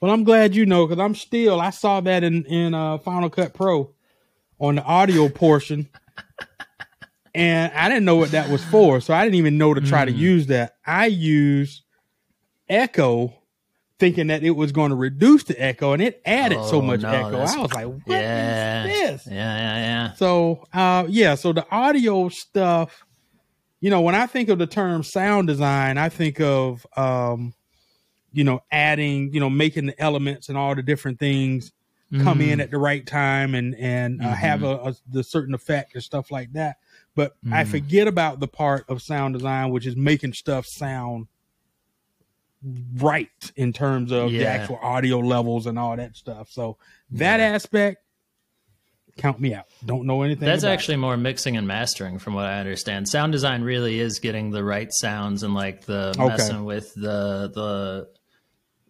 Well, 0.00 0.12
I'm 0.12 0.24
glad 0.24 0.54
you 0.54 0.66
know 0.66 0.86
because 0.86 1.02
I'm 1.02 1.14
still. 1.14 1.60
I 1.60 1.70
saw 1.70 2.00
that 2.00 2.22
in 2.24 2.44
in 2.44 2.74
uh, 2.74 2.98
Final 2.98 3.30
Cut 3.30 3.54
Pro 3.54 3.92
on 4.58 4.76
the 4.76 4.82
audio 4.82 5.28
portion, 5.28 5.88
and 7.34 7.72
I 7.72 7.88
didn't 7.88 8.04
know 8.04 8.16
what 8.16 8.30
that 8.32 8.48
was 8.48 8.64
for, 8.64 9.00
so 9.00 9.14
I 9.14 9.24
didn't 9.24 9.36
even 9.36 9.58
know 9.58 9.74
to 9.74 9.80
try 9.80 10.04
mm. 10.04 10.08
to 10.08 10.12
use 10.12 10.46
that. 10.46 10.76
I 10.86 11.06
used 11.06 11.82
Echo, 12.68 13.34
thinking 13.98 14.26
that 14.28 14.42
it 14.42 14.50
was 14.50 14.72
going 14.72 14.90
to 14.90 14.96
reduce 14.96 15.44
the 15.44 15.60
echo, 15.60 15.92
and 15.94 16.02
it 16.02 16.20
added 16.24 16.58
oh, 16.58 16.70
so 16.70 16.82
much 16.82 17.00
no, 17.00 17.08
echo. 17.08 17.38
I 17.38 17.58
was 17.58 17.72
like, 17.72 17.86
"What 17.86 18.02
yeah, 18.06 18.84
is 18.84 19.24
this?" 19.24 19.26
Yeah, 19.32 19.56
yeah, 19.56 19.76
yeah. 19.78 20.12
So, 20.14 20.64
uh, 20.72 21.06
yeah, 21.08 21.34
so 21.34 21.52
the 21.52 21.66
audio 21.70 22.28
stuff. 22.28 23.04
You 23.80 23.90
know, 23.90 24.00
when 24.00 24.16
I 24.16 24.26
think 24.26 24.48
of 24.48 24.58
the 24.58 24.66
term 24.66 25.02
sound 25.04 25.46
design, 25.46 25.98
I 25.98 26.08
think 26.08 26.40
of 26.40 26.84
um, 26.96 27.54
you 28.32 28.44
know, 28.44 28.62
adding, 28.70 29.32
you 29.32 29.40
know, 29.40 29.50
making 29.50 29.86
the 29.86 30.00
elements 30.00 30.48
and 30.48 30.58
all 30.58 30.74
the 30.74 30.82
different 30.82 31.18
things 31.18 31.72
mm-hmm. 32.12 32.24
come 32.24 32.40
in 32.40 32.58
mm. 32.58 32.62
at 32.62 32.70
the 32.70 32.78
right 32.78 33.06
time 33.06 33.54
and 33.54 33.74
and 33.74 34.20
uh, 34.20 34.24
mm-hmm. 34.24 34.34
have 34.34 34.62
a, 34.62 34.74
a, 34.76 34.94
the 35.10 35.24
certain 35.24 35.54
effect 35.54 35.94
and 35.94 36.02
stuff 36.02 36.30
like 36.30 36.52
that. 36.52 36.76
But 37.14 37.34
mm. 37.44 37.52
I 37.52 37.64
forget 37.64 38.06
about 38.06 38.40
the 38.40 38.48
part 38.48 38.84
of 38.88 39.02
sound 39.02 39.34
design, 39.34 39.70
which 39.70 39.86
is 39.86 39.96
making 39.96 40.34
stuff 40.34 40.66
sound 40.66 41.26
right 42.96 43.52
in 43.56 43.72
terms 43.72 44.12
of 44.12 44.32
yeah. 44.32 44.40
the 44.40 44.46
actual 44.46 44.78
audio 44.82 45.18
levels 45.18 45.66
and 45.66 45.78
all 45.78 45.96
that 45.96 46.16
stuff. 46.16 46.48
So 46.50 46.76
that 47.12 47.40
yeah. 47.40 47.46
aspect, 47.46 48.02
count 49.16 49.40
me 49.40 49.54
out. 49.54 49.66
Don't 49.84 50.06
know 50.06 50.22
anything. 50.22 50.46
That's 50.46 50.64
actually 50.64 50.96
more 50.96 51.16
mixing 51.16 51.56
and 51.56 51.66
mastering, 51.66 52.18
from 52.18 52.34
what 52.34 52.46
I 52.46 52.60
understand. 52.60 53.08
Sound 53.08 53.32
design 53.32 53.62
really 53.62 53.98
is 53.98 54.20
getting 54.20 54.50
the 54.50 54.62
right 54.62 54.92
sounds 54.92 55.42
and 55.42 55.54
like 55.54 55.84
the 55.84 56.14
Okay. 56.18 56.28
messing 56.28 56.64
with 56.64 56.94
the 56.94 57.50
the 57.52 58.08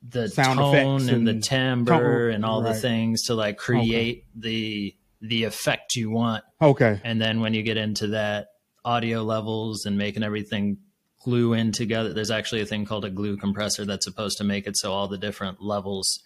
the 0.03 0.29
Sound 0.29 0.59
tone 0.59 0.97
effects 0.97 1.09
and, 1.09 1.27
the 1.27 1.41
timbre 1.41 2.29
and 2.31 2.45
all 2.45 2.63
the 2.63 2.75
things 2.75 3.25
to 3.25 3.35
like 3.35 3.57
create 3.59 4.25
the 4.35 4.95
the 5.21 5.45
effect 5.45 5.97
you 5.97 6.11
want. 6.11 6.45
Okay. 6.63 7.01
And 7.03 7.21
then 7.21 7.41
when 7.41 7.53
you 7.55 7.63
get 7.63 7.77
into 7.77 8.09
that 8.09 8.49
audio 8.85 9.23
levels 9.23 9.85
and 9.85 9.99
making 9.99 10.23
everything 10.23 10.79
glue 11.25 11.53
in 11.55 11.73
together, 11.73 12.13
there's 12.13 12.31
actually 12.31 12.61
a 12.61 12.67
thing 12.67 12.85
called 12.85 13.05
a 13.05 13.11
glue 13.11 13.37
compressor 13.37 13.85
that's 13.85 14.05
supposed 14.05 14.39
to 14.39 14.45
make 14.45 14.67
it 14.69 14.77
so 14.77 14.93
all 14.93 15.09
the 15.09 15.19
different 15.19 15.61
levels 15.61 16.21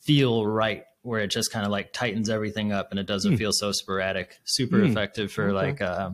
feel 0.00 0.46
right, 0.46 0.84
where 1.02 1.20
it 1.20 1.28
just 1.30 1.52
kind 1.52 1.66
of 1.66 1.70
like 1.72 1.92
tightens 1.92 2.30
everything 2.30 2.72
up 2.72 2.90
and 2.90 2.98
it 2.98 3.06
doesn't 3.06 3.36
feel 3.36 3.52
so 3.52 3.70
sporadic. 3.72 4.38
Super 4.44 4.78
Hmm. 4.78 4.86
effective 4.86 5.30
for 5.30 5.50
Okay. 5.50 5.52
like 5.52 5.82
uh, 5.82 6.10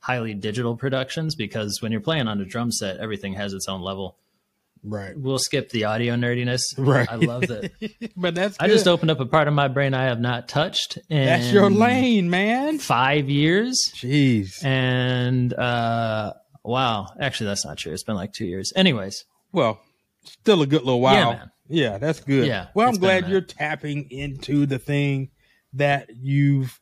highly 0.00 0.34
digital 0.34 0.76
productions 0.76 1.36
because 1.36 1.80
when 1.80 1.92
you're 1.92 2.00
playing 2.00 2.26
on 2.26 2.40
a 2.40 2.44
drum 2.44 2.72
set, 2.72 2.96
everything 2.98 3.34
has 3.34 3.52
its 3.52 3.68
own 3.68 3.80
level. 3.82 4.16
Right. 4.84 5.18
We'll 5.18 5.38
skip 5.38 5.70
the 5.70 5.84
audio 5.84 6.14
nerdiness. 6.14 6.60
Right. 6.76 7.08
I 7.10 7.16
love 7.16 7.42
that. 7.42 7.70
But 8.16 8.34
that's 8.34 8.56
I 8.58 8.66
just 8.68 8.88
opened 8.88 9.10
up 9.10 9.20
a 9.20 9.26
part 9.26 9.48
of 9.48 9.54
my 9.54 9.68
brain 9.68 9.94
I 9.94 10.04
have 10.04 10.20
not 10.20 10.48
touched. 10.48 10.98
In 11.08 11.24
that's 11.24 11.52
your 11.52 11.70
lane, 11.70 12.30
man. 12.30 12.78
Five 12.78 13.28
years. 13.28 13.78
Jeez. 13.96 14.64
And 14.64 15.52
uh 15.54 16.32
wow, 16.64 17.06
actually 17.20 17.46
that's 17.46 17.64
not 17.64 17.78
true. 17.78 17.92
It's 17.92 18.02
been 18.04 18.16
like 18.16 18.32
2 18.32 18.44
years. 18.46 18.72
Anyways, 18.74 19.24
Well, 19.52 19.80
still 20.24 20.62
a 20.62 20.66
good 20.66 20.82
little 20.82 21.00
while. 21.00 21.14
Yeah, 21.14 21.24
man. 21.36 21.50
Yeah, 21.68 21.98
that's 21.98 22.20
good. 22.20 22.46
Yeah, 22.46 22.68
Well, 22.74 22.86
I'm 22.88 22.94
it's 22.94 22.98
been 22.98 23.10
a 23.10 23.20
glad 23.20 23.30
you're 23.30 23.40
tapping 23.42 24.10
into 24.10 24.66
the 24.66 24.78
thing 24.78 25.30
that 25.74 26.08
you've 26.16 26.80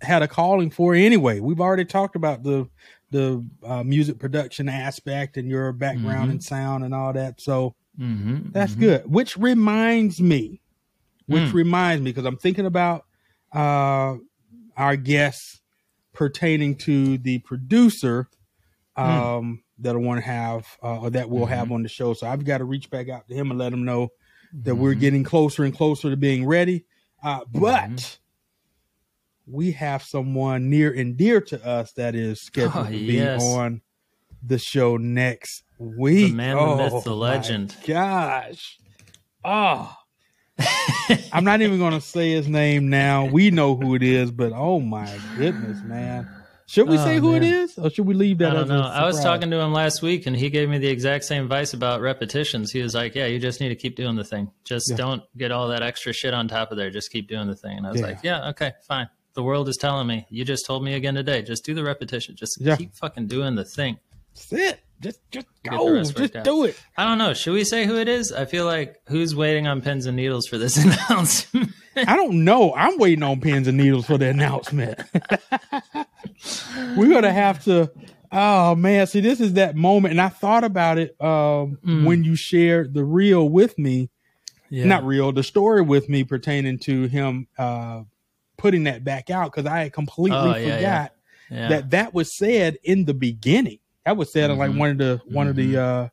had 0.00 0.22
a 0.22 0.28
calling 0.28 0.70
for 0.70 0.94
anyway. 0.94 1.40
We've 1.40 1.60
already 1.60 1.84
talked 1.84 2.16
about 2.16 2.42
the 2.42 2.68
the 3.10 3.44
uh, 3.64 3.82
music 3.82 4.18
production 4.18 4.68
aspect 4.68 5.36
and 5.36 5.48
your 5.48 5.72
background 5.72 6.24
Mm-hmm. 6.28 6.30
in 6.32 6.40
sound 6.40 6.84
and 6.84 6.94
all 6.94 7.12
that. 7.12 7.40
So 7.40 7.74
mhm, 7.98 8.52
that's 8.52 8.74
mhm. 8.74 8.80
good. 8.80 9.10
Which 9.10 9.36
reminds 9.36 10.20
me, 10.20 10.60
which 11.26 11.44
Mm. 11.44 11.54
reminds 11.54 12.02
me, 12.02 12.10
because 12.10 12.26
I'm 12.26 12.36
thinking 12.36 12.66
about 12.66 13.04
uh, 13.52 14.16
our 14.76 14.96
guests 14.96 15.60
pertaining 16.12 16.76
to 16.76 17.18
the 17.18 17.38
producer 17.40 18.28
um, 18.96 19.62
that 19.78 19.94
I 19.94 19.98
want 19.98 20.20
to 20.22 20.26
have 20.30 20.66
uh, 20.82 20.98
or 21.00 21.10
that 21.10 21.30
we'll 21.30 21.46
have 21.46 21.70
on 21.70 21.82
the 21.84 21.88
show. 21.88 22.12
So 22.14 22.26
I've 22.26 22.44
got 22.44 22.58
to 22.58 22.64
reach 22.64 22.90
back 22.90 23.08
out 23.08 23.28
to 23.28 23.34
him 23.34 23.50
and 23.50 23.58
let 23.58 23.72
him 23.72 23.84
know 23.84 24.08
that 24.64 24.74
we're 24.74 24.94
getting 24.94 25.22
closer 25.24 25.62
and 25.64 25.74
closer 25.74 26.10
to 26.10 26.16
being 26.16 26.44
ready. 26.46 26.84
Uh, 27.22 27.40
but 27.52 28.18
we 29.50 29.72
have 29.72 30.02
someone 30.02 30.68
near 30.70 30.92
and 30.92 31.16
dear 31.16 31.40
to 31.40 31.66
us 31.66 31.92
that 31.92 32.14
is 32.14 32.38
oh, 32.42 32.46
scheduled 32.46 32.74
Oh, 32.76 32.84
to 32.84 32.90
be 32.90 33.14
yes. 33.14 33.42
on 33.42 33.80
the 34.42 34.58
show 34.58 34.96
next 34.96 35.62
week. 35.78 36.32
The 36.32 36.36
man, 36.36 36.56
the 36.56 36.62
oh, 36.62 36.76
myth, 36.76 37.04
the 37.04 37.10
my 37.10 37.16
legend. 37.16 37.76
Gosh. 37.86 38.78
Oh. 39.44 39.94
I'm 41.32 41.44
not 41.44 41.62
even 41.62 41.78
going 41.78 41.92
to 41.92 42.00
say 42.00 42.32
his 42.32 42.48
name 42.48 42.88
now. 42.88 43.24
We 43.26 43.50
know 43.50 43.76
who 43.76 43.94
it 43.94 44.02
is, 44.02 44.30
but 44.30 44.52
oh 44.54 44.80
my 44.80 45.18
goodness, 45.36 45.80
man. 45.82 46.28
Should 46.66 46.88
we 46.88 46.98
Oh, 46.98 47.04
say 47.04 47.18
who 47.18 47.34
it 47.34 47.40
man. 47.40 47.54
is 47.54 47.78
or 47.78 47.88
should 47.88 48.06
we 48.06 48.12
leave 48.12 48.38
that 48.38 48.50
I 48.50 48.54
don't 48.56 48.68
know. 48.68 48.82
I 48.82 49.06
was 49.06 49.22
talking 49.22 49.50
to 49.52 49.58
him 49.58 49.72
last 49.72 50.02
week 50.02 50.26
and 50.26 50.36
he 50.36 50.50
gave 50.50 50.68
me 50.68 50.76
the 50.78 50.88
exact 50.88 51.24
same 51.24 51.44
advice 51.44 51.72
about 51.72 52.02
repetitions. 52.02 52.70
He 52.72 52.82
was 52.82 52.94
like, 52.94 53.14
Yeah, 53.14 53.24
you 53.26 53.38
just 53.38 53.60
need 53.60 53.70
to 53.70 53.74
keep 53.76 53.96
doing 53.96 54.16
the 54.16 54.24
thing. 54.24 54.50
Just 54.64 54.90
Yeah. 54.90 54.96
don't 54.96 55.22
get 55.36 55.50
all 55.50 55.68
that 55.68 55.82
extra 55.82 56.12
shit 56.12 56.34
on 56.34 56.46
top 56.48 56.70
of 56.70 56.76
there. 56.76 56.90
Just 56.90 57.10
keep 57.10 57.26
doing 57.28 57.46
the 57.46 57.56
thing. 57.56 57.78
And 57.78 57.86
I 57.86 57.90
was 57.92 58.00
Yeah. 58.00 58.06
like, 58.06 58.18
Yeah, 58.22 58.48
okay, 58.50 58.72
fine. 58.86 59.08
The 59.38 59.44
world 59.44 59.68
is 59.68 59.76
telling 59.76 60.08
me. 60.08 60.26
You 60.30 60.44
just 60.44 60.66
told 60.66 60.82
me 60.82 60.94
again 60.94 61.14
today. 61.14 61.42
Just 61.42 61.64
do 61.64 61.72
the 61.72 61.84
repetition. 61.84 62.34
Just 62.34 62.60
Yeah. 62.60 62.74
keep 62.74 62.92
fucking 62.96 63.28
doing 63.28 63.54
the 63.54 63.64
thing. 63.64 63.96
That's 64.34 64.52
it. 64.52 64.80
Just 65.00 65.20
just 65.30 65.46
go. 65.62 66.02
Just 66.02 66.34
out. 66.34 66.42
do 66.44 66.64
it. 66.64 66.76
I 66.96 67.04
don't 67.04 67.18
know. 67.18 67.34
Should 67.34 67.52
we 67.52 67.62
say 67.62 67.86
who 67.86 67.98
it 67.98 68.08
is? 68.08 68.32
I 68.32 68.46
feel 68.46 68.64
like 68.64 68.96
who's 69.06 69.36
waiting 69.36 69.68
on 69.68 69.80
pins 69.80 70.06
and 70.06 70.16
needles 70.16 70.48
for 70.48 70.58
this 70.58 70.76
announcement? 70.84 71.70
I 71.94 72.16
don't 72.16 72.42
know. 72.42 72.74
I'm 72.74 72.98
waiting 72.98 73.22
on 73.22 73.40
pins 73.40 73.68
and 73.68 73.76
needles 73.78 74.06
for 74.06 74.18
the 74.18 74.26
announcement. 74.28 74.98
We're 76.96 77.08
gonna 77.12 77.32
have 77.32 77.62
to. 77.66 77.92
Oh 78.32 78.74
man, 78.74 79.06
see, 79.06 79.20
this 79.20 79.40
is 79.40 79.52
that 79.52 79.76
moment, 79.76 80.10
and 80.10 80.20
I 80.20 80.30
thought 80.30 80.64
about 80.64 80.98
it 80.98 81.10
um, 81.20 81.78
Mm. 81.86 82.04
when 82.06 82.24
you 82.24 82.34
shared 82.34 82.92
the 82.92 83.04
reel 83.04 83.48
with 83.48 83.78
me. 83.78 84.10
yeah. 84.68 84.84
Not 84.84 85.04
real, 85.04 85.30
the 85.30 85.44
story 85.44 85.80
with 85.82 86.08
me 86.08 86.24
pertaining 86.24 86.78
to 86.80 87.04
him 87.06 87.46
uh, 87.56 88.02
putting 88.58 88.84
that 88.84 89.02
back 89.04 89.30
out 89.30 89.50
because 89.52 89.64
I 89.66 89.80
had 89.84 89.92
completely 89.94 90.36
Oh, 90.38 90.46
yeah, 90.54 90.76
forgot 90.76 90.80
yeah. 90.82 91.08
yeah. 91.50 91.68
that 91.68 91.90
that 91.90 92.12
was 92.14 92.36
said 92.36 92.76
in 92.84 93.06
the 93.06 93.14
beginning. 93.14 93.78
That 94.04 94.16
was 94.16 94.30
said 94.32 94.50
in 94.50 94.58
like 94.58 94.70
Mhm. 94.72 94.78
one 94.78 94.90
of 94.90 94.98
the 94.98 95.20
one 95.26 95.48
of 95.48 95.56
the. 95.56 95.76
uh 95.78 96.08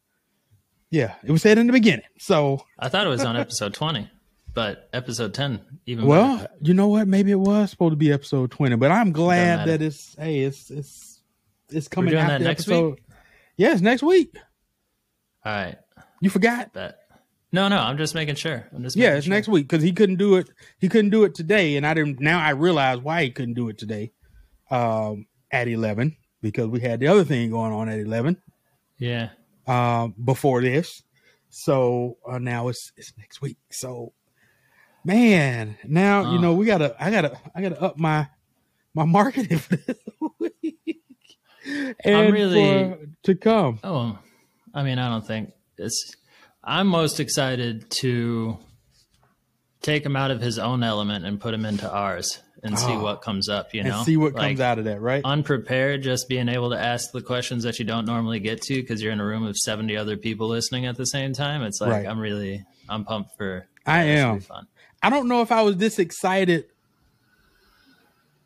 Yeah, 0.91 1.15
it 1.23 1.31
was 1.31 1.41
said 1.41 1.57
in 1.57 1.67
the 1.67 1.73
beginning. 1.73 2.05
So 2.19 2.63
I 2.79 2.87
thought 2.89 3.05
it 3.05 3.09
was 3.09 3.25
on 3.25 3.35
episode 3.35 3.73
20, 3.73 4.09
but 4.53 4.87
episode 4.93 5.33
10, 5.33 5.59
even 5.85 6.05
Well, 6.05 6.37
better. 6.37 6.49
you 6.61 6.73
know 6.73 6.87
what? 6.87 7.07
Maybe 7.07 7.31
it 7.31 7.39
was 7.39 7.71
supposed 7.71 7.91
to 7.93 7.97
be 7.97 8.11
episode 8.13 8.51
twenty, 8.51 8.75
but 8.77 8.91
I'm 8.91 9.11
glad 9.11 9.67
that 9.67 9.81
it's 9.81 10.15
hey, 10.15 10.41
it's 10.41 10.69
it's 10.71 11.21
it's 11.69 11.87
coming 11.87 12.15
out 12.15 12.39
next 12.41 12.61
episode. 12.67 12.99
Yes, 13.57 13.81
next 13.81 14.03
week. 14.03 14.35
All 15.45 15.51
right. 15.53 15.77
You 16.21 16.29
forgot? 16.29 16.73
Bet. 16.73 16.97
No, 17.55 17.67
no, 17.69 17.77
I'm 17.77 17.97
just 17.97 18.13
making 18.15 18.35
sure. 18.35 18.67
I'm 18.73 18.83
just 18.83 18.95
Yeah, 18.95 19.15
it's 19.15 19.25
sure. 19.25 19.33
next 19.33 19.47
week 19.47 19.67
because 19.67 19.81
he 19.83 19.91
couldn't 19.93 20.17
do 20.17 20.35
it. 20.35 20.49
He 20.79 20.89
couldn't 20.89 21.09
do 21.11 21.23
it 21.23 21.33
today, 21.33 21.77
and 21.77 21.87
I 21.87 21.93
didn't. 21.93 22.19
Now 22.19 22.39
I 22.39 22.49
realize 22.51 22.99
why 22.99 23.23
he 23.23 23.31
couldn't 23.31 23.53
do 23.55 23.69
it 23.69 23.77
today 23.77 24.11
um, 24.69 25.25
at 25.51 25.67
eleven 25.67 26.15
because 26.41 26.67
we 26.67 26.81
had 26.81 26.99
the 26.99 27.07
other 27.07 27.23
thing 27.23 27.49
going 27.51 27.71
on 27.71 27.87
at 27.89 27.99
eleven 27.99 28.35
Yeah. 28.99 29.29
um, 29.67 30.13
before 30.23 30.61
this. 30.61 31.01
So 31.49 32.17
uh, 32.29 32.37
now 32.39 32.67
it's 32.67 32.91
it's 32.97 33.13
next 33.17 33.41
week. 33.41 33.57
So 33.71 34.11
man, 35.05 35.77
now 35.85 36.31
you 36.31 36.37
Uh. 36.37 36.41
know 36.41 36.53
we 36.55 36.65
gotta 36.65 36.95
I 36.99 37.09
gotta 37.11 37.37
I 37.55 37.61
gotta 37.61 37.81
up 37.81 37.97
my 37.97 38.27
my 38.93 39.05
marketing 39.05 39.57
for 39.65 39.77
this 39.77 39.97
week. 40.39 41.01
And 42.03 42.33
really- 42.33 42.63
for- 42.63 42.99
to 43.23 43.35
come. 43.35 43.79
Oh, 43.83 44.19
I 44.73 44.83
mean, 44.83 44.99
I 44.99 45.09
don't 45.09 45.25
think 45.25 45.51
it's. 45.77 46.15
I'm 46.65 46.87
most 46.87 47.19
excited 47.19 47.89
to 48.01 48.57
take 49.81 50.05
him 50.05 50.15
out 50.15 50.31
of 50.31 50.41
his 50.41 50.57
own 50.57 50.81
element 50.83 51.25
and 51.25 51.39
put 51.39 51.53
him 51.53 51.63
into 51.65 51.89
ours 51.91 52.39
and 52.63 52.77
see 52.79 52.93
Oh. 52.93 53.03
what 53.03 53.21
comes 53.21 53.47
up. 53.49 53.73
You 53.73 53.81
and 53.81 53.89
know, 53.89 54.03
see 54.03 54.17
what 54.17 54.33
Like, 54.33 54.47
comes 54.51 54.59
out 54.61 54.79
of 54.79 54.85
that, 54.85 54.99
right? 54.99 55.21
Unprepared, 55.23 56.01
just 56.01 56.27
being 56.27 56.49
able 56.49 56.71
to 56.71 56.79
ask 56.79 57.11
the 57.11 57.21
questions 57.21 57.63
that 57.63 57.77
you 57.77 57.85
don't 57.85 58.05
normally 58.05 58.39
get 58.39 58.61
to 58.63 58.73
because 58.75 59.01
you're 59.03 59.11
in 59.11 59.19
a 59.19 59.25
room 59.25 59.45
of 59.45 59.55
70 59.55 59.95
other 59.95 60.17
people 60.17 60.47
listening 60.47 60.87
at 60.87 60.95
the 60.97 61.05
same 61.05 61.33
time. 61.33 61.61
It's 61.61 61.79
like 61.79 61.91
Right. 61.91 62.07
I'm 62.07 62.17
really, 62.19 62.65
I'm 62.89 63.05
pumped 63.05 63.37
for. 63.37 63.67
I 63.85 64.03
am. 64.03 64.41
I 65.03 65.11
don't 65.11 65.27
know 65.27 65.41
if 65.43 65.51
I 65.51 65.61
was 65.61 65.77
this 65.77 65.99
excited 65.99 66.65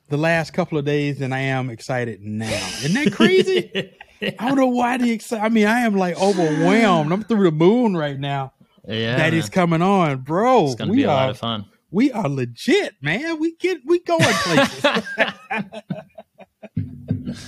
the 0.10 0.18
last 0.18 0.52
couple 0.52 0.78
of 0.78 0.84
days 0.84 1.20
than 1.20 1.32
I 1.32 1.40
am 1.42 1.70
excited 1.70 2.22
now. 2.22 2.48
Isn't 2.84 3.02
that 3.02 3.14
crazy? 3.14 3.94
I 4.22 4.48
don't 4.48 4.58
know 4.58 4.68
why 4.68 4.98
the 4.98 5.12
excited. 5.12 5.44
I 5.44 5.50
mean, 5.50 5.68
I 5.68 5.82
am 5.82 5.96
like 5.96 6.20
overwhelmed. 6.22 7.12
I'm 7.12 7.24
through 7.24 7.44
the 7.46 7.52
moon 7.52 7.96
right 7.96 8.20
now. 8.20 8.54
Yeah, 8.88 9.18
that 9.18 9.34
is 9.34 9.50
coming 9.50 9.82
on, 9.82 10.22
bro. 10.22 10.66
It's 10.66 10.76
gonna 10.76 10.92
we 10.92 10.98
be 10.98 11.04
a 11.04 11.10
are 11.10 11.16
lot 11.16 11.30
of 11.30 11.38
fun. 11.38 11.66
we 11.92 12.12
are 12.12 12.28
legit, 12.28 12.96
man. 13.02 13.40
We 13.40 13.56
get 13.56 13.80
we 13.86 14.00
going 14.00 14.22
places. 14.22 15.04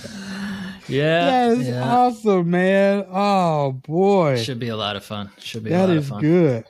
Yeah, 0.88 1.24
that 1.24 1.58
is 1.58 1.68
yeah. 1.68 1.90
awesome, 1.90 2.50
man. 2.50 3.06
Oh 3.10 3.72
boy, 3.72 4.36
Should 4.42 4.58
be 4.58 4.68
a 4.68 4.76
lot 4.76 4.96
of 4.96 5.04
fun. 5.04 5.30
Should 5.38 5.64
be 5.64 5.70
a 5.70 5.78
that 5.78 5.88
lot 5.88 5.96
of 5.96 6.06
fun. 6.06 6.20
good. 6.20 6.64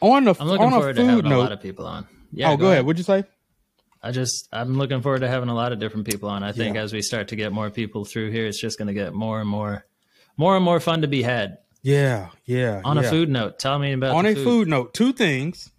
On 0.00 0.24
the 0.24 0.34
I'm 0.38 0.48
looking 0.48 0.66
on 0.66 0.72
a 0.72 0.76
forward 0.76 0.96
to 0.96 1.02
food 1.02 1.08
having 1.24 1.32
a 1.32 1.38
lot 1.38 1.52
of 1.52 1.62
people 1.62 1.86
on. 1.86 2.06
Oh, 2.10 2.16
yeah, 2.32 2.50
oh, 2.50 2.56
go, 2.56 2.70
ahead. 2.70 2.84
What'd 2.84 2.98
you 2.98 3.04
say? 3.04 3.24
I 4.02 4.10
just 4.10 4.48
I'm 4.52 4.76
looking 4.78 5.00
forward 5.00 5.20
to 5.20 5.28
having 5.28 5.48
a 5.48 5.54
lot 5.54 5.72
of 5.72 5.78
different 5.78 6.06
people 6.06 6.28
on. 6.28 6.42
I 6.42 6.52
think 6.52 6.74
Yeah. 6.74 6.82
as 6.82 6.92
we 6.92 7.02
start 7.02 7.28
to 7.28 7.36
get 7.36 7.52
more 7.52 7.70
people 7.70 8.04
through 8.04 8.30
here, 8.32 8.46
it's 8.46 8.60
just 8.60 8.76
going 8.78 8.88
to 8.88 8.94
get 8.94 9.14
more 9.14 9.40
and 9.40 9.48
more, 9.48 9.86
more 10.36 10.56
and 10.56 10.64
more 10.64 10.80
fun 10.80 11.02
to 11.02 11.08
be 11.08 11.22
had. 11.22 11.58
Yeah, 11.82 12.28
yeah. 12.44 12.80
On 12.84 12.96
yeah. 12.96 13.02
a 13.04 13.10
food 13.10 13.28
note, 13.28 13.58
tell 13.58 13.78
me 13.78 13.92
about 13.92 14.14
on 14.16 14.24
the 14.24 14.32
a 14.32 14.34
food. 14.44 14.68
note, 14.68 14.92
two 14.94 15.12
things. 15.12 15.70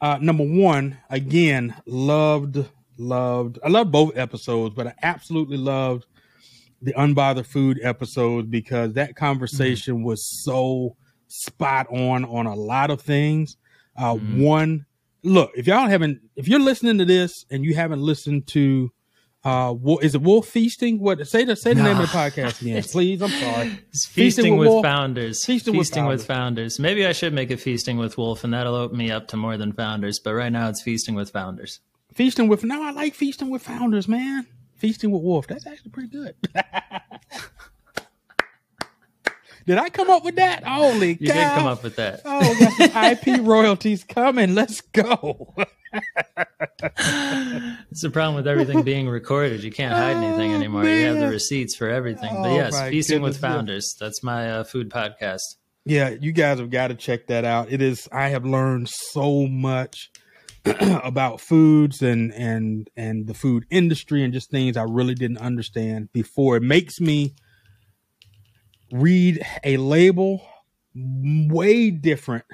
Uh, 0.00 0.18
number 0.20 0.44
one, 0.44 0.98
again, 1.10 1.74
loved, 1.86 2.64
loved. 2.98 3.58
I 3.64 3.68
love 3.68 3.90
both 3.90 4.16
episodes, 4.16 4.74
but 4.76 4.86
I 4.86 4.94
absolutely 5.02 5.56
loved 5.56 6.06
the 6.80 6.92
unbothered 6.92 7.46
food 7.46 7.80
episode 7.82 8.48
because 8.50 8.92
that 8.94 9.16
conversation 9.16 10.04
was 10.04 10.24
so 10.44 10.96
spot 11.26 11.88
on 11.90 12.24
on 12.24 12.46
a 12.46 12.54
lot 12.54 12.90
of 12.90 13.00
things. 13.00 13.56
Uh, 13.96 14.14
Mhm. 14.14 14.38
One, 14.38 14.86
look, 15.28 15.52
if 15.54 15.66
y'all 15.66 15.88
haven't, 15.88 16.20
if 16.36 16.48
you're 16.48 16.60
listening 16.60 16.98
to 16.98 17.04
this 17.04 17.44
and 17.50 17.64
you 17.64 17.74
haven't 17.74 18.00
listened 18.00 18.46
to, 18.48 18.90
uh, 19.44 19.72
Wo- 19.72 19.98
is 19.98 20.14
it 20.14 20.22
Wolf 20.22 20.48
Feasting? 20.48 20.98
What 20.98 21.26
say 21.26 21.44
the 21.44 21.54
say 21.54 21.74
the 21.74 21.82
name 21.82 21.98
of 21.98 22.10
the 22.10 22.18
podcast 22.18 22.60
again, 22.60 22.82
please? 22.90 23.22
I'm 23.22 23.30
sorry. 23.30 23.78
It's 23.90 24.06
Feasting 24.06 24.44
feasting, 24.44 24.56
with 24.56 24.68
with, 24.68 24.82
founders. 24.82 25.44
Feasting 25.44 25.74
Feasting, 25.74 26.06
with 26.06 26.20
with, 26.20 26.26
founders. 26.26 26.78
Maybe 26.78 27.06
I 27.06 27.12
should 27.12 27.32
make 27.32 27.50
it 27.50 27.58
feasting 27.58 27.98
with 27.98 28.18
wolf, 28.18 28.44
and 28.44 28.52
that'll 28.52 28.74
open 28.74 28.98
me 28.98 29.10
up 29.10 29.28
to 29.28 29.36
more 29.36 29.56
than 29.56 29.72
founders. 29.72 30.18
But 30.18 30.34
right 30.34 30.50
now, 30.50 30.68
it's 30.68 30.82
feasting 30.82 31.14
with 31.14 31.30
founders. 31.30 31.80
Feasting 32.14 32.48
with 32.48 32.64
no, 32.64 32.82
I 32.82 32.90
like 32.90 33.14
feasting 33.14 33.50
with 33.50 33.62
founders, 33.62 34.08
man. 34.08 34.46
Feasting 34.76 35.10
with 35.10 35.22
Wolf. 35.22 35.46
That's 35.48 35.66
actually 35.66 35.90
pretty 35.90 36.08
good. 36.08 36.34
did 39.68 39.78
I 39.78 39.88
come 39.90 40.10
up 40.10 40.24
with 40.24 40.34
that? 40.36 40.64
Holy 40.64 41.16
You 41.20 41.28
cow. 41.28 41.34
did 41.34 41.58
come 41.58 41.66
up 41.66 41.82
with 41.84 41.94
that. 41.96 42.22
Oh, 42.24 42.40
we 42.40 42.58
got 42.58 43.16
some 43.18 43.36
IP 43.36 43.40
royalties 43.46 44.02
coming. 44.02 44.54
Let's 44.56 44.80
go. 44.80 45.54
It's 47.90 48.02
the 48.02 48.10
problem 48.12 48.34
with 48.36 48.46
everything 48.48 48.82
being 48.82 49.08
recorded. 49.08 49.62
You 49.62 49.70
can't 49.70 49.92
hide 49.94 50.16
anything 50.16 50.52
Oh, 50.52 50.56
anymore. 50.56 50.84
You 50.84 51.06
have 51.06 51.18
the 51.18 51.28
receipts 51.28 51.76
for 51.76 51.88
everything. 51.88 52.34
But 52.34 52.50
Oh, 52.50 52.54
yes, 52.54 52.88
feasting 52.88 53.22
with 53.22 53.34
goodness, 53.34 53.42
yeah. 53.42 53.48
founders. 53.56 53.94
That's 54.00 54.22
my 54.22 54.50
uh, 54.50 54.64
food 54.64 54.90
podcast. 54.90 55.40
yeah, 55.84 56.10
you 56.20 56.32
guys 56.32 56.58
have 56.58 56.70
got 56.70 56.88
to 56.88 56.94
check 56.94 57.26
that 57.28 57.44
out. 57.44 57.70
It 57.70 57.82
is. 57.82 58.08
I 58.12 58.28
have 58.30 58.44
learned 58.44 58.88
so 58.88 59.46
much 59.46 60.10
about 60.64 61.40
foods 61.40 62.02
and 62.02 62.32
and 62.34 62.90
and 62.96 63.26
the 63.26 63.34
food 63.34 63.64
industry 63.70 64.22
and 64.24 64.32
just 64.32 64.50
things 64.50 64.76
I 64.76 64.82
really 64.84 65.14
didn't 65.14 65.38
understand 65.38 66.12
before. 66.12 66.56
It 66.56 66.62
makes 66.62 67.00
me 67.00 67.34
read 68.92 69.44
a 69.64 69.76
label 69.76 70.42
way 70.94 71.90
different 71.90 72.44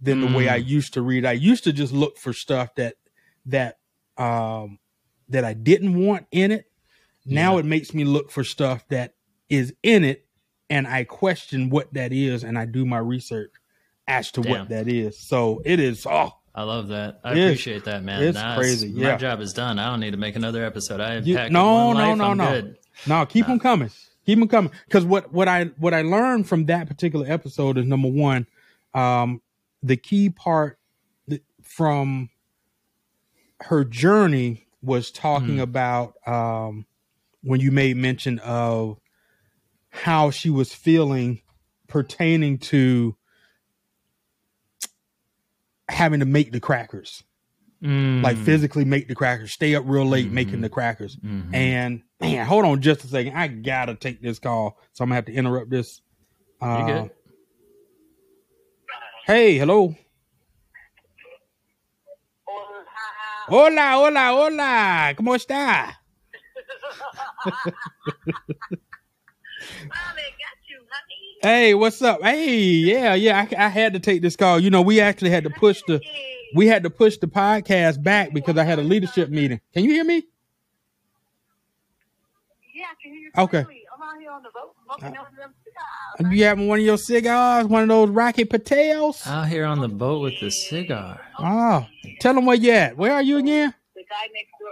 than 0.00 0.20
the 0.20 0.26
way 0.36 0.46
Mm. 0.46 0.50
I 0.52 0.56
used 0.56 0.94
to 0.94 1.02
read. 1.02 1.24
I 1.24 1.32
used 1.32 1.64
to 1.64 1.72
just 1.72 1.92
look 1.92 2.18
for 2.18 2.32
stuff 2.32 2.74
that 2.76 2.96
that 3.46 3.78
um 4.18 4.78
that 5.28 5.44
I 5.44 5.54
didn't 5.54 5.98
want 6.04 6.26
in 6.30 6.50
it. 6.52 6.70
Now 7.24 7.54
Yeah. 7.54 7.60
it 7.60 7.64
makes 7.66 7.94
me 7.94 8.04
look 8.04 8.30
for 8.30 8.44
stuff 8.44 8.86
that 8.88 9.14
is 9.48 9.72
in 9.82 10.04
it 10.04 10.26
and 10.68 10.86
I 10.86 11.04
question 11.04 11.70
what 11.70 11.92
that 11.94 12.12
is 12.12 12.44
and 12.44 12.58
I 12.58 12.66
do 12.66 12.84
my 12.84 12.98
research 12.98 13.52
as 14.06 14.30
to 14.32 14.42
Damn. 14.42 14.52
what 14.52 14.68
that 14.68 14.88
is. 14.88 15.18
So 15.18 15.62
it 15.64 15.80
is 15.80 16.06
oh 16.06 16.32
I 16.54 16.62
love 16.62 16.88
that. 16.88 17.18
I 17.24 17.32
It's- 17.32 17.46
appreciate 17.46 17.84
that, 17.86 18.04
man. 18.04 18.22
it's 18.22 18.36
Now 18.36 18.56
crazy, 18.56 18.92
My 18.92 19.00
yeah. 19.02 19.16
job 19.16 19.40
is 19.40 19.52
done. 19.52 19.78
I 19.80 19.86
don't 19.90 19.98
need 20.00 20.12
to 20.12 20.16
make 20.16 20.36
another 20.36 20.64
episode. 20.64 21.00
I 21.00 21.18
You- 21.18 21.34
packed 21.34 21.52
no, 21.52 21.86
one 21.86 21.96
no, 21.96 22.02
life. 22.10 22.18
no, 22.18 22.24
I'm 22.26 22.36
no. 22.36 22.50
good. 22.50 22.76
No, 23.08 23.26
keep 23.26 23.46
them 23.46 23.58
coming. 23.58 23.90
Keep 24.26 24.38
them 24.38 24.48
coming. 24.48 24.70
Because 24.86 25.04
what 25.04 25.32
what 25.32 25.48
I 25.48 25.64
what 25.78 25.92
I 25.94 26.02
learned 26.02 26.48
from 26.48 26.66
that 26.66 26.86
particular 26.88 27.26
episode 27.30 27.76
is 27.78 27.84
number 27.86 28.08
one, 28.08 28.46
um, 28.94 29.42
the 29.82 29.96
key 29.96 30.30
part 30.30 30.78
from 31.62 32.30
her 33.60 33.84
journey 33.84 34.66
was 34.82 35.10
talking 35.10 35.56
Mm. 35.56 35.62
about 35.62 36.14
um, 36.26 36.86
when 37.42 37.60
you 37.60 37.70
made 37.70 37.96
mention 37.96 38.38
of 38.40 38.98
how 39.90 40.30
she 40.30 40.50
was 40.50 40.74
feeling 40.74 41.40
pertaining 41.86 42.58
to 42.58 43.16
having 45.88 46.20
to 46.20 46.26
make 46.26 46.50
the 46.52 46.60
crackers 46.60 47.22
like 47.84 48.36
Mm. 48.38 48.44
physically 48.44 48.84
make 48.86 49.08
the 49.08 49.14
crackers, 49.14 49.52
stay 49.52 49.74
up 49.74 49.84
real 49.86 50.06
late 50.06 50.30
making 50.32 50.58
Mhm. 50.60 50.62
the 50.62 50.68
crackers. 50.70 51.16
Mhm. 51.16 51.54
And 51.54 52.02
man, 52.18 52.46
hold 52.46 52.64
on 52.64 52.80
just 52.80 53.04
a 53.04 53.06
second. 53.08 53.36
I 53.36 53.46
gotta 53.48 53.94
take 53.94 54.22
this 54.22 54.38
call, 54.38 54.78
so 54.92 55.02
I'm 55.04 55.08
gonna 55.10 55.16
have 55.16 55.26
to 55.26 55.32
interrupt 55.34 55.70
this. 55.70 56.00
Uh? 56.62 57.08
Hey, 59.26 59.58
hello. 59.58 59.94
Hola, 63.48 63.92
hola, 63.96 64.32
hola. 64.32 65.14
¿Cómo 65.16 65.34
está? 65.36 65.96
Mom, 67.44 67.52
I 69.92 70.30
got 70.40 70.56
you, 70.68 70.78
honey. 70.90 71.38
Hey, 71.42 71.74
what's 71.74 72.00
up? 72.00 72.22
Hey, 72.22 72.56
yeah, 72.58 73.14
yeah. 73.14 73.46
I, 73.58 73.66
I 73.66 73.68
had 73.68 73.92
to 73.92 74.00
take 74.00 74.22
this 74.22 74.36
call. 74.36 74.58
You 74.58 74.70
know, 74.70 74.80
we 74.80 75.00
actually 75.00 75.30
had 75.30 75.44
to 75.44 75.50
push 75.50 75.82
the. 75.86 76.00
We 76.54 76.66
had 76.68 76.84
to 76.84 76.90
push 76.90 77.16
the 77.18 77.26
podcast 77.26 78.02
back 78.02 78.32
because 78.32 78.56
I 78.56 78.64
had 78.64 78.78
a 78.78 78.82
leadership 78.82 79.28
meeting. 79.28 79.60
Can 79.72 79.84
you 79.84 79.90
hear 79.90 80.04
me? 80.04 80.22
Yeah, 82.74 82.84
I 82.90 83.02
can 83.02 83.12
hear 83.12 83.20
you. 83.20 83.30
Okay. 83.36 83.64
clearly. 83.64 83.82
I'm 83.94 84.02
out 84.02 84.20
here 84.20 84.30
on 84.30 84.42
the 84.42 84.50
boat 84.54 84.74
smoking 84.84 85.16
uh, 85.16 85.20
on 85.20 85.26
them 85.36 85.54
cigars. 85.64 86.32
You 86.32 86.44
having 86.44 86.68
one 86.68 86.78
of 86.78 86.84
your 86.84 86.98
cigars, 86.98 87.66
one 87.66 87.82
of 87.82 87.88
those 87.88 88.08
Rocky 88.10 88.44
Patels? 88.44 89.26
Out 89.26 89.48
here 89.48 89.64
on 89.64 89.80
the 89.80 89.88
boat 89.88 90.22
with 90.22 90.40
the 90.40 90.50
cigar. 90.50 91.20
Oh, 91.38 91.86
tell 92.20 92.34
them 92.34 92.46
where 92.46 92.56
you 92.56 92.72
at. 92.72 92.96
Where 92.96 93.12
are 93.12 93.22
you 93.22 93.38
again? 93.38 93.74
The 93.94 94.04
guy 94.08 94.28
next 94.32 94.52
door. 94.60 94.70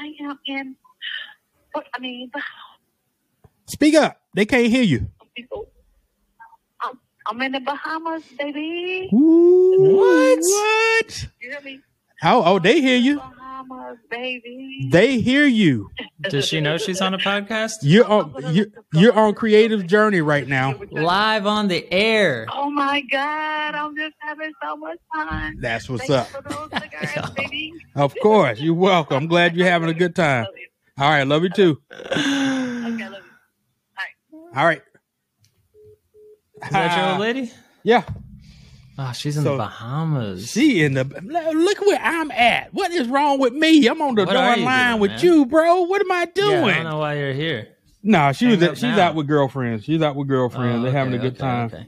I 0.00 0.30
am 0.30 0.38
in. 0.46 0.76
What 1.72 1.86
I 1.94 2.00
mean, 2.00 2.30
Speak 3.66 3.94
up. 3.94 4.20
They 4.34 4.44
can't 4.44 4.66
hear 4.66 4.82
you. 4.82 5.06
people. 5.36 5.69
I'm, 7.26 7.36
I'm 7.36 7.42
in 7.42 7.52
the 7.52 7.60
Bahamas, 7.60 8.22
baby. 8.38 9.08
What? 9.10 10.38
What? 10.40 11.26
You 11.40 11.50
hear 11.50 11.60
me? 11.62 11.80
Oh, 12.22 12.42
oh, 12.44 12.58
they 12.58 12.80
hear 12.80 12.96
you. 12.96 13.16
Bahamas, 13.16 13.98
baby. 14.10 14.88
They 14.90 15.20
hear 15.20 15.46
you. 15.46 15.90
Does 16.22 16.46
she 16.46 16.60
know 16.60 16.76
she's 16.76 17.00
on 17.00 17.14
a 17.14 17.18
podcast? 17.18 17.76
You're 17.82 18.06
on 18.06 18.34
you're, 18.54 18.66
you're 18.92 19.12
on 19.18 19.34
creative 19.34 19.86
journey 19.86 20.20
right 20.20 20.46
now. 20.46 20.78
Live 20.90 21.46
on 21.46 21.68
the 21.68 21.90
air. 21.92 22.46
Oh 22.52 22.70
my 22.70 23.00
God! 23.02 23.74
I'm 23.74 23.96
just 23.96 24.14
having 24.18 24.52
so 24.62 24.76
much 24.76 24.98
fun. 25.14 25.58
That's 25.60 25.88
what's 25.88 26.06
Thank 26.06 26.20
up. 26.20 26.26
for 26.28 26.42
those 26.42 26.82
cigars, 26.82 27.30
baby. 27.36 27.72
Of 27.94 28.14
course, 28.22 28.60
you're 28.60 28.74
welcome. 28.74 29.16
I'm 29.16 29.26
glad 29.26 29.56
you're 29.56 29.66
having 29.68 29.88
a 29.88 29.94
good 29.94 30.14
time. 30.14 30.46
All 30.98 31.08
right, 31.10 31.26
love 31.26 31.42
you 31.42 31.50
too. 31.50 31.80
Okay, 31.90 32.14
love 32.16 32.94
you. 32.98 34.50
All 34.54 34.66
right. 34.66 34.82
Is 36.64 36.70
that 36.70 36.96
your 36.98 37.10
old 37.12 37.20
lady? 37.20 37.52
Yeah, 37.82 38.04
Oh, 38.98 39.12
she's 39.12 39.36
in 39.38 39.44
So- 39.44 39.52
the 39.52 39.58
Bahamas. 39.58 40.50
she 40.50 40.82
in 40.84 40.92
the 40.92 41.04
look 41.04 41.80
where 41.80 41.98
I'm 42.02 42.30
at. 42.32 42.74
What 42.74 42.90
is 42.92 43.08
wrong 43.08 43.38
with 43.40 43.54
me? 43.54 43.86
I'm 43.86 44.02
on 44.02 44.14
the 44.14 44.26
What 44.26 44.34
line 44.36 44.56
doing, 44.58 45.00
with 45.00 45.10
man? 45.12 45.20
you, 45.24 45.46
bro. 45.46 45.82
What 45.82 46.02
am 46.02 46.12
I 46.12 46.28
yeah, 46.36 46.44
I 46.44 46.74
don't 46.74 46.84
know 46.84 46.98
why 46.98 47.14
you're 47.16 47.32
here. 47.32 47.68
no, 48.02 48.32
she 48.32 48.46
was 48.46 48.60
Hang 48.60 48.68
at, 48.70 48.76
she's 48.76 48.82
now. 48.82 49.00
out 49.08 49.14
with 49.14 49.26
girlfriends. 49.26 49.84
She's 49.84 50.02
out 50.02 50.16
with 50.16 50.28
girlfriends. 50.28 50.80
Oh, 50.80 50.82
They're 50.82 50.92
having 50.92 51.14
a 51.14 51.18
good 51.18 51.32
okay, 51.32 51.38
time. 51.38 51.66
okay. 51.68 51.86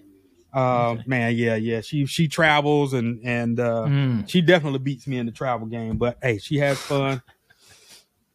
Uh, 0.54 0.96
man, 1.06 1.34
yeah, 1.36 1.56
yeah. 1.56 1.80
She 1.82 2.06
she 2.06 2.28
travels 2.28 2.94
and 2.94 3.20
and 3.24 3.60
uh, 3.60 3.84
Mm. 3.88 4.28
she 4.28 4.40
definitely 4.40 4.78
beats 4.78 5.06
me 5.06 5.18
in 5.18 5.26
the 5.26 5.32
travel 5.32 5.66
game. 5.66 5.98
But 5.98 6.16
hey, 6.22 6.38
she 6.38 6.58
has 6.58 6.78
fun. 6.78 7.20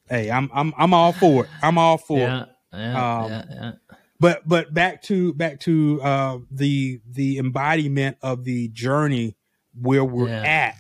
hey, 0.10 0.30
I'm 0.32 0.50
I'm 0.54 0.74
I'm 0.78 0.94
all 0.94 1.14
for 1.14 1.46
it. 1.46 1.50
I'm 1.64 1.78
all 1.80 1.98
for 1.98 2.18
it. 2.20 2.22
Yeah, 2.22 2.46
yeah, 2.74 3.22
Um, 3.24 3.32
yeah, 3.32 3.44
yeah. 3.50 3.72
But 4.20 4.48
but 4.48 4.74
back 4.74 5.04
to 5.04 5.34
back 5.34 5.60
to 5.62 6.02
uh, 6.02 6.38
the 6.50 7.00
the 7.10 7.38
embodiment 7.38 8.18
of 8.22 8.44
the 8.46 8.68
journey 8.70 9.36
where 9.80 10.04
we're 10.04 10.28
Yeah. 10.30 10.44
at, 10.44 10.76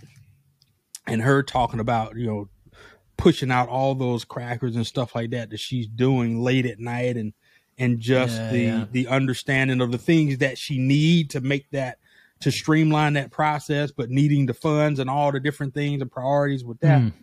and 1.05 1.21
her 1.21 1.43
talking 1.43 1.79
about 1.79 2.15
you 2.17 2.25
know 2.25 2.49
pushing 3.17 3.51
out 3.51 3.69
all 3.69 3.95
those 3.95 4.23
crackers 4.25 4.75
and 4.75 4.85
stuff 4.85 5.15
like 5.15 5.31
that 5.31 5.49
that 5.49 5.59
she's 5.59 5.87
doing 5.87 6.41
late 6.41 6.65
at 6.65 6.79
night 6.79 7.17
and 7.17 7.33
and 7.77 7.99
just 7.99 8.35
Yeah, 8.37 8.51
the 8.51 8.59
yeah. 8.59 8.85
the 8.91 9.07
understanding 9.07 9.81
of 9.81 9.91
the 9.91 9.97
things 9.97 10.39
that 10.39 10.57
she 10.57 10.77
need 10.79 11.29
to 11.31 11.41
make 11.41 11.69
that 11.71 11.99
to 12.41 12.51
streamline 12.51 13.13
that 13.13 13.31
process 13.31 13.91
but 13.91 14.09
needing 14.11 14.45
the 14.45 14.53
funds 14.53 14.99
and 14.99 15.09
all 15.09 15.31
the 15.31 15.39
different 15.39 15.73
things 15.73 16.01
and 16.01 16.11
priorities 16.11 16.63
with 16.63 16.79
that 16.81 17.01
Mm. 17.01 17.13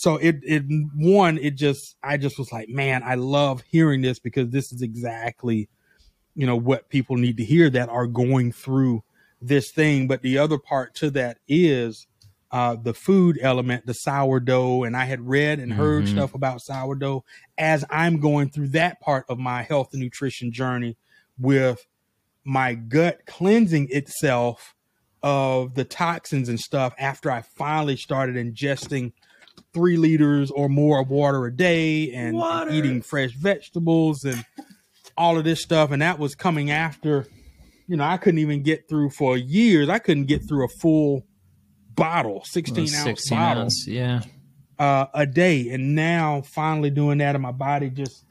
So 0.00 0.16
it 0.16 0.36
it 0.42 0.64
one 0.94 1.36
it 1.36 1.50
just 1.56 1.94
i 2.02 2.16
just 2.16 2.38
was 2.38 2.50
like 2.50 2.70
man 2.70 3.02
i 3.04 3.14
love 3.14 3.62
hearing 3.70 4.00
this 4.00 4.18
because 4.18 4.48
this 4.48 4.72
is 4.72 4.80
exactly 4.80 5.68
you 6.34 6.46
know 6.46 6.56
what 6.56 6.88
people 6.88 7.18
need 7.18 7.36
to 7.36 7.44
hear 7.44 7.68
that 7.68 7.90
are 7.90 8.06
going 8.06 8.50
through 8.50 9.02
this 9.42 9.70
thing 9.70 10.08
but 10.08 10.22
the 10.22 10.38
other 10.38 10.56
part 10.56 10.94
to 10.94 11.10
that 11.10 11.36
is 11.46 12.06
uh 12.50 12.74
the 12.76 12.94
food 12.94 13.38
element 13.42 13.84
the 13.84 13.92
sourdough 13.92 14.84
and 14.84 14.96
i 14.96 15.04
had 15.04 15.20
read 15.28 15.58
and 15.60 15.74
heard 15.74 16.04
Mhm. 16.04 16.08
stuff 16.08 16.32
about 16.34 16.62
sourdough 16.62 17.22
as 17.58 17.84
i'm 17.90 18.20
going 18.20 18.48
through 18.48 18.68
that 18.68 19.00
part 19.00 19.26
of 19.28 19.38
my 19.38 19.62
health 19.62 19.90
and 19.92 20.00
nutrition 20.00 20.50
journey 20.50 20.96
with 21.38 21.86
my 22.44 22.72
gut 22.72 23.20
cleansing 23.26 23.86
itself 23.90 24.74
of 25.22 25.74
the 25.74 25.84
toxins 25.84 26.48
and 26.48 26.58
stuff 26.58 26.94
after 26.98 27.30
i 27.30 27.42
finally 27.42 27.96
started 27.96 28.36
ingesting 28.36 29.12
three 29.72 29.96
liters 29.96 30.50
or 30.50 30.68
more 30.68 31.00
of 31.00 31.08
water 31.08 31.46
a 31.46 31.54
day 31.54 32.10
and, 32.12 32.28
and 32.28 32.36
Water. 32.36 32.70
eating 32.72 33.02
fresh 33.02 33.32
vegetables 33.32 34.24
and 34.24 34.44
all 35.16 35.38
of 35.38 35.44
this 35.44 35.60
stuff. 35.60 35.90
And 35.90 36.02
that 36.02 36.18
was 36.18 36.34
coming 36.34 36.70
after, 36.70 37.26
you 37.86 37.96
know, 37.96 38.04
I 38.04 38.16
couldn't 38.16 38.38
even 38.38 38.62
get 38.62 38.88
through 38.88 39.10
for 39.10 39.36
years. 39.36 39.88
I 39.88 39.98
couldn't 39.98 40.26
get 40.26 40.46
through 40.48 40.64
a 40.64 40.68
full 40.68 41.26
bottle, 41.94 42.42
16 42.44 42.82
ounce 42.82 43.02
16 43.02 43.38
bottle 43.38 43.62
ounce, 43.64 43.86
yeah. 43.86 44.22
uh, 44.78 45.06
a 45.12 45.26
day. 45.26 45.68
And 45.68 45.94
now 45.94 46.42
finally 46.42 46.90
doing 46.90 47.18
that 47.18 47.34
and 47.34 47.42
my 47.42 47.52
body 47.52 47.90
just 47.90 48.24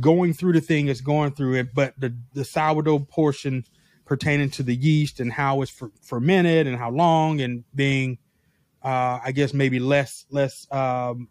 going 0.00 0.32
through 0.32 0.52
the 0.54 0.60
thing 0.60 0.88
it's 0.88 1.00
going 1.00 1.32
through 1.32 1.54
it. 1.54 1.74
But 1.74 1.94
the, 1.98 2.16
the 2.32 2.44
sourdough 2.44 3.00
portion 3.00 3.64
pertaining 4.06 4.50
to 4.50 4.62
the 4.62 4.74
yeast 4.74 5.20
and 5.20 5.32
how 5.32 5.62
it's 5.62 5.70
fer- 5.70 5.92
fermented 6.02 6.66
and 6.66 6.76
how 6.78 6.90
long 6.90 7.40
and 7.40 7.64
being, 7.74 8.18
uh, 8.86 9.18
I 9.24 9.32
guess 9.32 9.52
maybe 9.52 9.78
less, 9.80 10.24
less, 10.30 10.66
um, 10.70 11.28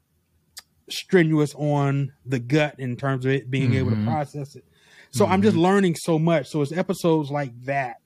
strenuous 0.90 1.56
on 1.56 2.12
the 2.26 2.38
gut 2.40 2.76
in 2.80 2.96
terms 2.98 3.26
of 3.26 3.32
it 3.32 3.50
being 3.50 3.74
able 3.74 3.90
to 3.92 3.96
Mhm. 3.96 4.04
process 4.04 4.56
it. 4.56 4.66
So 5.12 5.26
I'm 5.26 5.42
just 5.42 5.56
learning 5.56 5.96
so 5.96 6.20
much. 6.20 6.48
So 6.50 6.62
it's 6.62 6.72
episodes 6.74 7.32
like 7.32 7.54
that 7.64 7.98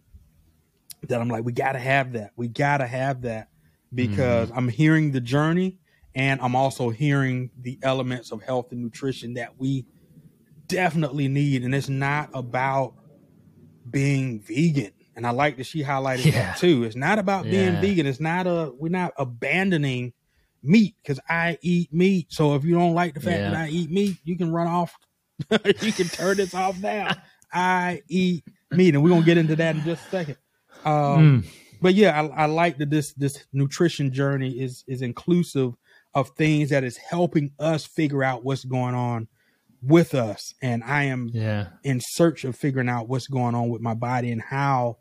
that 1.07 1.19
I'm 1.19 1.27
like, 1.29 1.43
we 1.43 1.51
gotta 1.51 1.79
have 1.79 2.13
that. 2.13 2.31
We 2.35 2.47
gotta 2.47 2.87
have 2.87 3.21
that. 3.23 3.47
because 3.91 4.51
I'm 4.53 4.69
hearing 4.69 5.11
the 5.13 5.19
journey 5.19 5.79
and 6.13 6.39
I'm 6.41 6.55
also 6.55 6.91
hearing 6.91 7.49
the 7.59 7.79
elements 7.81 8.31
of 8.31 8.43
health 8.43 8.71
and 8.71 8.83
nutrition 8.83 9.33
that 9.33 9.57
we 9.57 9.87
definitely 10.67 11.27
need. 11.27 11.63
And 11.63 11.73
it's 11.73 11.89
not 11.89 12.29
about 12.35 12.93
being 13.89 14.41
vegan. 14.41 14.91
And 15.20 15.28
I 15.28 15.32
like 15.32 15.57
that 15.57 15.65
she 15.65 15.84
highlighted 15.84 16.26
Yeah. 16.26 16.32
that 16.32 16.57
too. 16.57 16.86
It's 16.86 16.95
not 16.95 17.20
about 17.20 17.43
being 17.43 17.82
vegan. 17.82 18.05
It's 18.05 18.22
not 18.22 18.47
a 18.47 18.72
we're 18.78 18.88
not 18.89 19.11
abandoning 19.17 20.13
meat 20.63 20.95
because 21.03 21.20
I 21.28 21.57
eat 21.61 21.91
meat. 21.93 22.28
So 22.30 22.55
if 22.55 22.63
you 22.63 22.74
don't 22.76 22.93
like 22.93 23.15
the 23.15 23.20
fact 23.20 23.38
Yeah. 23.38 23.49
that 23.51 23.59
I 23.63 23.67
eat 23.67 23.91
meat, 23.91 24.15
you 24.24 24.38
can 24.38 24.51
run 24.51 24.67
off. 24.67 24.97
you 25.82 25.91
can 25.91 26.07
turn 26.07 26.38
this 26.38 26.53
off 26.53 26.80
now. 26.80 27.15
I 27.53 28.01
eat 28.07 28.45
meat, 28.72 28.93
and 28.95 29.03
we're 29.03 29.09
gonna 29.09 29.26
get 29.26 29.38
into 29.38 29.57
that 29.57 29.76
in 29.76 29.84
just 29.84 30.07
a 30.07 30.09
second. 30.09 30.38
Um, 30.86 31.43
Mm. 31.43 31.45
But 31.82 31.95
yeah, 31.95 32.20
I, 32.22 32.43
I 32.43 32.45
like 32.45 32.78
that 32.78 32.89
this 32.89 33.13
this 33.13 33.43
nutrition 33.53 34.13
journey 34.13 34.51
is 34.51 34.84
is 34.88 35.01
inclusive 35.01 35.74
of 36.13 36.30
things 36.38 36.70
that 36.70 36.84
is 36.86 36.95
helping 36.97 37.51
us 37.59 37.86
figure 37.86 38.24
out 38.24 38.43
what's 38.45 38.63
going 38.65 38.95
on 38.95 39.28
with 39.82 40.13
us, 40.13 40.53
and 40.61 40.84
I 40.84 41.03
am 41.05 41.30
Yeah. 41.34 41.67
in 41.84 42.01
search 42.01 42.43
of 42.43 42.57
figuring 42.57 42.89
out 42.89 43.07
what's 43.07 43.28
going 43.28 43.55
on 43.55 43.70
with 43.70 43.82
my 43.82 43.93
body 43.93 44.30
and 44.32 44.41
how 44.41 44.97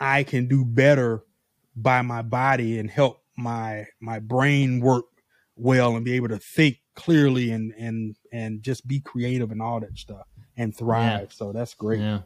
I 0.00 0.22
can 0.22 0.48
do 0.48 0.64
better 0.64 1.22
by 1.74 2.02
my 2.02 2.22
body 2.22 2.78
and 2.78 2.90
help 2.90 3.22
my 3.36 3.86
my 4.00 4.18
brain 4.18 4.80
work 4.80 5.04
well 5.56 5.96
and 5.96 6.04
be 6.04 6.14
able 6.14 6.28
to 6.28 6.38
think 6.38 6.78
clearly 6.94 7.50
and 7.50 7.72
and 7.78 8.16
and 8.32 8.62
just 8.62 8.86
be 8.86 9.00
creative 9.00 9.50
and 9.50 9.62
all 9.62 9.80
that 9.80 9.96
stuff 9.96 10.26
and 10.56 10.76
thrive. 10.76 11.32
So 11.32 11.52
that's 11.52 11.74
great. 11.74 12.00
Yeah. 12.00 12.20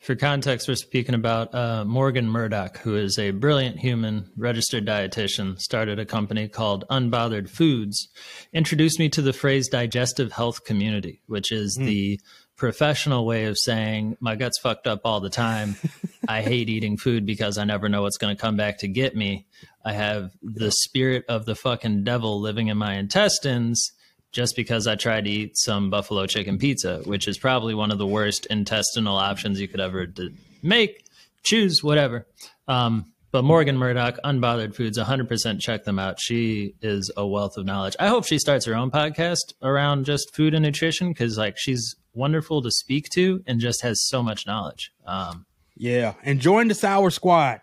For 0.00 0.16
context, 0.16 0.66
we're 0.66 0.74
speaking 0.74 1.14
about 1.14 1.54
uh, 1.54 1.84
Morgan 1.84 2.28
Murdoch, 2.28 2.78
who 2.78 2.96
is 2.96 3.18
a 3.20 3.30
brilliant 3.30 3.78
human, 3.78 4.30
registered 4.36 4.84
dietitian, 4.84 5.60
started 5.60 6.00
a 6.00 6.04
company 6.04 6.48
called 6.48 6.84
Unbothered 6.90 7.48
Foods, 7.48 8.08
introduced 8.52 8.98
me 8.98 9.08
to 9.10 9.22
the 9.22 9.32
phrase 9.32 9.68
digestive 9.68 10.32
health 10.32 10.64
community, 10.64 11.22
which 11.26 11.52
is 11.52 11.76
the 11.80 12.18
professional 12.56 13.26
way 13.26 13.46
of 13.46 13.58
saying 13.58 14.16
my 14.20 14.36
gut's 14.36 14.58
fucked 14.58 14.86
up 14.86 15.00
all 15.04 15.20
the 15.20 15.30
time. 15.30 15.76
I 16.28 16.42
hate 16.42 16.68
eating 16.68 16.96
food 16.96 17.26
because 17.26 17.58
I 17.58 17.64
never 17.64 17.88
know 17.88 18.02
what's 18.02 18.16
going 18.16 18.34
to 18.34 18.40
come 18.40 18.56
back 18.56 18.78
to 18.78 18.88
get 18.88 19.14
me. 19.16 19.46
I 19.84 19.92
have 19.92 20.30
the 20.42 20.70
spirit 20.70 21.24
of 21.28 21.44
the 21.44 21.54
fucking 21.54 22.04
devil 22.04 22.40
living 22.40 22.68
in 22.68 22.78
my 22.78 22.94
intestines 22.94 23.92
just 24.32 24.56
because 24.56 24.86
I 24.86 24.96
tried 24.96 25.24
to 25.24 25.30
eat 25.30 25.56
some 25.56 25.90
buffalo 25.90 26.26
chicken 26.26 26.58
pizza, 26.58 27.02
which 27.04 27.28
is 27.28 27.38
probably 27.38 27.74
one 27.74 27.90
of 27.90 27.98
the 27.98 28.06
worst 28.06 28.46
intestinal 28.46 29.16
options 29.16 29.60
you 29.60 29.68
could 29.68 29.80
ever 29.80 30.06
d- 30.06 30.34
make, 30.62 31.04
choose, 31.42 31.84
whatever. 31.84 32.26
Um, 32.66 33.12
but 33.30 33.44
Morgan 33.44 33.76
Murdoch, 33.76 34.18
Unbothered 34.24 34.74
Foods, 34.74 34.98
100% 34.98 35.60
check 35.60 35.84
them 35.84 35.98
out. 35.98 36.20
She 36.20 36.74
is 36.80 37.10
a 37.16 37.26
wealth 37.26 37.56
of 37.56 37.66
knowledge. 37.66 37.96
I 37.98 38.08
hope 38.08 38.24
she 38.24 38.38
starts 38.38 38.64
her 38.66 38.74
own 38.74 38.90
podcast 38.90 39.54
around 39.60 40.04
just 40.04 40.34
food 40.34 40.54
and 40.54 40.64
nutrition 40.64 41.08
because, 41.08 41.36
like, 41.36 41.56
she's 41.58 41.96
wonderful 42.14 42.62
to 42.62 42.70
speak 42.70 43.08
to 43.10 43.42
and 43.46 43.60
just 43.60 43.82
has 43.82 44.02
so 44.02 44.22
much 44.22 44.46
knowledge. 44.46 44.92
Um, 45.06 45.46
Yeah, 45.76 46.14
and 46.24 46.40
join 46.40 46.68
the 46.68 46.74
Sour 46.74 47.10
Squad. 47.10 47.60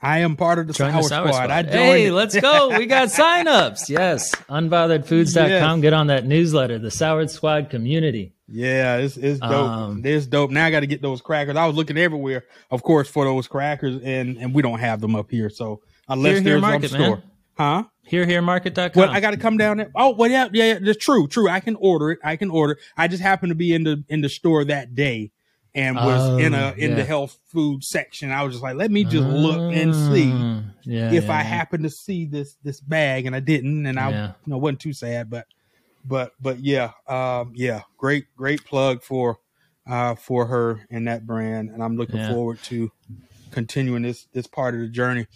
I 0.00 0.18
am 0.18 0.36
part 0.36 0.60
of 0.60 0.68
the, 0.68 0.74
sour, 0.74 0.92
the 0.92 1.02
Sour 1.02 1.28
Squad. 1.28 1.32
Squad. 1.32 1.50
I 1.50 1.62
joined. 1.62 1.74
hey, 1.74 2.06
it. 2.06 2.12
let's 2.12 2.38
go. 2.40 2.78
We 2.78 2.86
got 2.86 3.08
signups. 3.08 3.88
Yes. 3.88 4.32
Unbotheredfoods.com. 4.48 5.48
Yes. 5.48 5.80
Get 5.82 5.92
on 5.92 6.06
that 6.08 6.24
newsletter, 6.24 6.78
the 6.78 6.90
Sour 6.90 7.26
Squad 7.28 7.70
community. 7.70 8.32
Yeah, 8.50 8.96
it's 8.98 9.16
it's 9.16 9.40
dope. 9.40 9.52
Um, 9.52 10.02
it's 10.04 10.26
dope. 10.26 10.50
Now 10.50 10.64
I 10.64 10.70
got 10.70 10.80
to 10.80 10.86
get 10.86 11.02
those 11.02 11.20
crackers. 11.20 11.56
I 11.56 11.66
was 11.66 11.76
looking 11.76 11.98
everywhere, 11.98 12.44
of 12.70 12.82
course, 12.82 13.08
for 13.08 13.24
those 13.24 13.46
crackers, 13.46 14.00
and 14.02 14.38
and 14.38 14.54
we 14.54 14.62
don't 14.62 14.78
have 14.78 15.00
them 15.02 15.14
up 15.14 15.30
here. 15.30 15.50
So 15.50 15.82
unless 16.08 16.34
Here, 16.34 16.42
here, 16.42 16.50
there's 16.52 16.62
market, 16.62 16.90
some 16.90 17.00
store, 17.00 17.16
man. 17.16 17.22
Huh? 17.58 17.84
here 18.04 18.24
HereHereMarket.com. 18.24 18.92
Well, 18.94 19.10
I 19.10 19.20
got 19.20 19.32
to 19.32 19.36
come 19.36 19.58
down 19.58 19.76
there. 19.78 19.90
Oh, 19.94 20.14
well, 20.14 20.30
yeah, 20.30 20.48
yeah, 20.52 20.64
yeah. 20.74 20.78
That's 20.80 20.98
true, 21.04 21.26
true. 21.26 21.48
I 21.48 21.60
can 21.60 21.76
order 21.76 22.12
it. 22.12 22.18
I 22.24 22.36
can 22.36 22.50
order. 22.50 22.78
I 22.96 23.08
just 23.08 23.22
happened 23.22 23.50
to 23.50 23.54
be 23.56 23.74
in 23.74 23.84
the 23.84 24.02
in 24.08 24.22
the 24.22 24.28
store 24.28 24.64
that 24.64 24.94
day, 24.94 25.30
and 25.74 25.96
was 25.96 26.30
in 26.38 26.54
a 26.54 26.70
Oh, 26.70 26.74
in 26.78 26.94
the 26.94 27.04
health 27.04 27.36
food 27.52 27.84
section. 27.84 28.30
I 28.32 28.42
was 28.42 28.54
just 28.54 28.62
like, 28.62 28.76
let 28.76 28.90
me 28.90 29.04
just 29.04 29.26
look 29.26 29.62
and 29.70 29.94
see 29.94 30.32
Mm, 30.32 30.72
Yeah, 30.84 31.12
if 31.12 31.24
yeah, 31.24 31.32
I 31.32 31.38
yeah. 31.38 31.42
happen 31.42 31.82
to 31.82 31.90
see 31.90 32.24
this 32.24 32.56
this 32.62 32.80
bag, 32.80 33.26
and 33.26 33.34
I 33.36 33.40
didn't, 33.40 33.84
and 33.86 33.98
I 34.00 34.10
Yeah. 34.10 34.26
you 34.46 34.50
know 34.52 34.58
wasn't 34.58 34.80
too 34.80 34.92
sad, 34.94 35.28
but 35.28 35.46
but 36.04 36.32
but 36.40 36.60
yeah, 36.60 36.92
um, 37.06 37.52
yeah, 37.54 37.82
great 37.98 38.24
great 38.36 38.64
plug 38.64 39.02
for 39.02 39.38
uh 39.86 40.14
for 40.14 40.46
her 40.46 40.86
and 40.90 41.06
that 41.08 41.26
brand, 41.26 41.70
and 41.70 41.82
I'm 41.82 41.96
looking 41.96 42.20
Yeah. 42.20 42.28
forward 42.28 42.58
to 42.64 42.90
continuing 43.50 44.02
this 44.02 44.26
this 44.32 44.46
part 44.46 44.74
of 44.74 44.80
the 44.80 44.88
journey. 44.88 45.26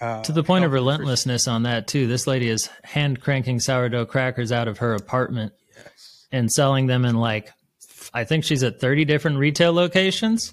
Uh, 0.00 0.22
To 0.22 0.32
the 0.32 0.42
point 0.42 0.64
of 0.64 0.72
health 0.72 0.78
and 0.78 0.84
nutrition. 0.84 1.00
relentlessness 1.00 1.48
on 1.48 1.62
that 1.64 1.86
too. 1.86 2.06
This 2.06 2.26
lady 2.26 2.48
is 2.48 2.68
hand 2.82 3.20
cranking 3.20 3.60
sourdough 3.60 4.06
crackers 4.06 4.52
out 4.52 4.68
of 4.68 4.78
her 4.78 4.94
apartment 4.94 5.52
and 6.32 6.50
selling 6.50 6.86
them 6.86 7.04
in 7.04 7.16
like 7.16 7.52
I 8.12 8.24
think 8.24 8.44
she's 8.44 8.62
at 8.62 8.80
30 8.80 9.04
different 9.04 9.38
retail 9.38 9.72
locations 9.72 10.52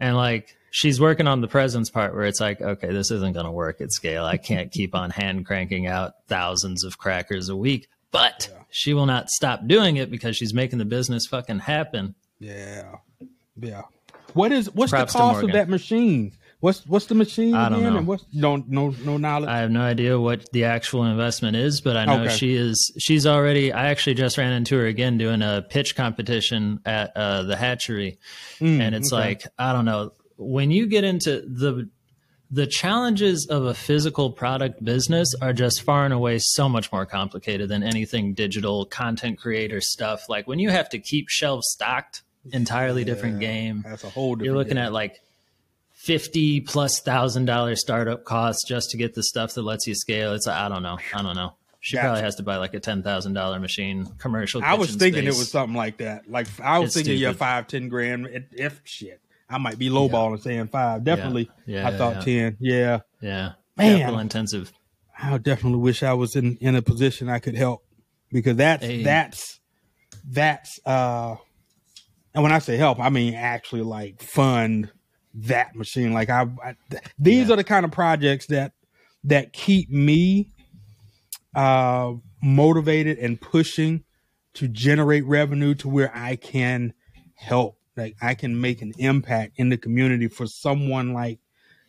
and 0.00 0.16
like 0.16 0.56
she's 0.70 1.00
working 1.00 1.26
on 1.26 1.40
the 1.40 1.48
presence 1.48 1.90
part 1.90 2.14
where 2.14 2.24
it's 2.24 2.40
like 2.40 2.60
okay, 2.60 2.92
this 2.92 3.10
isn't 3.10 3.32
going 3.32 3.46
to 3.46 3.52
work 3.52 3.80
at 3.80 3.92
scale. 3.92 4.24
I 4.24 4.36
can't 4.36 4.70
keep 4.78 4.94
on 4.94 5.10
hand 5.10 5.46
cranking 5.46 5.86
out 5.86 6.14
thousands 6.28 6.84
of 6.84 6.98
crackers 6.98 7.48
a 7.48 7.56
week. 7.56 7.88
But 8.10 8.50
she 8.70 8.92
will 8.92 9.06
not 9.06 9.30
stop 9.30 9.66
doing 9.66 9.96
it 9.96 10.10
because 10.10 10.36
she's 10.36 10.52
making 10.52 10.78
the 10.78 10.84
business 10.84 11.26
fucking 11.26 11.60
happen. 11.60 12.14
Yeah, 12.38 12.96
yeah. 13.58 13.82
What 14.34 14.52
is 14.52 14.70
what's 14.74 14.90
Props 14.90 15.12
the 15.12 15.18
cost 15.18 15.44
of 15.44 15.52
that 15.52 15.68
machine? 15.68 16.32
What's 16.62 16.86
what's 16.86 17.06
the 17.06 17.16
machine 17.16 17.54
I 17.56 17.68
don't 17.68 17.80
again? 17.80 17.92
know. 17.92 17.98
And 17.98 18.06
what's 18.06 18.22
don't 18.26 18.68
no 18.68 18.90
no 19.04 19.16
knowledge. 19.16 19.48
I 19.50 19.58
have 19.58 19.72
no 19.72 19.80
idea 19.82 20.18
what 20.20 20.50
the 20.52 20.62
actual 20.64 21.04
investment 21.04 21.56
is, 21.56 21.80
but 21.80 21.96
I 21.96 22.04
know 22.04 22.22
Okay. 22.22 22.36
she 22.36 22.54
is. 22.54 22.92
She's 23.00 23.26
already. 23.26 23.72
I 23.72 23.86
actually 23.88 24.14
just 24.14 24.38
ran 24.38 24.52
into 24.52 24.76
her 24.78 24.86
again 24.86 25.18
doing 25.18 25.42
a 25.42 25.66
pitch 25.68 25.96
competition 25.96 26.78
at 26.86 27.10
uh, 27.16 27.42
the 27.42 27.56
hatchery, 27.56 28.18
Mm, 28.60 28.80
and 28.80 28.94
it's 28.94 29.12
okay. 29.12 29.20
like 29.22 29.46
I 29.58 29.72
don't 29.72 29.84
know 29.84 30.12
when 30.36 30.70
you 30.70 30.86
get 30.86 31.02
into 31.02 31.40
the 31.40 31.88
the 32.48 32.66
challenges 32.68 33.46
of 33.50 33.64
a 33.64 33.74
physical 33.74 34.30
product 34.30 34.84
business 34.84 35.34
are 35.42 35.52
just 35.54 35.82
far 35.82 36.04
and 36.04 36.14
away 36.14 36.38
so 36.38 36.68
much 36.68 36.92
more 36.92 37.06
complicated 37.06 37.68
than 37.70 37.82
anything 37.82 38.34
digital 38.34 38.84
content 38.86 39.36
creator 39.40 39.80
stuff. 39.80 40.28
Like 40.28 40.46
when 40.46 40.60
you 40.60 40.70
have 40.70 40.88
to 40.90 41.00
keep 41.00 41.28
shelves 41.28 41.66
stocked, 41.70 42.22
entirely 42.52 43.02
different 43.04 43.40
game 43.40 43.82
That's 43.84 44.04
a 44.04 44.10
whole 44.10 44.34
different. 44.36 44.44
you're 44.44 44.54
looking 44.54 44.74
game. 44.76 44.84
at 44.84 44.92
like 44.92 45.20
50 46.04 46.60
plus 46.62 47.00
thousand 47.00 47.44
dollar 47.44 47.76
startup 47.76 48.24
costs 48.24 48.66
just 48.66 48.90
to 48.90 48.96
get 48.96 49.14
the 49.14 49.22
stuff 49.22 49.54
that 49.54 49.62
lets 49.62 49.86
you 49.86 49.94
scale 49.94 50.32
it's 50.34 50.48
i 50.48 50.68
don't 50.68 50.82
know 50.82 50.98
i 51.14 51.22
don't 51.22 51.36
know 51.36 51.54
she 51.80 51.96
Gotcha. 51.96 52.06
probably 52.06 52.22
has 52.22 52.34
to 52.36 52.42
buy 52.44 52.56
like 52.58 52.74
a 52.74 52.80
ten 52.80 53.02
thousand 53.02 53.32
dollar 53.34 53.58
machine 53.58 54.06
commercial 54.18 54.62
I 54.62 54.74
was 54.74 54.94
thinking 54.94 55.24
it 55.24 55.34
was 55.34 55.50
something 55.50 55.76
like 55.76 55.96
that. 55.96 56.30
Like 56.30 56.46
I 56.60 56.78
was 56.78 56.94
It's 56.94 56.94
thinking, 56.94 57.20
yeah, 57.20 57.32
five, 57.32 57.66
ten 57.66 57.88
grand. 57.88 58.28
If, 58.28 58.44
if 58.52 58.80
shit, 58.84 59.20
I 59.50 59.58
might 59.58 59.80
be 59.80 59.90
lowballing 59.90 60.40
saying 60.40 60.68
five. 60.68 61.02
Definitely, 61.02 61.50
Yeah, 61.66 61.88
I 61.88 61.96
thought 61.98 62.24
yeah. 62.24 62.50
ten. 62.50 62.56
Yeah, 62.60 63.00
yeah 63.20 63.52
Man. 63.76 63.98
capital 63.98 64.20
intensive 64.20 64.72
I 65.20 65.36
definitely 65.38 65.80
wish 65.80 66.04
I 66.04 66.12
was 66.12 66.36
in 66.36 66.56
in 66.58 66.76
a 66.76 66.82
position 66.82 67.28
I 67.28 67.40
could 67.40 67.56
help 67.56 67.84
because 68.30 68.56
that's 68.58 68.84
Hey. 68.84 69.02
that's 69.02 69.58
that's 70.24 70.78
uh, 70.86 71.34
and 72.32 72.44
when 72.44 72.52
I 72.52 72.60
say 72.60 72.76
help, 72.76 73.00
I 73.00 73.08
mean 73.08 73.34
actually 73.34 73.82
like 73.82 74.22
fund 74.22 74.88
that 75.34 75.74
machine. 75.74 76.12
Like 76.12 76.30
I, 76.30 76.42
I 76.64 76.76
th- 76.90 77.02
these 77.18 77.48
Yeah. 77.48 77.54
are 77.54 77.56
the 77.56 77.64
kind 77.64 77.84
of 77.84 77.90
projects 77.90 78.46
that 78.46 78.72
that 79.24 79.52
keep 79.52 79.90
me 79.90 80.50
uh 81.54 82.12
motivated 82.42 83.18
and 83.18 83.40
pushing 83.40 84.04
to 84.54 84.68
generate 84.68 85.24
revenue 85.24 85.74
to 85.76 85.88
where 85.88 86.10
I 86.14 86.36
can 86.36 86.92
help. 87.34 87.78
Like 87.96 88.16
I 88.20 88.34
can 88.34 88.60
make 88.60 88.82
an 88.82 88.92
impact 88.98 89.52
in 89.56 89.68
the 89.68 89.76
community 89.76 90.28
for 90.28 90.46
someone 90.46 91.12
like 91.12 91.38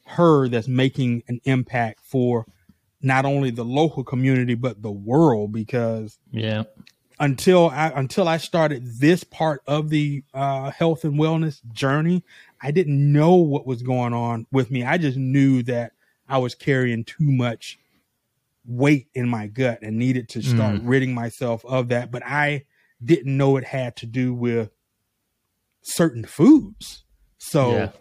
her 0.06 0.48
that's 0.50 0.68
making 0.68 1.24
an 1.28 1.39
impact 1.46 2.02
for 2.04 2.46
not 3.02 3.26
only 3.26 3.52
the 3.52 3.66
local 3.66 4.04
community 4.04 4.54
but 4.54 4.82
the 4.82 4.91
world 4.91 5.52
because 5.52 6.18
yeah 6.32 6.64
until 7.20 7.70
I 7.70 7.91
until 7.96 8.28
I 8.28 8.38
started 8.38 9.00
this 9.00 9.24
part 9.24 9.62
of 9.68 9.89
the 9.89 10.24
uh, 10.34 10.72
health 10.72 11.04
and 11.06 11.14
wellness 11.14 11.62
journey, 11.72 12.24
I 12.64 12.72
didn't 12.72 13.11
know 13.11 13.36
what 13.36 13.68
was 13.68 13.84
going 13.84 14.14
on 14.14 14.47
with 14.51 14.72
me. 14.72 14.84
I 14.84 14.97
just 14.97 15.18
knew 15.18 15.61
that 15.64 15.91
I 16.30 16.38
was 16.38 16.55
carrying 16.55 17.03
too 17.03 17.18
much 17.20 17.78
weight 18.66 19.09
in 19.14 19.28
my 19.28 19.47
gut 19.47 19.80
and 19.82 19.97
needed 19.97 20.30
to 20.30 20.41
start 20.41 20.80
ridding 20.82 21.14
myself 21.14 21.66
of 21.66 21.89
that. 21.89 22.09
But 22.09 22.26
I 22.26 22.64
didn't 23.03 23.36
know 23.36 23.57
it 23.57 23.66
had 23.66 23.97
to 23.97 24.05
do 24.05 24.34
with 24.34 24.72
certain 25.82 26.24
foods. 26.24 27.03
So 27.38 27.72
yeah 27.72 27.91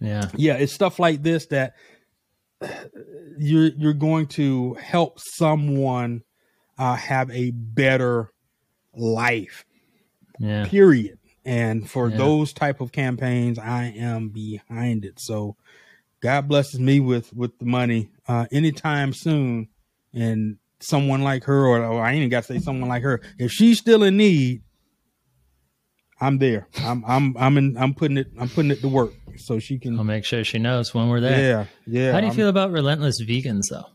yeah 0.00 0.30
yeah, 0.36 0.54
it's 0.54 0.72
stuff 0.72 0.98
like 0.98 1.22
this 1.22 1.46
that 1.46 1.74
you're 3.38 3.66
you're 3.76 3.92
going 3.92 4.26
to 4.28 4.74
help 4.74 5.20
someone 5.20 6.22
uh, 6.78 6.94
have 6.96 7.30
a 7.30 7.50
better 7.50 8.32
life. 8.94 9.64
yeah 10.38 10.66
Period. 10.66 11.18
And 11.46 11.88
for 11.88 12.10
Yeah. 12.10 12.16
those 12.16 12.52
type 12.52 12.80
of 12.80 12.90
campaigns, 12.92 13.58
I 13.58 13.84
am 13.96 14.28
behind 14.30 15.04
it. 15.04 15.20
So, 15.20 15.56
God 16.20 16.48
blesses 16.48 16.80
me 16.80 16.98
with 17.00 17.32
with 17.32 17.56
the 17.58 17.64
money 17.66 18.10
uh, 18.26 18.46
anytime 18.50 19.12
soon, 19.12 19.68
and 20.12 20.56
someone 20.80 21.22
like 21.22 21.44
her, 21.44 21.64
or, 21.66 21.84
or 21.84 22.02
I 22.04 22.08
ain't 22.10 22.16
even 22.18 22.28
got 22.30 22.44
to 22.44 22.52
say 22.54 22.58
someone 22.58 22.88
like 22.88 23.02
her, 23.04 23.20
if 23.38 23.52
she's 23.52 23.78
still 23.78 24.02
in 24.02 24.16
need, 24.16 24.62
I'm 26.20 26.38
there. 26.38 26.66
I'm 26.78 27.04
I'm 27.06 27.36
I'm 27.38 27.56
in. 27.58 27.76
I'm 27.76 27.94
putting 27.94 28.16
it. 28.16 28.28
I'm 28.38 28.48
putting 28.48 28.70
it 28.72 28.80
to 28.80 28.88
work 28.88 29.12
so 29.36 29.58
she 29.58 29.78
can. 29.78 29.98
I'll 29.98 30.04
make 30.04 30.24
sure 30.24 30.42
she 30.44 30.58
knows 30.58 30.92
when 30.94 31.08
we're 31.08 31.20
there. 31.20 31.38
Yeah, 31.86 32.00
yeah. 32.02 32.12
How 32.12 32.20
do 32.20 32.26
you 32.26 32.30
I'm- 32.30 32.36
feel 32.36 32.48
about 32.48 32.72
relentless 32.72 33.22
vegans 33.22 33.68
though? 33.70 33.86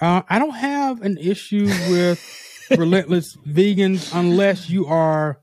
Uh, 0.00 0.22
I 0.28 0.38
don't 0.38 0.54
have 0.54 1.02
an 1.02 1.18
issue 1.18 1.66
with 1.90 2.20
relentless 2.70 3.36
vegans 3.46 4.14
unless 4.14 4.70
you 4.70 4.86
are 4.86 5.40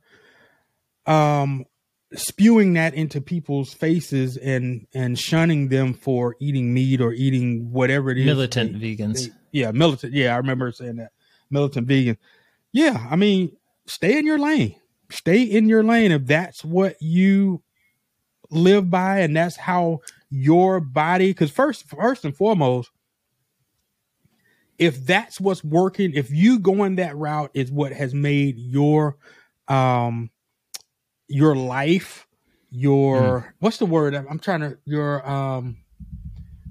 um 1.06 1.66
spewing 2.14 2.74
that 2.74 2.94
into 2.94 3.20
people's 3.20 3.74
faces 3.74 4.38
and 4.38 4.88
and 4.94 5.18
shunning 5.18 5.70
them 5.70 5.94
for 5.94 6.36
eating 6.40 6.74
meat 6.74 7.02
or 7.02 7.14
eating 7.14 7.72
whatever 7.72 8.12
it 8.12 8.18
is. 8.20 8.26
Militant 8.26 8.80
they- 8.80 8.96
vegans. 8.96 9.28
they- 9.28 9.34
yeah, 9.52 9.72
militant. 9.72 10.14
Yeah, 10.14 10.34
I 10.34 10.38
remember 10.38 10.72
saying 10.72 10.96
that. 10.98 11.12
Militant 11.50 11.88
vegan. 11.88 12.18
Yeah, 12.72 13.06
I 13.10 13.16
mean, 13.16 13.56
stay 13.86 14.18
in 14.18 14.26
your 14.26 14.40
lane. 14.40 14.76
Stay 15.12 15.44
in 15.44 15.70
your 15.70 15.84
lane 15.84 16.12
if 16.12 16.26
that's 16.26 16.64
what 16.66 16.96
you 17.00 17.62
live 18.50 18.90
by 18.90 19.20
and 19.20 19.36
that's 19.36 19.58
how 19.58 20.00
your 20.30 20.80
body 20.80 21.28
because 21.28 21.52
first 21.52 21.88
first 21.90 22.26
and 22.26 22.36
foremost 22.36 22.90
if 24.78 25.06
that's 25.06 25.40
what's 25.40 25.64
working 25.64 26.14
if 26.14 26.32
you 26.32 26.60
going 26.60 26.96
that 26.96 27.16
route 27.16 27.52
is 27.54 27.72
what 27.72 27.92
has 27.92 28.14
made 28.14 28.58
your 28.58 29.18
um 29.68 30.30
your 31.34 31.56
life 31.56 32.28
your 32.70 33.54
what's 33.60 33.78
the 33.78 33.86
word 33.86 34.14
i'm 34.16 34.40
trying 34.40 34.60
to 34.62 34.78
your 34.86 35.28
um 35.30 35.78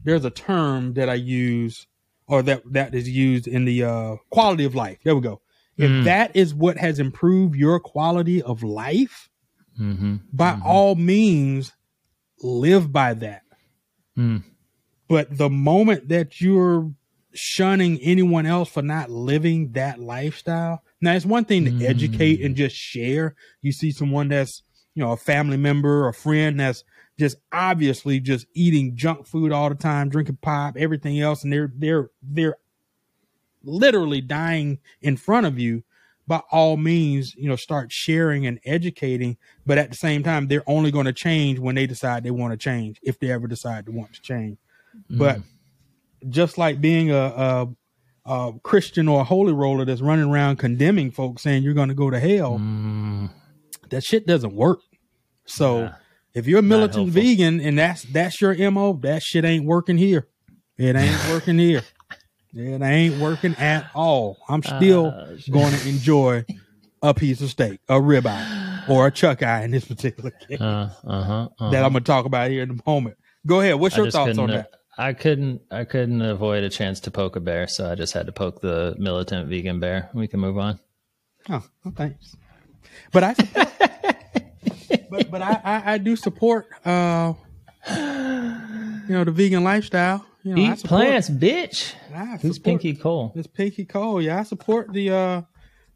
there's 0.05 0.25
a 0.25 0.31
term 0.31 0.95
that 0.95 1.09
i 1.09 1.15
use 1.15 1.87
or 2.29 2.43
that 2.43 2.63
that 2.73 2.95
is 2.95 3.09
used 3.09 3.47
in 3.47 3.65
the 3.65 3.83
uh 3.85 4.17
quality 4.31 4.65
of 4.65 4.75
life 4.75 4.99
there 5.05 5.15
we 5.15 5.21
go 5.21 5.41
if 5.79 5.91
Mm. 5.91 6.05
that 6.05 6.37
is 6.37 6.55
what 6.55 6.77
has 6.77 6.99
improved 6.99 7.55
your 7.57 7.81
quality 7.81 8.43
of 8.43 8.63
life 8.63 9.29
Mm-hmm. 9.81 10.17
by 10.33 10.59
all 10.65 10.95
means 10.97 11.73
live 12.43 12.93
by 12.93 13.15
that 13.15 13.43
Mm. 14.19 14.43
but 15.09 15.37
the 15.37 15.49
moment 15.49 16.09
that 16.09 16.41
you're 16.41 16.91
shunning 17.35 17.99
anyone 18.03 18.45
else 18.45 18.69
for 18.69 18.83
not 18.83 19.11
living 19.11 19.73
that 19.73 19.99
lifestyle 19.99 20.83
now 21.03 21.13
it's 21.13 21.27
one 21.27 21.45
thing 21.45 21.65
to 21.65 21.87
educate 21.87 22.41
mm. 22.41 22.47
and 22.47 22.57
just 22.57 22.77
share. 22.77 23.35
You 23.61 23.73
see 23.73 23.91
someone 23.91 24.29
that's 24.29 24.63
you 24.95 25.03
know 25.03 25.13
a 25.13 25.17
family 25.17 25.57
member 25.57 26.05
or 26.05 26.09
a 26.09 26.15
friend 26.15 26.61
that's 26.61 26.85
just 27.19 27.37
obviously 27.53 28.21
just 28.21 28.47
eating 28.55 28.97
junk 28.97 29.27
food 29.27 29.53
all 29.53 29.69
the 29.69 29.75
time 29.75 30.09
drinking 30.09 30.39
pop 30.41 30.77
everything 30.77 31.21
else 31.21 31.45
and 31.45 31.53
they're 31.53 31.73
they're 31.77 32.11
they're 32.23 32.57
literally 33.65 34.21
dying 34.21 34.79
in 35.03 35.17
front 35.17 35.47
of 35.47 35.59
you 35.59 35.83
by 36.27 36.41
all 36.51 36.77
means 36.77 37.35
you 37.35 37.49
know 37.49 37.57
start 37.57 37.91
sharing 37.91 38.47
and 38.47 38.61
educating. 38.65 39.37
But 39.67 39.79
at 39.79 39.91
the 39.91 39.97
same 39.97 40.23
time 40.23 40.47
they're 40.47 40.69
only 40.69 40.91
going 40.91 41.07
to 41.07 41.13
change 41.13 41.59
when 41.59 41.75
they 41.75 41.87
decide 41.87 42.23
they 42.23 42.31
want 42.31 42.53
to 42.53 42.57
change 42.57 43.01
if 43.03 43.19
they 43.19 43.31
ever 43.31 43.47
decide 43.47 43.87
to 43.87 43.93
want 43.93 44.13
to 44.15 44.23
change. 44.23 44.59
But 45.11 45.39
mm. 45.39 45.45
just 46.29 46.59
like 46.59 46.81
being 46.81 47.11
a, 47.11 47.17
a, 47.17 47.69
a 48.25 48.53
christian 48.63 49.09
or 49.09 49.21
a 49.23 49.25
holy 49.25 49.53
roller 49.53 49.85
that's 49.85 50.01
running 50.01 50.31
around 50.31 50.57
condemning 50.57 51.11
folks 51.11 51.43
saying 51.43 51.63
you're 51.63 51.75
going 51.75 51.89
to 51.89 51.95
go 51.95 52.09
to 52.11 52.21
hell 52.21 52.59
Mm. 52.59 53.31
that 53.91 54.05
shit 54.05 54.27
doesn't 54.27 54.55
work. 54.55 54.81
So 55.47 55.91
if 56.35 56.47
you're 56.47 56.61
a 56.61 56.63
militant 56.63 57.09
vegan 57.11 57.61
and 57.61 57.77
that's 57.79 58.03
that's 58.05 58.41
your 58.41 58.55
mo 58.71 58.93
that 59.03 59.23
shit 59.23 59.45
ain't 59.45 59.65
working 59.65 59.99
here. 59.99 60.29
It 60.79 60.95
ain't 60.97 61.29
working 61.31 61.59
here. 61.59 61.83
It 62.55 62.81
ain't 62.83 63.19
working 63.21 63.55
at 63.57 63.91
all. 63.95 64.39
I'm 64.49 64.63
still 64.63 65.13
Ah, 65.15 65.35
shit. 65.39 65.53
going 65.53 65.73
to 65.73 65.89
enjoy 65.89 66.45
a 67.03 67.13
piece 67.15 67.41
of 67.41 67.51
steak 67.51 67.81
a 67.89 67.95
ribeye 67.95 68.89
or 68.89 69.09
a 69.09 69.11
chuck 69.11 69.43
eye 69.43 69.65
in 69.65 69.73
this 69.73 69.85
particular 69.85 70.31
case 70.31 70.61
Uh, 70.61 70.91
uh-huh, 71.05 71.49
uh-huh. 71.59 71.71
that 71.71 71.85
i'm 71.85 71.93
going 71.93 72.05
to 72.05 72.07
talk 72.07 72.25
about 72.27 72.51
here 72.51 72.63
in 72.63 72.71
a 72.71 72.89
moment. 72.91 73.17
Go 73.47 73.61
ahead. 73.61 73.75
What's 73.81 73.97
your 73.97 74.11
thoughts 74.11 74.39
on 74.39 74.51
that 74.51 74.71
I 74.97 75.15
couldn't. 75.15 75.63
I 75.71 75.85
couldn't 75.85 76.21
avoid 76.21 76.65
a 76.65 76.69
chance 76.69 77.01
to 77.01 77.11
poke 77.11 77.37
a 77.37 77.41
bear, 77.41 77.67
so 77.67 77.91
I 77.91 77.95
just 77.95 78.13
had 78.13 78.27
to 78.27 78.33
poke 78.33 78.61
the 78.61 78.95
militant 78.99 79.49
vegan 79.49 79.81
bear. 79.81 80.11
We 80.13 80.29
can 80.29 80.41
move 80.41 80.59
on. 80.59 80.79
Oh, 81.49 81.65
well, 81.85 81.95
thanks. 81.97 82.37
But 83.11 83.25
I 83.25 83.35
but 85.11 85.31
but 85.31 85.43
I, 85.43 85.61
I 85.65 85.93
I 85.95 85.99
do 85.99 86.15
support 86.17 86.67
uh 86.85 87.35
you 87.89 89.15
know 89.15 89.25
the 89.25 89.33
vegan 89.33 89.65
lifestyle. 89.65 90.27
You 90.43 90.57
know, 90.57 90.63
Eat 90.63 90.81
support, 90.81 91.03
plants, 91.03 91.31
bitch. 91.31 91.95
I 92.15 92.37
Who's 92.37 92.59
Pinky 92.59 92.95
Cole? 92.95 93.33
It's 93.37 93.47
Pinky 93.47 93.85
Cole. 93.85 94.21
Yeah, 94.21 94.41
I 94.41 94.43
support 94.43 94.93
the 94.93 95.11
uh 95.11 95.43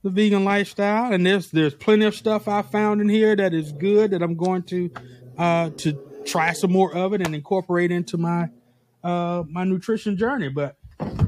the 0.02 0.10
vegan 0.10 0.44
lifestyle, 0.44 1.12
and 1.12 1.26
there's 1.26 1.50
there's 1.50 1.74
plenty 1.74 2.06
of 2.06 2.14
stuff 2.14 2.48
I 2.48 2.62
found 2.62 3.00
in 3.00 3.08
here 3.08 3.36
that 3.36 3.52
is 3.52 3.72
good 3.72 4.12
that 4.12 4.22
I'm 4.22 4.36
going 4.36 4.62
to 4.64 4.90
uh 5.36 5.70
to 5.78 6.22
try 6.24 6.52
some 6.52 6.72
more 6.72 6.94
of 6.94 7.12
it 7.12 7.20
and 7.20 7.34
incorporate 7.34 7.90
into 7.90 8.16
my 8.16 8.50
uh 9.06 9.44
my 9.48 9.64
nutrition 9.64 10.16
journey. 10.16 10.48
But 10.48 10.76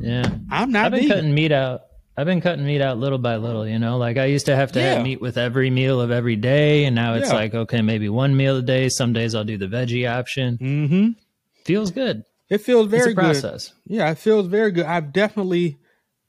Yeah, 0.00 0.28
I'm 0.50 0.70
not 0.72 0.86
I've 0.86 0.92
been 0.92 1.00
vegan. 1.02 1.08
cutting 1.16 1.34
meat 1.34 1.52
out. 1.52 1.82
I've 2.16 2.26
been 2.26 2.40
cutting 2.40 2.66
meat 2.66 2.80
out 2.80 2.98
little 2.98 3.18
by 3.18 3.36
little. 3.36 3.66
You 3.66 3.78
know, 3.78 3.96
like 3.98 4.16
I 4.16 4.24
used 4.24 4.46
to 4.46 4.56
have 4.56 4.72
to 4.72 4.80
Yeah. 4.80 4.94
have 4.94 5.04
meat 5.04 5.20
with 5.20 5.38
every 5.38 5.70
meal 5.70 6.00
of 6.00 6.10
every 6.10 6.34
day, 6.36 6.84
and 6.84 6.94
now 6.96 7.14
it's 7.14 7.28
Yeah. 7.28 7.34
like 7.36 7.54
okay, 7.54 7.80
maybe 7.82 8.08
one 8.08 8.36
meal 8.36 8.56
a 8.56 8.62
day. 8.62 8.88
Some 8.88 9.12
days 9.12 9.34
I'll 9.34 9.44
do 9.44 9.56
the 9.58 9.66
veggie 9.68 10.10
option. 10.10 10.58
mm-hmm. 10.58 11.08
Feels 11.64 11.90
good. 11.90 12.24
It 12.50 12.58
feels 12.62 12.88
very 12.88 13.12
a 13.12 13.14
good. 13.14 13.16
process. 13.16 13.72
Yeah, 13.86 14.10
it 14.10 14.18
feels 14.18 14.46
very 14.46 14.70
good. 14.72 14.86
I've 14.86 15.12
definitely, 15.12 15.76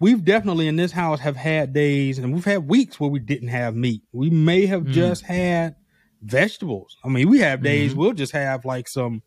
we've 0.02 0.24
definitely 0.26 0.68
in 0.68 0.76
this 0.76 0.92
house 0.92 1.22
have 1.22 1.38
had 1.38 1.72
days 1.74 2.20
and 2.20 2.34
we've 2.34 2.44
had 2.44 2.68
weeks 2.68 3.00
where 3.00 3.10
we 3.10 3.20
didn't 3.20 3.48
have 3.48 3.74
meat. 3.74 4.02
We 4.12 4.30
may 4.30 4.66
have 4.66 4.84
Mm. 4.84 4.92
just 4.92 5.24
had 5.24 5.76
vegetables. 6.22 6.98
I 7.06 7.08
mean, 7.08 7.30
we 7.30 7.40
have 7.40 7.64
days 7.64 7.92
Mm-hmm. 7.92 8.00
we'll 8.02 8.14
just 8.14 8.34
have 8.34 8.66
like 8.66 8.90
some, 8.90 9.22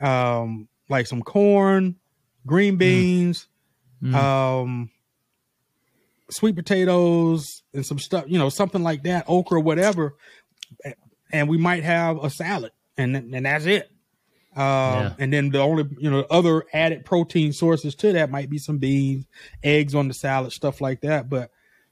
um, 0.00 0.68
like 0.92 1.06
some 1.08 1.22
corn, 1.22 1.96
green 2.46 2.76
beans, 2.76 3.48
Mm. 4.02 4.14
um, 4.14 4.90
sweet 6.30 6.56
potatoes, 6.56 7.62
and 7.74 7.84
some 7.84 7.98
stuff. 7.98 8.24
You 8.26 8.38
know, 8.38 8.48
something 8.48 8.82
like 8.82 9.02
that, 9.04 9.24
okra, 9.28 9.60
whatever. 9.60 10.16
And 11.32 11.48
we 11.48 11.56
might 11.58 11.82
have 11.84 12.22
a 12.22 12.28
salad, 12.30 12.72
and 12.96 13.16
and 13.16 13.46
that's 13.46 13.64
it. 13.66 13.90
Um, 14.54 14.62
Yeah. 14.62 15.14
And 15.18 15.32
then 15.32 15.50
the 15.50 15.60
only 15.60 15.84
you 15.98 16.10
know 16.10 16.26
other 16.30 16.64
added 16.72 17.04
protein 17.04 17.52
sources 17.52 17.94
to 17.96 18.12
that 18.12 18.30
might 18.30 18.50
be 18.50 18.58
some 18.58 18.78
beans, 18.78 19.24
eggs 19.62 19.94
on 19.94 20.08
the 20.08 20.14
salad, 20.14 20.52
stuff 20.52 20.80
like 20.80 21.00
that. 21.02 21.28
But 21.30 21.50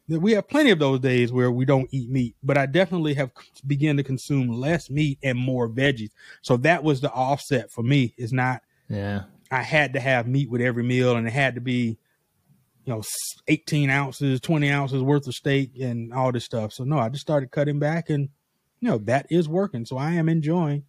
we 0.09 0.32
have 0.32 0.48
plenty 0.48 0.70
of 0.70 0.78
those 0.80 0.98
days 1.01 1.32
where 1.32 1.51
we 1.53 1.64
don't 1.64 1.88
eat 1.92 2.11
meat. 2.11 2.34
But 2.42 2.59
I 2.59 2.66
definitely 2.66 3.14
have 3.14 3.30
begun 3.66 3.96
to 3.98 4.03
consume 4.03 4.48
less 4.48 4.90
meat 4.90 5.18
and 5.22 5.38
more 5.38 5.68
veggies. 5.68 6.11
So 6.42 6.57
that 6.59 6.82
was 6.82 7.01
the 7.01 7.11
offset 7.12 7.70
for 7.70 7.82
me. 7.82 8.14
Is 8.18 8.32
not 8.32 8.62
Yeah. 8.91 9.22
I 9.51 9.62
had 9.62 9.95
to 9.95 10.01
have 10.01 10.26
meat 10.28 10.51
with 10.51 10.61
every 10.61 10.82
meal, 10.82 11.16
and 11.16 11.26
it 11.26 11.32
had 11.32 11.55
to 11.55 11.61
be, 11.61 11.99
you 12.84 12.93
know, 12.95 13.03
eighteen 13.49 13.88
ounces, 13.91 14.41
twenty 14.41 14.70
ounces 14.70 15.03
worth 15.03 15.26
of 15.26 15.34
steak, 15.34 15.72
and 15.80 16.12
all 16.12 16.30
this 16.32 16.45
stuff. 16.45 16.72
So 16.72 16.84
no, 16.84 16.99
I 16.99 17.09
just 17.09 17.22
started 17.22 17.51
cutting 17.51 17.78
back, 17.78 18.11
and 18.11 18.28
you 18.80 18.88
know 18.88 18.99
that 18.99 19.26
is 19.30 19.49
working. 19.49 19.86
So 19.86 19.97
I 19.97 20.12
am 20.12 20.28
enjoying 20.28 20.84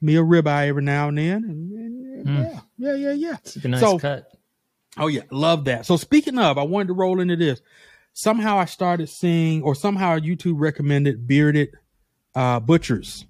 me 0.00 0.16
a 0.16 0.20
ribeye 0.22 0.68
every 0.68 0.82
now 0.82 1.08
and 1.08 1.16
then, 1.18 1.44
and, 1.44 2.26
and 2.26 2.38
yeah, 2.38 2.60
yeah, 2.76 2.94
yeah, 2.94 3.12
yeah. 3.12 3.36
It's 3.44 3.56
a 3.56 3.68
nice 3.68 3.80
So- 3.80 3.98
cut. 3.98 4.30
Oh 4.98 5.08
yeah, 5.08 5.22
love 5.30 5.66
that. 5.66 5.84
So 5.84 5.96
speaking 5.98 6.38
of, 6.38 6.56
I 6.56 6.62
wanted 6.62 6.88
to 6.88 6.94
roll 6.94 7.20
into 7.20 7.36
this. 7.36 7.60
Somehow 8.14 8.58
I 8.58 8.64
started 8.64 9.10
seeing, 9.10 9.62
or 9.62 9.74
somehow 9.74 10.18
YouTube 10.18 10.54
recommended 10.56 11.26
bearded 11.26 11.68
uh, 12.34 12.60
butchers. 12.60 13.26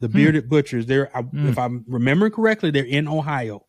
The 0.00 0.08
hmm. 0.08 0.12
bearded 0.14 0.48
butchers. 0.48 0.86
They're, 0.86 1.14
I, 1.16 1.22
hmm. 1.22 1.48
if 1.48 1.58
I'm 1.58 1.84
remembering 1.86 2.32
correctly, 2.32 2.70
they're 2.70 2.84
in 2.84 3.06
Ohio, 3.06 3.66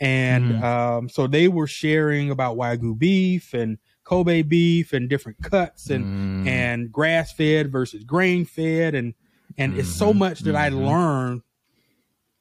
and 0.00 0.56
hmm. 0.56 0.64
um, 0.64 1.08
so 1.08 1.26
they 1.26 1.48
were 1.48 1.66
sharing 1.66 2.30
about 2.30 2.56
wagyu 2.56 2.98
beef 2.98 3.54
and 3.54 3.78
Kobe 4.08 4.40
beef 4.40 4.94
and 4.94 5.06
different 5.08 5.42
cuts 5.42 5.90
and 5.90 6.04
Mm. 6.04 6.48
and 6.48 6.90
grass 6.90 7.30
fed 7.32 7.70
versus 7.70 8.04
grain 8.04 8.46
fed 8.46 8.94
and 8.94 9.12
and 9.58 9.76
it's 9.76 9.94
so 9.94 10.10
mm-hmm. 10.10 10.20
much 10.20 10.40
that 10.40 10.56
I 10.56 10.70
mm-hmm. 10.70 10.86
learned 10.86 11.42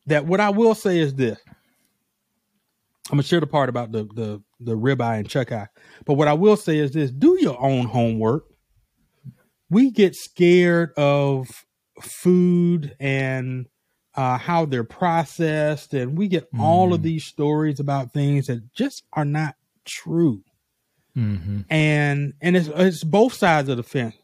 that 0.06 0.26
what 0.26 0.40
I 0.40 0.50
will 0.50 0.76
say 0.76 1.00
is 1.00 1.14
this. 1.16 1.38
I'm 3.10 3.18
gonna 3.18 3.24
share 3.24 3.42
the 3.42 3.48
part 3.48 3.68
about 3.68 3.92
the 3.92 4.06
the 4.06 4.42
the 4.62 4.78
ribeye 4.78 5.20
and 5.20 5.30
chuck 5.30 5.52
eye, 5.52 5.68
but 6.06 6.14
what 6.14 6.30
I 6.30 6.34
will 6.34 6.56
say 6.56 6.78
is 6.78 6.92
this: 6.92 7.12
do 7.12 7.38
your 7.40 7.62
own 7.62 7.86
homework. 7.86 8.46
We 9.70 9.92
get 9.92 10.16
scared 10.16 10.94
of 10.96 11.66
food 12.02 12.96
and 13.00 13.68
uh, 14.16 14.38
how 14.38 14.66
they're 14.66 14.84
processed, 14.84 15.94
and 15.94 16.18
we 16.18 16.28
get 16.28 16.48
all 16.58 16.94
of 16.94 17.04
these 17.04 17.24
stories 17.26 17.80
about 17.80 18.14
things 18.14 18.48
that 18.48 18.74
just 18.74 19.04
are 19.14 19.26
not 19.26 19.56
true 19.86 20.42
hmm 21.14 21.62
and 21.70 22.34
and 22.42 22.56
it's 22.58 22.68
it's 22.76 23.04
both 23.04 23.34
sides 23.34 23.70
of 23.70 23.78
the 23.78 23.84
fence. 23.84 24.16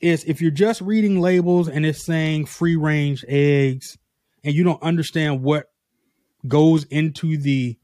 Is 0.00 0.24
if 0.24 0.40
you're 0.40 0.50
just 0.50 0.80
reading 0.80 1.20
labels 1.20 1.68
and 1.68 1.84
it's 1.84 2.04
saying 2.04 2.46
free 2.46 2.76
range 2.76 3.24
eggs, 3.28 3.98
and 4.42 4.54
you 4.54 4.64
don't 4.64 4.82
understand 4.82 5.42
what 5.42 5.66
goes 6.48 6.84
into 6.84 7.36
the 7.36 7.76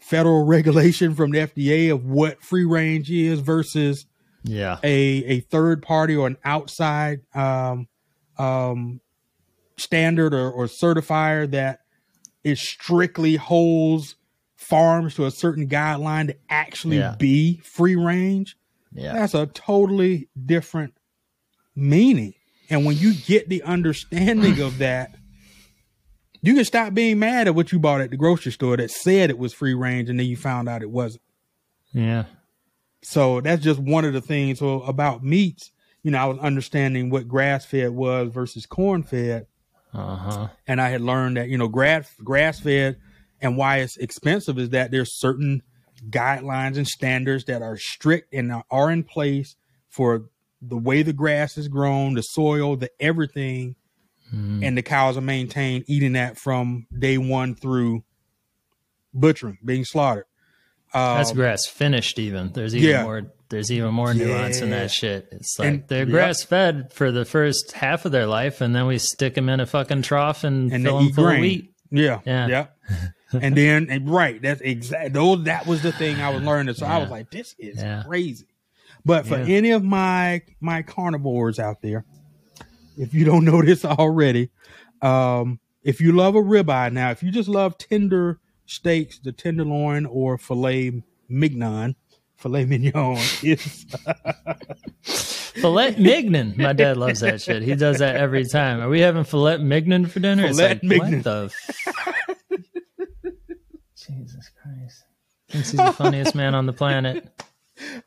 federal 0.00 0.44
regulation 0.46 1.14
from 1.14 1.30
the 1.30 1.38
FDA 1.38 1.92
of 1.92 2.04
what 2.04 2.42
free 2.42 2.64
range 2.64 3.10
is 3.10 3.40
versus 3.40 4.06
Yeah. 4.42 4.78
a 4.82 4.90
a 5.24 5.40
third 5.40 5.82
party 5.82 6.14
or 6.16 6.26
an 6.26 6.38
outside 6.44 7.20
um, 7.34 7.88
um, 8.38 9.00
standard 9.76 10.34
or, 10.34 10.50
or 10.50 10.66
certifier 10.66 11.50
that 11.50 11.80
it 12.44 12.58
strictly 12.58 13.36
holds 13.36 14.14
farms 14.56 15.14
to 15.14 15.24
a 15.26 15.30
certain 15.30 15.68
guideline 15.68 16.26
to 16.28 16.36
actually 16.50 16.98
Yeah. 16.98 17.14
be 17.18 17.58
free 17.58 17.96
range. 17.96 18.56
Yeah. 18.92 19.12
That's 19.14 19.34
a 19.34 19.46
totally 19.46 20.28
different 20.46 20.94
meaning. 21.76 22.34
And 22.70 22.84
when 22.84 22.96
you 22.96 23.14
get 23.14 23.48
the 23.48 23.62
understanding 23.62 24.60
of 24.60 24.78
that, 24.78 25.14
you 26.42 26.54
can 26.54 26.64
stop 26.64 26.94
being 26.94 27.18
mad 27.18 27.48
at 27.48 27.54
what 27.54 27.72
you 27.72 27.78
bought 27.78 28.00
at 28.00 28.10
the 28.10 28.16
grocery 28.16 28.52
store 28.52 28.76
that 28.76 28.90
said 28.90 29.30
it 29.30 29.38
was 29.38 29.52
free 29.52 29.74
range 29.74 30.08
and 30.08 30.18
then 30.18 30.26
you 30.26 30.36
found 30.36 30.68
out 30.68 30.82
it 30.82 30.90
wasn't. 30.90 31.22
Yeah. 31.92 32.24
So 33.02 33.40
that's 33.40 33.62
just 33.62 33.78
one 33.80 34.04
of 34.04 34.12
the 34.12 34.20
things. 34.20 34.58
So 34.58 34.82
about 34.82 35.22
meats, 35.24 35.70
you 36.08 36.12
know, 36.12 36.18
I 36.20 36.24
was 36.24 36.38
understanding 36.38 37.10
what 37.10 37.28
grass 37.28 37.66
fed 37.66 37.90
was 37.90 38.32
versus 38.32 38.64
corn 38.64 39.02
fed. 39.02 39.46
Uh 39.92 40.16
huh. 40.16 40.48
And 40.66 40.80
I 40.80 40.88
had 40.88 41.02
learned 41.02 41.36
that, 41.36 41.50
you 41.50 41.58
know, 41.58 41.68
grass 41.68 42.10
grass 42.24 42.60
fed 42.60 42.96
and 43.42 43.58
why 43.58 43.80
it's 43.80 43.98
expensive 43.98 44.58
is 44.58 44.70
that 44.70 44.90
there's 44.90 45.20
certain 45.20 45.62
guidelines 46.08 46.78
and 46.78 46.88
standards 46.88 47.44
that 47.44 47.60
are 47.60 47.76
strict 47.76 48.32
and 48.32 48.62
are 48.70 48.90
in 48.90 49.04
place 49.04 49.54
for 49.90 50.30
the 50.62 50.78
way 50.78 51.02
the 51.02 51.12
grass 51.12 51.58
is 51.58 51.68
grown, 51.68 52.14
the 52.14 52.22
soil, 52.22 52.74
the 52.74 52.88
everything, 52.98 53.76
and 54.32 54.78
the 54.78 54.82
cows 54.82 55.18
are 55.18 55.20
maintained 55.20 55.84
eating 55.88 56.14
that 56.14 56.38
from 56.38 56.86
day 56.98 57.18
one 57.18 57.54
through 57.54 58.02
butchering, 59.12 59.58
being 59.62 59.84
slaughtered. 59.84 60.24
That's 60.94 61.32
Um, 61.32 61.36
grass 61.36 61.66
finished. 61.66 62.18
Even 62.18 62.52
there's 62.54 62.74
even 62.74 62.88
yeah. 62.88 63.02
more. 63.02 63.30
There's 63.50 63.70
even 63.72 63.94
more 63.94 64.12
nuance 64.12 64.60
in 64.60 64.70
that 64.70 64.90
shit. 64.90 65.28
It's 65.32 65.58
like 65.58 65.68
And- 65.68 65.84
they're 65.88 66.00
yep. 66.00 66.08
grass 66.10 66.42
fed 66.42 66.92
for 66.92 67.10
the 67.10 67.24
first 67.24 67.72
half 67.72 68.04
of 68.04 68.12
their 68.12 68.26
life, 68.26 68.60
and 68.60 68.74
then 68.74 68.86
we 68.86 68.98
stick 68.98 69.34
them 69.34 69.48
in 69.48 69.58
a 69.60 69.66
fucking 69.66 70.02
trough 70.02 70.44
and, 70.44 70.70
and 70.72 70.84
fill 70.84 70.98
them 70.98 71.12
full 71.12 71.24
grain. 71.24 71.36
of 71.36 71.40
wheat. 71.42 71.74
Yeah, 71.90 72.20
Yeah. 72.26 72.46
yeah. 72.48 72.66
and 73.40 73.56
then 73.56 73.86
and 73.90 74.08
right, 74.10 74.40
that's 74.42 74.60
exact. 74.60 75.14
Those 75.14 75.44
that 75.44 75.66
was 75.66 75.80
the 75.82 75.92
thing 75.92 76.20
I 76.20 76.30
was 76.30 76.42
learning. 76.42 76.74
So 76.74 76.84
I 76.86 76.98
was 76.98 77.08
like, 77.10 77.30
this 77.30 77.54
is 77.58 77.78
Yeah. 77.78 78.02
crazy. 78.06 78.46
But 79.04 79.26
for 79.26 79.38
Yeah. 79.38 79.56
any 79.56 79.70
of 79.70 79.82
my 79.82 80.42
my 80.60 80.82
carnivores 80.82 81.58
out 81.58 81.80
there, 81.80 82.04
if 82.98 83.14
you 83.14 83.24
don't 83.24 83.44
know 83.46 83.62
this 83.62 83.84
already, 83.84 84.50
um, 85.00 85.60
if 85.82 86.00
you 86.02 86.12
love 86.12 86.34
a 86.34 86.42
ribeye 86.42 86.92
now, 86.92 87.10
if 87.10 87.22
you 87.22 87.30
just 87.30 87.48
love 87.48 87.78
tender 87.78 88.40
steaks, 88.66 89.18
the 89.18 89.32
tenderloin 89.32 90.04
or 90.04 90.36
filet 90.36 91.02
mignon, 91.30 91.96
filet 92.38 92.64
mignon 92.64 93.16
is 93.42 93.84
Filet 95.02 95.96
mignon. 95.98 96.54
My 96.56 96.72
dad 96.72 96.96
loves 96.96 97.20
that 97.20 97.40
shit. 97.40 97.62
He 97.62 97.74
does 97.74 97.98
that 97.98 98.16
every 98.16 98.44
time. 98.44 98.80
Are 98.80 98.88
we 98.88 99.00
having 99.00 99.24
filet 99.24 99.58
mignon 99.58 100.06
for 100.06 100.20
dinner? 100.20 100.46
It's 100.46 100.56
Filet 100.58 100.68
like, 100.74 100.82
mignon. 100.84 101.12
What 101.14 101.24
the? 101.24 101.50
F- 101.52 102.64
Jesus 103.96 104.50
Christ! 104.62 105.04
Thinks 105.50 105.70
he's 105.70 105.80
the 105.80 105.92
funniest 105.92 106.34
man 106.34 106.54
on 106.54 106.66
the 106.66 106.72
planet. 106.72 107.28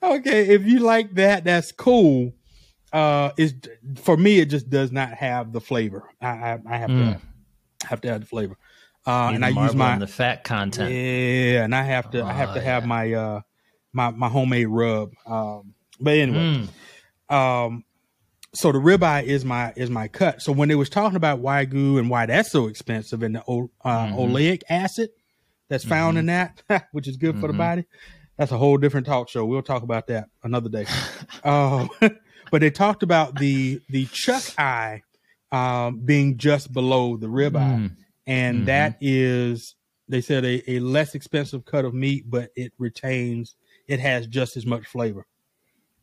okay. 0.01 0.49
If 0.49 0.65
you 0.65 0.79
like 0.79 1.13
that, 1.15 1.43
that's 1.43 1.71
cool. 1.71 2.33
Uh, 2.93 3.31
is 3.37 3.53
for 3.97 4.17
me, 4.17 4.39
it 4.39 4.45
just 4.49 4.69
does 4.69 4.91
not 4.91 5.09
have 5.13 5.51
the 5.53 5.61
flavor. 5.61 6.09
I 6.21 6.27
I, 6.27 6.59
I 6.69 6.77
have 6.77 6.89
Mm. 6.89 7.19
to 7.81 7.87
have 7.87 8.01
to 8.01 8.09
have 8.09 8.21
the 8.21 8.27
flavor. 8.27 8.57
Uh, 9.05 9.29
Need 9.29 9.35
and 9.35 9.45
I 9.45 9.49
use 9.49 9.75
my 9.75 9.97
the 9.97 10.07
fat 10.07 10.43
content. 10.43 10.91
yeah, 10.91 11.63
and 11.63 11.73
I 11.75 11.83
have 11.83 12.11
to 12.11 12.23
I 12.23 12.33
have 12.33 12.49
Oh, 12.51 12.53
to 12.55 12.61
have 12.61 12.83
yeah. 12.83 12.87
my 12.87 13.13
uh 13.13 13.41
my 13.93 14.11
my 14.11 14.29
homemade 14.29 14.67
rub. 14.67 15.11
Um, 15.25 15.73
but 15.99 16.17
anyway, 16.17 16.67
Mm. 17.29 17.33
um, 17.35 17.83
so 18.53 18.71
the 18.71 18.79
ribeye 18.79 19.23
is 19.23 19.45
my 19.45 19.73
is 19.75 19.89
my 19.89 20.07
cut. 20.07 20.41
So 20.41 20.51
when 20.51 20.69
they 20.69 20.75
was 20.75 20.89
talking 20.89 21.15
about 21.15 21.41
wagyu 21.41 21.99
and 21.99 22.09
why 22.09 22.25
that's 22.25 22.51
so 22.51 22.67
expensive 22.67 23.23
and 23.23 23.35
the 23.35 23.41
uh, 23.41 23.43
Mhm. 23.45 24.15
oleic 24.17 24.61
acid 24.69 25.09
that's 25.69 25.85
found 25.85 26.17
in 26.17 26.25
that, 26.25 26.61
which 26.91 27.07
is 27.07 27.15
good 27.17 27.39
for 27.39 27.47
the 27.47 27.53
Mhm. 27.53 27.57
body, 27.57 27.85
that's 28.37 28.51
a 28.51 28.57
whole 28.57 28.77
different 28.77 29.05
talk 29.07 29.29
show. 29.29 29.45
We'll 29.45 29.61
talk 29.61 29.83
about 29.83 30.07
that 30.07 30.29
another 30.43 30.69
day. 30.69 30.85
um, 31.43 31.89
but 32.51 32.59
they 32.61 32.69
talked 32.71 33.03
about 33.03 33.35
the 33.35 33.81
the 33.89 34.05
chuck 34.07 34.43
eye 34.57 35.01
um, 35.53 35.99
being 35.99 36.37
just 36.37 36.71
below 36.73 37.17
the 37.17 37.27
ribeye, 37.27 37.77
Mm. 37.77 37.91
and 38.27 38.61
Mhm. 38.63 38.65
that 38.67 38.97
is 39.01 39.75
they 40.09 40.19
said 40.21 40.43
a, 40.43 40.69
a 40.69 40.79
less 40.79 41.15
expensive 41.15 41.63
cut 41.63 41.85
of 41.85 41.93
meat, 41.93 42.25
but 42.29 42.49
it 42.57 42.73
retains 42.77 43.55
it 43.91 43.99
has 43.99 44.27
just 44.27 44.55
as 44.57 44.65
much 44.65 44.85
flavor. 44.85 45.25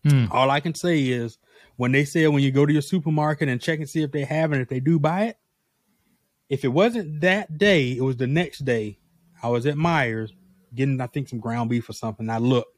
Mm. 0.05 0.31
All 0.31 0.51
I 0.51 0.61
can 0.61 0.75
say 0.75 1.03
is 1.03 1.39
when 1.77 1.93
they 1.93 2.05
said 2.05 2.29
when 2.29 2.43
you 2.43 2.51
go 2.53 2.67
to 2.67 2.73
your 2.73 2.83
supermarket 2.83 3.49
and 3.49 3.61
check 3.61 3.79
and 3.79 3.89
see 3.89 4.03
if 4.03 4.13
they 4.13 4.25
have 4.25 4.53
it, 4.53 4.61
if 4.61 4.69
they 4.69 4.81
do 4.81 4.99
buy 4.99 5.25
it, 5.25 5.39
if 6.49 6.65
it 6.65 6.69
wasn't 6.69 7.21
that 7.23 7.59
day, 7.59 7.93
it 7.97 8.03
was 8.03 8.17
the 8.17 8.27
next 8.27 8.65
day. 8.65 8.99
I 9.43 9.49
was 9.49 9.67
at 9.67 9.75
Meijers 9.77 10.31
getting 10.75 11.01
I 11.01 11.07
think 11.07 11.29
some 11.29 11.41
ground 11.41 11.71
beef 11.71 11.89
or 11.89 11.93
something. 11.95 12.29
I 12.29 12.39
looked 12.39 12.77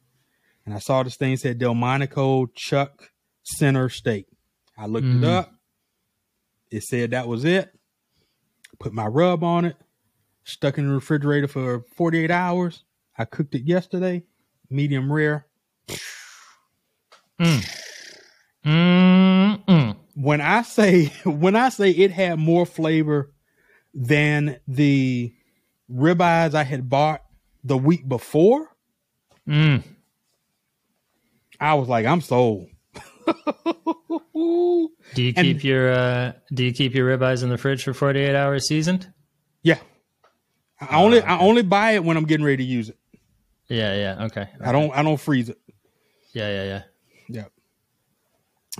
and 0.64 0.74
I 0.74 0.78
saw 0.78 1.02
this 1.02 1.16
thing 1.16 1.36
said 1.36 1.58
Delmonico 1.58 2.46
Chuck 2.54 3.11
Center 3.42 3.88
Steak. 3.88 4.26
I 4.78 4.86
looked 4.86 5.06
Mm. 5.06 5.18
it 5.18 5.24
up. 5.28 5.52
It 6.70 6.82
said 6.84 7.11
that 7.11 7.26
was 7.28 7.44
it. 7.44 7.70
Put 8.78 8.92
my 8.92 9.06
rub 9.06 9.42
on 9.42 9.64
it. 9.64 9.76
Stuck 10.44 10.78
in 10.78 10.86
the 10.86 10.94
refrigerator 10.94 11.48
for 11.48 11.84
48 11.96 12.30
hours. 12.30 12.84
I 13.18 13.24
cooked 13.26 13.54
it 13.54 13.64
yesterday, 13.64 14.22
medium 14.70 15.12
rare. 15.12 15.46
Mm-mm. 18.64 19.96
when 20.14 20.40
I 20.40 20.62
say 20.62 21.06
when 21.24 21.56
I 21.56 21.68
say 21.70 21.90
it 21.90 22.10
had 22.10 22.38
more 22.38 22.66
flavor 22.66 23.32
than 23.94 24.58
the 24.68 25.34
ribeyes 25.92 26.54
I 26.54 26.62
had 26.64 26.88
bought 26.88 27.22
the 27.64 27.76
week 27.76 28.08
before, 28.08 28.68
Mm. 29.48 29.82
I 31.58 31.74
was 31.74 31.88
like, 31.88 32.06
I'm 32.06 32.20
sold. 32.20 32.68
Do 34.34 34.90
you 35.16 35.32
And- 35.36 35.44
keep 35.46 35.64
your 35.64 35.90
uh, 35.92 36.32
Do 36.54 36.62
you 36.64 36.72
keep 36.72 36.94
your 36.94 37.08
ribeyes 37.16 37.42
in 37.42 37.48
the 37.48 37.58
fridge 37.58 37.82
for 37.82 37.92
forty 37.94 38.20
eight 38.20 38.36
hours 38.36 38.68
seasoned? 38.68 39.12
yeah. 39.62 39.78
I 40.80 40.98
only 41.02 41.20
I 41.22 41.38
only 41.40 41.62
buy 41.62 41.92
it 41.92 42.04
when 42.04 42.16
I'm 42.16 42.24
getting 42.26 42.44
ready 42.46 42.58
to 42.58 42.62
use 42.64 42.88
it. 42.90 42.98
Yeah, 43.70 43.94
yeah, 43.94 44.24
okay. 44.26 44.48
I 44.60 44.72
don't 44.72 44.90
I 44.90 45.02
don't 45.02 45.18
freeze 45.20 45.48
it. 45.48 45.58
Yeah, 46.32 46.48
yeah, 46.48 46.64
yeah. 46.64 46.82
Yeah. 47.28 47.44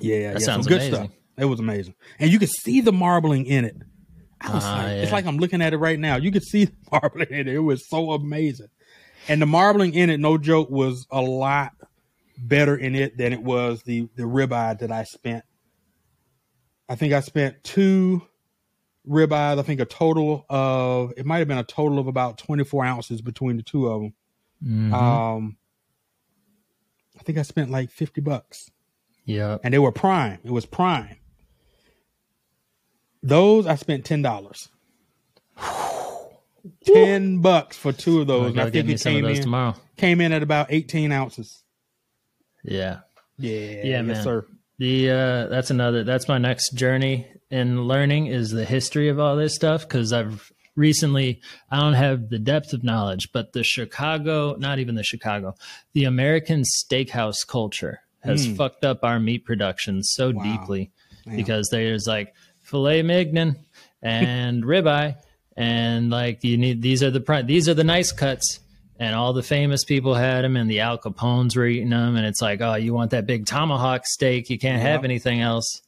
Yeah, 0.01 0.17
yeah. 0.17 0.33
That 0.33 0.41
yeah. 0.41 0.47
Some 0.47 0.63
good 0.63 0.73
amazing. 0.75 0.95
stuff. 0.95 1.11
It 1.39 1.45
was 1.45 1.61
amazing. 1.61 1.95
And 2.19 2.31
you 2.31 2.39
could 2.39 2.51
see 2.51 2.81
the 2.81 2.93
marbling 2.93 3.47
in 3.47 3.65
it. 3.65 3.77
I 4.41 4.55
was 4.55 4.65
Ah, 4.65 4.83
like, 4.83 4.93
it's 4.95 5.13
like 5.13 5.27
I'm 5.27 5.37
looking 5.39 5.63
at 5.63 5.73
it 5.73 5.79
right 5.79 5.99
now. 5.99 6.17
You 6.17 6.33
could 6.33 6.43
see 6.43 6.65
the 6.67 6.73
marbling 6.91 7.29
in 7.31 7.49
it. 7.49 7.55
It 7.55 7.61
was 7.61 7.89
so 7.89 8.11
amazing. 8.11 8.69
And 9.29 9.41
the 9.41 9.47
marbling 9.47 9.95
in 9.95 10.11
it, 10.11 10.19
no 10.19 10.39
joke, 10.39 10.71
was 10.71 11.07
a 11.11 11.21
lot 11.21 11.73
better 12.37 12.75
in 12.77 12.95
it 12.95 13.17
than 13.17 13.33
it 13.33 13.43
was 13.43 13.83
the 13.83 14.09
the 14.17 14.25
ribeye 14.25 14.79
that 14.81 14.91
I 14.91 15.05
spent. 15.05 15.45
I 16.89 16.97
think 16.97 17.13
I 17.13 17.21
spent 17.21 17.63
two 17.63 18.23
ribeyes. 19.09 19.59
I 19.59 19.63
think 19.63 19.81
a 19.81 19.85
total 19.85 20.47
of 20.49 21.13
it 21.17 21.25
might 21.27 21.39
have 21.39 21.49
been 21.49 21.59
a 21.59 21.65
total 21.65 21.99
of 22.01 22.09
about 22.09 22.39
24 22.39 22.85
ounces 22.85 23.23
between 23.23 23.57
the 23.57 23.63
two 23.63 23.87
of 23.87 24.03
them. 24.03 24.15
Mhm. 24.65 24.93
Um, 24.93 25.57
I 27.19 27.23
think 27.23 27.39
I 27.39 27.43
spent 27.43 27.71
like 27.71 27.91
50 27.91 28.21
bucks 28.21 28.71
Yeah. 29.25 29.59
and 29.65 29.73
they 29.75 29.79
were 29.79 29.93
prime. 29.93 30.39
It 30.45 30.51
was 30.51 30.67
prime. 30.67 31.17
Those 33.23 33.67
I 33.67 33.75
spent 33.75 34.05
ten 34.07 34.23
dollars. 34.23 34.69
Ten 36.85 37.41
bucks 37.41 37.77
for 37.77 37.93
two 37.93 38.21
of 38.21 38.27
those. 38.27 38.57
I 38.59 38.71
think 38.71 38.89
it 38.91 39.01
came 39.01 39.25
in 39.25 39.41
tomorrow. 39.43 39.75
came 39.97 40.21
in 40.21 40.33
at 40.33 40.43
about 40.43 40.67
eighteen 40.71 41.11
ounces. 41.13 41.63
Yeah. 42.65 43.01
Yeah, 43.39 43.53
Yeah, 43.59 43.83
yes, 43.85 44.05
man. 44.07 44.23
sir. 44.23 44.47
The 44.79 45.11
uh, 45.11 45.47
that's 45.49 45.71
another 45.71 46.05
that's 46.05 46.29
my 46.29 46.39
next 46.39 46.73
journey 46.75 47.27
in 47.51 47.83
learning 47.83 48.27
is 48.27 48.51
the 48.51 48.65
history 48.65 49.09
of 49.09 49.19
all 49.19 49.37
this 49.37 49.55
stuff 49.55 49.83
because 49.89 50.13
I've 50.13 50.51
recently 50.81 51.41
I 51.71 51.79
don't 51.79 51.93
have 51.95 52.31
the 52.31 52.39
depth 52.39 52.73
of 52.73 52.83
knowledge, 52.83 53.31
but 53.33 53.53
the 53.53 53.63
Chicago, 53.63 54.57
not 54.59 54.79
even 54.81 54.95
the 54.97 55.05
Chicago, 55.05 55.55
the 55.93 56.05
American 56.05 56.63
steakhouse 56.63 57.47
culture 57.47 58.01
has 58.21 58.47
Mm. 58.49 58.57
fucked 58.57 58.85
up 58.85 59.05
our 59.05 59.21
meat 59.21 59.45
production 59.45 60.03
so 60.03 60.31
Wow. 60.31 60.43
deeply 60.43 60.91
Damn. 61.25 61.37
because 61.37 61.69
there's 61.71 62.07
like 62.07 62.35
filet 62.63 63.03
mignon 63.03 63.57
and 64.03 64.63
ribeye 64.73 65.17
and 65.57 66.11
like 66.11 66.43
you 66.45 66.57
need 66.57 66.83
these 66.83 67.03
are 67.03 67.11
the 67.11 67.43
these 67.47 67.69
are 67.69 67.75
the 67.75 67.85
nice 67.85 68.13
cuts 68.13 68.61
and 68.99 69.15
all 69.15 69.33
the 69.33 69.43
famous 69.43 69.85
people 69.85 70.15
had 70.15 70.45
them 70.45 70.57
and 70.57 70.71
the 70.71 70.81
Al 70.81 70.99
Capones 70.99 71.57
were 71.57 71.67
eating 71.67 71.91
them 71.91 72.17
and 72.17 72.27
it's 72.27 72.43
like 72.43 72.61
oh 72.61 72.75
you 72.75 72.93
want 72.95 73.11
that 73.13 73.27
big 73.27 73.47
tomahawk 73.47 74.03
steak 74.07 74.51
you 74.51 74.59
can't 74.59 74.83
have 74.83 75.03
anything 75.05 75.41
else 75.41 75.81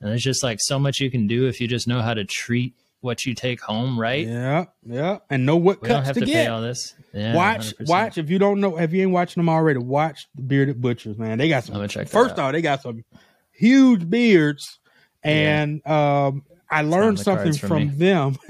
and 0.00 0.10
there's 0.10 0.22
just 0.22 0.42
like 0.44 0.58
so 0.60 0.78
much 0.78 1.00
you 1.00 1.10
can 1.10 1.26
do 1.26 1.46
if 1.48 1.60
you 1.60 1.66
just 1.66 1.88
know 1.88 2.00
how 2.02 2.14
to 2.14 2.24
treat 2.24 2.74
what 3.00 3.24
you 3.26 3.34
take 3.34 3.60
home, 3.60 3.98
right? 3.98 4.26
Yeah, 4.26 4.66
yeah, 4.84 5.18
and 5.28 5.46
know 5.46 5.56
what 5.56 5.80
We 5.82 5.88
don't 5.88 5.98
cuts 5.98 6.06
have 6.08 6.14
to, 6.14 6.20
to, 6.20 6.26
get. 6.26 6.46
pay 6.46 6.50
all 6.50 6.60
this. 6.60 6.94
Yeah, 7.12 7.34
watch, 7.34 7.74
100%. 7.76 7.88
watch. 7.88 8.18
If 8.18 8.30
you 8.30 8.38
don't 8.38 8.60
know, 8.60 8.78
if 8.78 8.92
you 8.92 9.02
ain't 9.02 9.10
watching 9.10 9.40
them 9.40 9.48
already, 9.48 9.78
watch 9.78 10.28
the 10.34 10.42
Bearded 10.42 10.80
Butchers, 10.80 11.18
man. 11.18 11.38
They 11.38 11.48
got 11.48 11.64
some. 11.64 11.88
First 12.06 12.38
off, 12.38 12.52
they 12.52 12.62
got 12.62 12.82
some 12.82 13.04
huge 13.52 14.08
beards, 14.08 14.78
and 15.22 15.86
um, 15.86 16.44
I 16.70 16.82
learned 16.82 17.18
something 17.20 17.54
from 17.54 17.96
them. 17.98 18.36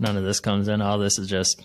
None 0.00 0.16
of 0.16 0.22
this 0.24 0.38
comes 0.40 0.68
in. 0.68 0.80
All 0.80 0.98
this 0.98 1.18
is 1.18 1.28
just 1.28 1.60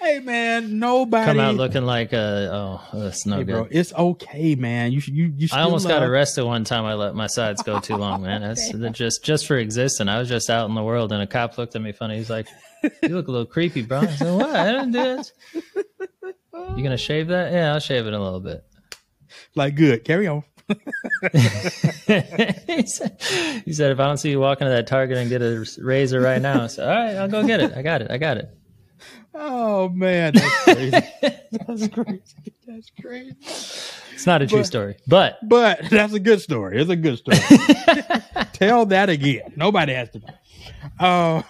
hey, 0.00 0.20
man, 0.20 0.78
nobody 0.78 1.24
come 1.26 1.40
out 1.40 1.54
looking 1.56 1.84
like 1.84 2.12
a 2.12 2.50
oh, 2.52 2.98
that's 2.98 3.26
no 3.26 3.38
Hey, 3.38 3.44
good. 3.44 3.52
bro, 3.52 3.68
it's 3.70 3.92
okay, 3.92 4.54
man. 4.54 4.92
You 4.92 5.00
should- 5.00 5.14
you 5.14 5.32
you. 5.36 5.48
I 5.52 5.62
almost 5.62 5.86
got 5.88 6.02
arrested 6.02 6.44
one 6.44 6.64
time. 6.64 6.84
I 6.84 6.94
let 6.94 7.14
my 7.14 7.26
sides 7.26 7.62
go 7.62 7.80
too 7.80 7.96
long, 7.96 8.22
man. 8.22 8.42
That's 8.42 8.72
that 8.74 8.92
just 8.92 9.24
just 9.24 9.46
for 9.46 9.56
existing. 9.56 10.08
I 10.08 10.18
was 10.18 10.28
just 10.28 10.50
out 10.50 10.68
in 10.68 10.74
the 10.74 10.82
world, 10.82 11.12
and 11.12 11.22
a 11.22 11.26
cop 11.26 11.58
looked 11.58 11.74
at 11.76 11.82
me 11.82 11.92
funny. 11.92 12.16
He's 12.16 12.30
like, 12.30 12.48
"You 13.02 13.10
look 13.10 13.28
a 13.28 13.30
little 13.30 13.46
creepy, 13.46 13.82
bro." 13.82 14.00
I 14.00 14.06
said, 14.06 14.34
"What? 14.34 14.54
I 14.54 14.72
didn't 14.72 14.92
do 14.92 15.02
this." 15.02 15.32
You 16.76 16.82
gonna 16.82 16.96
shave 16.96 17.28
that? 17.28 17.52
Yeah, 17.52 17.72
I'll 17.72 17.80
shave 17.80 18.06
it 18.06 18.12
a 18.12 18.18
little 18.20 18.40
bit. 18.40 18.64
Like 19.54 19.74
good. 19.76 20.04
Carry 20.04 20.26
on. 20.26 20.42
he, 21.32 22.86
said, 22.86 23.16
he 23.64 23.72
said, 23.72 23.92
"If 23.92 24.00
I 24.00 24.06
don't 24.06 24.18
see 24.18 24.30
you 24.30 24.40
walking 24.40 24.66
to 24.66 24.70
that 24.70 24.86
Target 24.86 25.16
and 25.18 25.28
get 25.30 25.40
a 25.42 25.64
razor 25.78 26.20
right 26.20 26.40
now," 26.42 26.64
I 26.64 26.66
said, 26.66 26.88
"All 26.88 26.94
right, 26.94 27.16
I'll 27.16 27.28
go 27.28 27.46
get 27.46 27.60
it. 27.60 27.72
I 27.74 27.82
got 27.82 28.02
it. 28.02 28.10
I 28.10 28.18
got 28.18 28.36
it." 28.36 28.50
Oh 29.34 29.88
man, 29.90 30.34
that's 30.34 30.64
crazy. 30.64 30.90
that's 31.52 31.88
crazy. 31.88 32.22
That's 32.66 32.90
crazy. 33.00 33.36
It's 34.14 34.26
not 34.26 34.42
a 34.42 34.46
true 34.46 34.58
But- 34.60 34.66
story, 34.66 34.96
but 35.06 35.38
But 35.48 35.80
that's 35.90 36.12
a 36.12 36.18
good 36.20 36.40
story. 36.40 36.80
It's 36.80 36.90
a 36.90 36.96
good 36.96 37.18
story. 37.18 37.38
Tell 38.52 38.86
that 38.86 39.08
again. 39.08 39.52
Nobody 39.56 39.92
has 39.94 40.10
to 40.10 40.18
know. 40.20 40.34
Uh, 40.98 41.42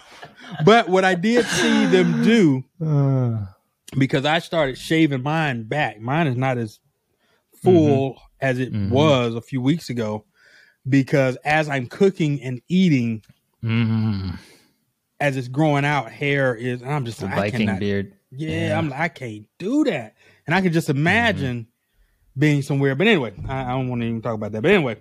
but 0.65 0.87
what 0.89 1.03
I 1.05 1.15
did 1.15 1.45
see 1.45 1.85
them 1.87 2.23
do 2.23 2.63
because 3.97 4.25
I 4.25 4.39
started 4.39 4.77
shaving 4.77 5.23
mine 5.23 5.63
back. 5.63 5.99
Mine 5.99 6.27
is 6.27 6.37
not 6.37 6.57
as 6.57 6.79
full 7.63 8.21
as 8.41 8.59
it 8.59 8.71
Mhm. 8.71 8.89
was 8.89 9.35
a 9.35 9.41
few 9.41 9.61
weeks 9.61 9.89
ago 9.89 10.25
because 10.87 11.35
as 11.43 11.67
I'm 11.69 11.87
cooking 11.87 12.41
and 12.41 12.61
eating, 12.69 13.23
mm, 13.63 14.37
as 15.19 15.37
it's 15.37 15.47
growing 15.47 15.85
out, 15.85 16.11
hair 16.11 16.55
is. 16.55 16.81
And 16.81 16.91
I'm 16.91 17.05
just 17.05 17.21
like, 17.21 17.31
I 17.31 17.35
Viking 17.35 17.59
cannot, 17.67 17.79
beard. 17.79 18.13
Yeah, 18.31 18.67
Yeah. 18.69 18.77
I'm 18.77 18.89
like, 18.89 18.99
I 18.99 19.07
can't 19.09 19.45
do 19.57 19.83
that. 19.85 20.15
And 20.45 20.55
I 20.55 20.61
can 20.61 20.73
just 20.73 20.89
imagine 20.89 21.67
being 22.37 22.61
somewhere. 22.61 22.95
But 22.95 23.07
anyway, 23.07 23.33
I, 23.47 23.63
I 23.63 23.67
don't 23.69 23.89
want 23.89 24.01
to 24.01 24.07
even 24.07 24.21
talk 24.21 24.35
about 24.35 24.51
that. 24.53 24.61
But 24.61 24.71
anyway, 24.71 24.97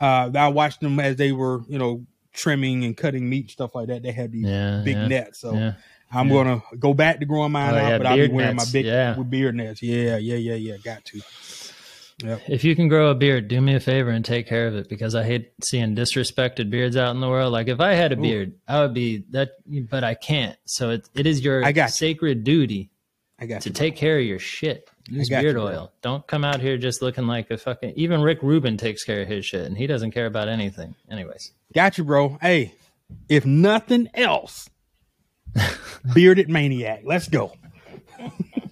uh, 0.00 0.30
I 0.34 0.48
watched 0.48 0.80
them 0.80 1.00
as 1.00 1.16
they 1.16 1.32
were, 1.32 1.62
you 1.68 1.78
know, 1.78 2.06
trimming 2.32 2.84
and 2.84 2.96
cutting 2.96 3.28
meat, 3.28 3.50
stuff 3.50 3.74
like 3.74 3.88
that. 3.88 4.02
They 4.02 4.12
had 4.12 4.32
these 4.32 4.46
Yeah, 4.46 4.82
big 4.84 4.96
yeah, 4.96 5.08
nets. 5.08 5.40
So. 5.40 5.74
I'm 6.08 6.28
gonna 6.28 6.62
go 6.78 6.94
back 6.94 7.18
to 7.18 7.26
growing 7.26 7.50
mine 7.50 7.74
Oh, 7.74 7.78
out, 7.78 7.98
but 7.98 8.06
I'll 8.06 8.14
be 8.16 8.28
wearing 8.28 8.54
nets, 8.54 8.72
my 8.72 8.80
big 8.80 9.18
with 9.18 9.28
beard 9.28 9.56
nets. 9.56 9.82
Yeah, 9.82 10.18
yeah, 10.18 10.36
yeah, 10.36 10.54
yeah. 10.54 10.76
Got 10.76 11.04
to. 11.06 11.20
If 12.22 12.64
you 12.64 12.74
can 12.74 12.88
grow 12.88 13.10
a 13.10 13.14
beard, 13.14 13.48
do 13.48 13.60
me 13.60 13.74
a 13.74 13.80
favor 13.80 14.10
and 14.10 14.24
take 14.24 14.46
care 14.46 14.66
of 14.66 14.74
it 14.74 14.88
because 14.88 15.14
I 15.14 15.22
hate 15.22 15.52
seeing 15.62 15.94
disrespected 15.94 16.70
beards 16.70 16.96
out 16.96 17.14
in 17.14 17.20
the 17.20 17.28
world. 17.28 17.52
Like 17.52 17.68
if 17.68 17.78
I 17.78 17.92
had 17.92 18.12
a 18.12 18.18
Ooh. 18.18 18.22
beard, 18.22 18.54
I 18.66 18.80
would 18.80 18.94
be 18.94 19.24
that, 19.30 19.50
but 19.90 20.02
I 20.02 20.14
can't. 20.14 20.56
So 20.64 20.90
it, 20.90 21.08
it 21.14 21.26
is 21.26 21.44
your 21.44 21.62
I 21.64 21.72
got 21.72 21.86
you. 21.88 21.92
sacred 21.92 22.42
duty 22.42 22.90
I 23.38 23.44
got 23.44 23.60
to 23.62 23.68
you. 23.68 23.74
take 23.74 23.96
care 23.96 24.18
of 24.18 24.24
your 24.24 24.38
shit. 24.38 24.88
Use 25.08 25.28
beard 25.28 25.56
you, 25.56 25.62
oil. 25.62 25.92
Don't 26.00 26.26
come 26.26 26.42
out 26.42 26.60
here 26.60 26.78
just 26.78 27.02
looking 27.02 27.26
like 27.26 27.50
a 27.50 27.58
fucking. 27.58 27.92
Even 27.96 28.22
Rick 28.22 28.42
Rubin 28.42 28.76
takes 28.78 29.04
care 29.04 29.20
of 29.22 29.28
his 29.28 29.44
shit, 29.44 29.66
and 29.66 29.76
he 29.76 29.86
doesn't 29.86 30.12
care 30.12 30.26
about 30.26 30.48
anything. 30.48 30.94
Anyways, 31.10 31.52
Got 31.74 31.98
you, 31.98 32.04
bro. 32.04 32.38
Hey, 32.40 32.72
if 33.28 33.44
nothing 33.44 34.08
else, 34.14 34.70
bearded 36.14 36.48
maniac. 36.48 37.02
Let's 37.04 37.28
go. 37.28 37.52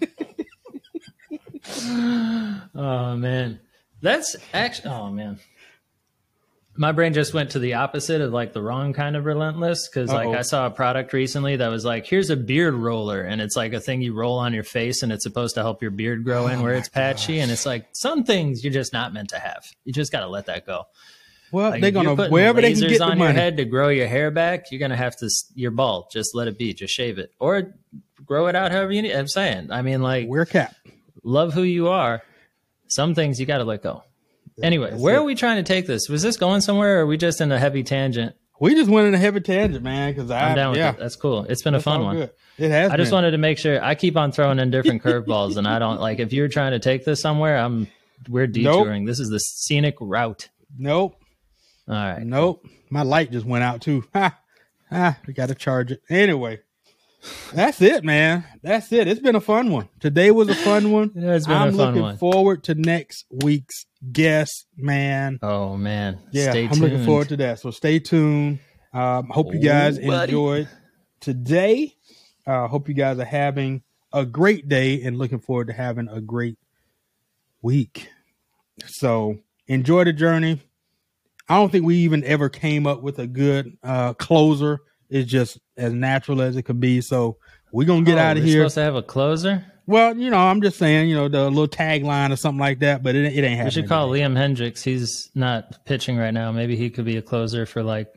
Oh 2.77 3.17
man, 3.17 3.61
that's 4.03 4.35
actually. 4.53 4.91
Oh 4.91 5.11
man, 5.11 5.39
my 6.77 6.91
brain 6.93 7.13
just 7.15 7.33
went 7.33 7.51
to 7.51 7.61
the 7.61 7.75
opposite 7.75 8.21
of 8.21 8.33
like 8.33 8.53
the 8.53 8.61
wrong 8.61 8.93
kind 8.93 9.15
of 9.17 9.25
relentless 9.27 9.89
because 9.89 10.11
like 10.11 10.29
I 10.29 10.43
saw 10.43 10.67
a 10.67 10.71
product 10.71 11.13
recently 11.13 11.57
that 11.57 11.69
was 11.69 11.85
like, 11.85 12.05
here's 12.07 12.31
a 12.31 12.37
beard 12.37 12.75
roller, 12.75 13.21
and 13.23 13.41
it's 13.41 13.57
like 13.57 13.73
a 13.75 13.81
thing 13.81 14.03
you 14.03 14.13
roll 14.15 14.39
on 14.39 14.53
your 14.55 14.65
face, 14.65 15.03
and 15.05 15.13
it's 15.13 15.23
supposed 15.23 15.55
to 15.55 15.63
help 15.63 15.83
your 15.83 15.93
beard 15.93 16.25
grow 16.25 16.49
in 16.49 16.59
Oh 16.59 16.63
where 16.65 16.75
it's 16.75 16.89
patchy, 16.89 17.39
and 17.39 17.51
it's 17.53 17.65
like 17.65 17.87
some 17.93 18.25
things 18.25 18.65
you're 18.65 18.73
just 18.73 18.93
not 18.93 19.13
meant 19.13 19.29
to 19.31 19.39
have. 19.39 19.65
You 19.85 19.93
just 19.93 20.11
got 20.11 20.21
to 20.21 20.29
let 20.29 20.47
that 20.47 20.67
go. 20.67 20.87
Well, 21.53 21.71
Like, 21.71 21.81
they're 21.81 21.93
gonna 21.93 22.29
wherever 22.31 22.61
they 22.61 22.73
can 22.73 22.81
get 22.89 22.99
the 22.99 23.05
on 23.05 23.11
your 23.11 23.29
money. 23.29 23.39
head 23.39 23.59
to 23.59 23.65
grow 23.65 23.89
your 23.89 24.09
hair 24.09 24.33
back, 24.33 24.73
you're 24.73 24.81
gonna 24.81 24.97
have 24.97 25.17
to. 25.19 25.31
You're 25.55 25.71
bald. 25.71 26.07
Just 26.11 26.35
let 26.35 26.49
it 26.49 26.59
be. 26.59 26.75
Just 26.75 26.93
shave 26.93 27.19
it 27.19 27.31
or 27.39 27.73
grow 28.27 28.49
it 28.49 28.57
out 28.57 28.73
however 28.73 28.91
you 28.91 29.03
need. 29.03 29.13
I'm 29.15 29.29
saying. 29.29 29.71
I 29.71 29.83
mean, 29.83 30.03
like 30.03 30.27
Wear 30.29 30.43
a 30.43 30.47
cap. 30.47 30.75
Love 31.25 31.53
who 31.53 31.63
you 31.63 31.89
are. 31.89 32.23
Some 32.89 33.15
things 33.15 33.41
you 33.41 33.47
got 33.47 33.59
to 33.59 33.65
let 33.65 33.83
go. 33.83 34.03
Anyway, 34.63 34.91
that's 34.91 35.03
where 35.03 35.17
it. 35.17 35.19
are 35.19 35.25
we 35.25 35.35
trying 35.35 35.57
to 35.57 35.63
take 35.63 35.87
this? 35.87 36.09
Was 36.09 36.23
this 36.23 36.37
going 36.37 36.61
somewhere, 36.61 36.99
or 36.99 37.03
are 37.03 37.07
we 37.07 37.17
just 37.17 37.41
in 37.41 37.51
a 37.51 37.59
heavy 37.59 37.83
tangent? 37.83 38.37
We 38.61 38.75
just 38.75 38.89
went 38.89 39.09
in 39.09 39.15
a 39.15 39.19
heavy 39.19 39.41
tangent, 39.41 39.83
man. 39.83 40.13
Because 40.13 40.31
I'm 40.31 40.55
down 40.55 40.71
with 40.71 40.79
yeah, 40.79 40.91
it. 40.91 40.99
That's 40.99 41.17
cool. 41.17 41.45
It's 41.45 41.63
been 41.63 41.75
a 41.75 41.81
fun 41.81 42.05
one. 42.05 42.17
good. 42.17 42.31
It 42.57 42.71
has. 42.71 42.93
I 42.93 42.97
just 42.97 43.11
been. 43.11 43.17
wanted 43.17 43.33
to 43.33 43.39
make 43.39 43.59
sure. 43.59 43.83
I 43.83 43.97
keep 43.97 44.17
on 44.17 44.31
throwing 44.31 44.61
in 44.61 44.71
different 44.71 45.03
curveballs, 45.05 45.57
and 45.57 45.67
I 45.67 45.81
don't 45.81 46.01
like. 46.01 46.21
If 46.21 46.33
you're 46.33 46.49
trying 46.49 46.73
to 46.73 46.79
take 46.79 47.05
this 47.05 47.21
somewhere, 47.21 47.57
I'm. 47.57 47.89
We're 48.29 48.47
detouring. 48.47 49.05
This 49.05 49.19
is 49.19 49.29
the 49.29 49.39
scenic 49.39 49.97
route. 50.01 50.49
Nope. 50.79 51.17
All 51.89 51.95
right. 51.95 52.23
Nope. 52.23 52.67
My 52.91 53.03
light 53.03 53.33
just 53.33 53.45
went 53.45 53.65
out 53.65 53.81
too. 53.81 54.05
Ha. 54.15 54.39
Ah, 54.93 55.19
we 55.27 55.33
got 55.33 55.49
to 55.49 55.55
charge 55.57 55.91
it. 55.91 56.03
Anyway, 56.09 56.61
that's 57.55 57.81
it, 57.81 58.05
man. 58.05 58.45
That's 58.63 58.93
it. 58.93 59.09
It's 59.09 59.21
been 59.21 59.35
a 59.37 59.41
fun 59.41 59.71
one. 59.71 59.89
Today 60.01 60.31
was 60.31 60.49
a 60.49 60.55
fun 60.55 60.91
one. 60.93 61.11
It 61.17 61.23
has 61.23 61.47
been 61.47 61.57
a 61.57 61.61
I'm 61.61 61.71
fun 61.71 61.77
looking 61.87 62.03
one. 62.03 62.17
forward 62.19 62.65
to 62.65 62.75
next 62.75 63.27
week's 63.31 63.87
guest, 64.13 64.67
man. 64.77 65.39
Oh 65.43 65.77
man. 65.77 66.19
Yeah, 66.33 66.51
Stay 66.51 66.65
I'm 66.65 66.71
tuned. 66.71 66.81
looking 66.83 67.05
forward 67.05 67.29
to 67.31 67.37
that. 67.39 67.61
So 67.61 67.71
stay 67.71 67.99
tuned. 67.99 68.59
Um, 68.93 69.29
hope 69.31 69.53
you 69.55 69.61
guys 69.61 69.99
Oh, 69.99 70.07
buddy. 70.07 70.33
enjoyed 70.33 70.69
today. 71.21 71.95
Uh, 72.47 72.69
hope 72.69 72.89
you 72.89 72.95
guys 72.95 73.19
are 73.19 73.25
having 73.25 73.83
a 74.13 74.25
great 74.27 74.69
day 74.69 75.03
and 75.03 75.19
looking 75.19 75.41
forward 75.41 75.67
to 75.69 75.73
having 75.73 76.09
a 76.09 76.21
great 76.21 76.59
week. 77.63 78.09
So 78.87 79.39
enjoy 79.67 80.05
the 80.05 80.13
journey. 80.13 80.61
I 81.49 81.57
don't 81.57 81.71
think 81.73 81.85
we 81.85 81.97
even 81.99 82.23
ever 82.25 82.49
came 82.49 82.87
up 82.87 83.03
with 83.03 83.19
a 83.19 83.27
good 83.27 83.77
uh, 83.83 84.15
closer. 84.15 84.81
It's 85.11 85.31
just 85.31 85.59
as 85.77 85.93
natural 85.93 86.41
as 86.43 86.57
it 86.57 86.63
could 86.63 86.81
be. 86.81 87.01
So 87.01 87.37
we're 87.73 87.87
gonna 87.87 88.05
get 88.05 88.19
Oh, 88.19 88.23
out 88.23 88.37
of 88.37 88.45
here. 88.45 88.61
Supposed 88.63 88.75
to 88.77 88.83
have 88.83 88.95
a 88.97 89.03
closer. 89.03 89.65
Well, 89.87 90.17
you 90.17 90.31
know, 90.31 90.39
I'm 90.39 90.63
just 90.63 90.79
saying, 90.79 91.11
you 91.11 91.15
know, 91.15 91.29
the 91.29 91.45
little 91.51 91.69
tagline 91.69 92.33
or 92.33 92.37
something 92.37 92.59
like 92.61 92.79
that, 92.79 93.03
but 93.03 93.15
it, 93.15 93.25
it 93.27 93.29
ain't 93.45 93.45
happening. 93.59 93.65
We 93.67 93.71
should 93.71 93.89
call 93.89 94.11
today. 94.11 94.25
Liam 94.25 94.35
Hendriks. 94.35 94.83
He's 94.83 95.31
not 95.35 95.85
pitching 95.85 96.17
right 96.17 96.31
now. 96.33 96.53
Maybe 96.53 96.75
he 96.77 96.89
could 96.89 97.05
be 97.05 97.19
a 97.19 97.23
closer 97.23 97.67
for 97.67 97.83
like 97.83 98.09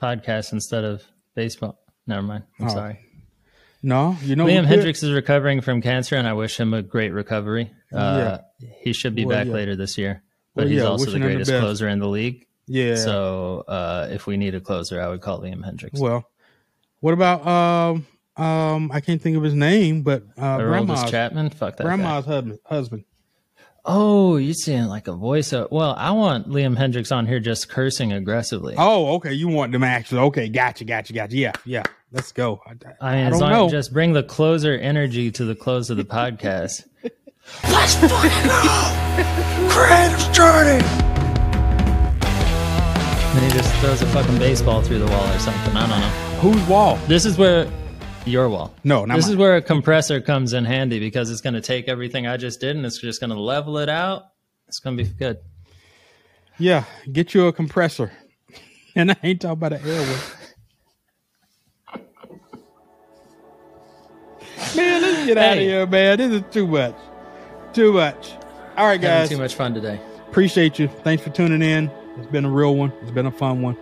podcasts 0.00 0.52
instead 0.52 0.84
of 0.84 1.02
baseball. 1.34 1.78
Never 2.06 2.22
mind. 2.22 2.44
I'm 2.58 2.66
Oh, 2.66 2.70
sorry. 2.70 2.98
No, 3.84 4.16
you 4.22 4.36
know, 4.36 4.46
Liam 4.46 4.64
Hendriks 4.66 5.02
is 5.02 5.10
recovering 5.12 5.60
from 5.60 5.82
cancer, 5.82 6.14
and 6.16 6.26
I 6.28 6.34
wish 6.34 6.58
him 6.58 6.72
a 6.72 6.82
great 6.82 7.12
recovery. 7.12 7.72
Uh, 7.92 8.38
He 8.80 8.92
should 8.92 9.14
be 9.16 9.24
Well, 9.24 9.36
back 9.38 9.48
yeah. 9.48 9.52
later 9.54 9.74
this 9.76 9.98
year, 9.98 10.22
but 10.54 10.62
Well, 10.62 10.68
he's 10.70 10.78
yeah, 10.82 10.84
also 10.84 11.06
the 11.06 11.16
him 11.16 11.20
the 11.22 11.26
greatest 11.28 11.50
closer 11.50 11.88
in 11.88 11.98
the 11.98 12.06
league. 12.08 12.46
Yeah. 12.66 12.96
So 12.96 13.64
uh, 13.68 14.08
if 14.10 14.26
we 14.26 14.36
need 14.36 14.54
a 14.54 14.60
closer, 14.60 15.00
I 15.00 15.08
would 15.08 15.20
call 15.20 15.40
Liam 15.40 15.64
Hendriks. 15.64 15.98
Well, 15.98 16.28
what 17.00 17.14
about 17.14 17.46
um 17.46 18.06
um 18.36 18.90
I 18.92 19.00
can't 19.00 19.20
think 19.20 19.36
of 19.36 19.42
his 19.42 19.54
name, 19.54 20.02
but 20.02 20.24
uh 20.38 20.58
grandma's 20.58 21.10
Chapman. 21.10 21.50
Fuck 21.50 21.76
that. 21.76 21.84
guy. 21.84 21.88
grandma's 21.88 22.24
husband 22.24 22.58
husband. 22.64 23.04
Oh, 23.84 24.36
you're 24.36 24.54
seeing 24.54 24.86
like 24.86 25.08
a 25.08 25.12
voice. 25.12 25.52
Of, 25.52 25.72
well, 25.72 25.94
I 25.98 26.12
want 26.12 26.48
Liam 26.48 26.78
Hendriks 26.78 27.14
on 27.14 27.26
here 27.26 27.40
just 27.40 27.68
cursing 27.68 28.12
aggressively. 28.12 28.76
Oh, 28.78 29.14
okay. 29.16 29.32
You 29.32 29.48
want 29.48 29.72
them 29.72 29.82
actually? 29.82 30.20
Okay, 30.20 30.48
gotcha, 30.48 30.84
gotcha, 30.84 31.12
gotcha. 31.12 31.36
Yeah, 31.36 31.52
yeah. 31.64 31.82
Let's 32.12 32.30
go. 32.30 32.60
I, 32.64 32.70
I 32.70 33.16
mean, 33.16 33.24
I 33.26 33.30
as 33.30 33.40
long 33.40 33.50
know. 33.50 33.68
just 33.68 33.92
bring 33.92 34.12
the 34.12 34.22
closer 34.22 34.74
energy 34.74 35.32
to 35.32 35.44
the 35.44 35.56
close 35.56 35.90
of 35.90 35.96
the 35.96 36.04
podcast. 36.18 36.84
Let's 37.64 37.96
fucking 37.96 38.48
go! 38.48 39.68
Creative 39.68 40.32
journey! 40.32 41.21
Then 43.34 43.42
he 43.50 43.56
just 43.56 43.72
throws 43.76 44.02
a 44.02 44.06
fucking 44.06 44.38
baseball 44.38 44.82
through 44.82 44.98
the 44.98 45.06
wall 45.06 45.26
or 45.32 45.38
something. 45.38 45.74
I 45.76 45.80
don't 45.88 46.00
know. 46.00 46.08
Whose 46.52 46.68
wall? 46.68 46.96
This 47.08 47.24
is 47.24 47.38
where 47.38 47.66
your 48.26 48.48
wall. 48.48 48.74
No, 48.84 49.04
not 49.04 49.16
this 49.16 49.26
mine. 49.26 49.32
is 49.32 49.36
where 49.36 49.56
a 49.56 49.62
compressor 49.62 50.20
comes 50.20 50.52
in 50.52 50.64
handy 50.64 51.00
because 51.00 51.30
it's 51.30 51.40
going 51.40 51.54
to 51.54 51.60
take 51.60 51.88
everything 51.88 52.26
I 52.26 52.36
just 52.36 52.60
did 52.60 52.76
and 52.76 52.84
it's 52.84 52.98
just 52.98 53.20
going 53.20 53.30
to 53.30 53.40
level 53.40 53.78
it 53.78 53.88
out. 53.88 54.24
It's 54.68 54.78
going 54.80 54.96
to 54.96 55.04
be 55.04 55.08
good. 55.10 55.38
Yeah, 56.58 56.84
get 57.10 57.34
you 57.34 57.46
a 57.46 57.52
compressor. 57.52 58.12
And 58.94 59.10
I 59.10 59.16
ain't 59.22 59.40
talking 59.40 59.52
about 59.54 59.72
an 59.72 59.80
airway. 59.88 60.16
man, 64.76 65.00
let's 65.02 65.26
get 65.26 65.38
out 65.38 65.52
of 65.52 65.58
Hey. 65.58 65.64
here, 65.64 65.86
man. 65.86 66.18
This 66.18 66.30
is 66.30 66.42
too 66.50 66.66
much. 66.66 66.94
Too 67.72 67.92
much. 67.94 68.32
All 68.76 68.86
right, 68.86 69.00
guys. 69.00 69.10
Having 69.10 69.20
guys. 69.20 69.28
too 69.30 69.38
much 69.38 69.54
fun 69.54 69.72
today. 69.72 69.98
Appreciate 70.28 70.78
you. 70.78 70.88
Thanks 70.88 71.24
for 71.24 71.30
tuning 71.30 71.62
in. 71.62 71.90
It's 72.18 72.26
been 72.26 72.44
a 72.44 72.50
real 72.50 72.74
one. 72.76 72.92
It's 73.02 73.10
been 73.10 73.26
a 73.26 73.30
fun 73.30 73.62
one. 73.62 73.76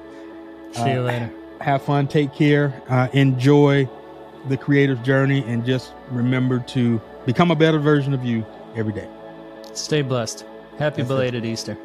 See 0.72 0.92
you 0.92 1.00
Uh, 1.00 1.04
later. 1.04 1.30
Have 1.60 1.82
fun. 1.82 2.06
Take 2.06 2.32
care. 2.32 2.72
Uh, 2.88 3.08
enjoy 3.12 3.88
the 4.48 4.56
creator's 4.56 4.98
journey, 5.00 5.44
and 5.46 5.64
just 5.64 5.92
remember 6.10 6.60
to 6.68 7.00
become 7.26 7.50
a 7.50 7.56
better 7.56 7.78
version 7.78 8.14
of 8.14 8.24
you 8.24 8.44
every 8.76 8.92
day. 8.92 9.06
Stay 9.74 10.02
blessed. 10.02 10.44
Happy 10.78 10.96
That's 10.96 10.98
it. 10.98 11.08
belated 11.08 11.44
Easter. 11.44 11.76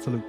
Salute. 0.00 0.22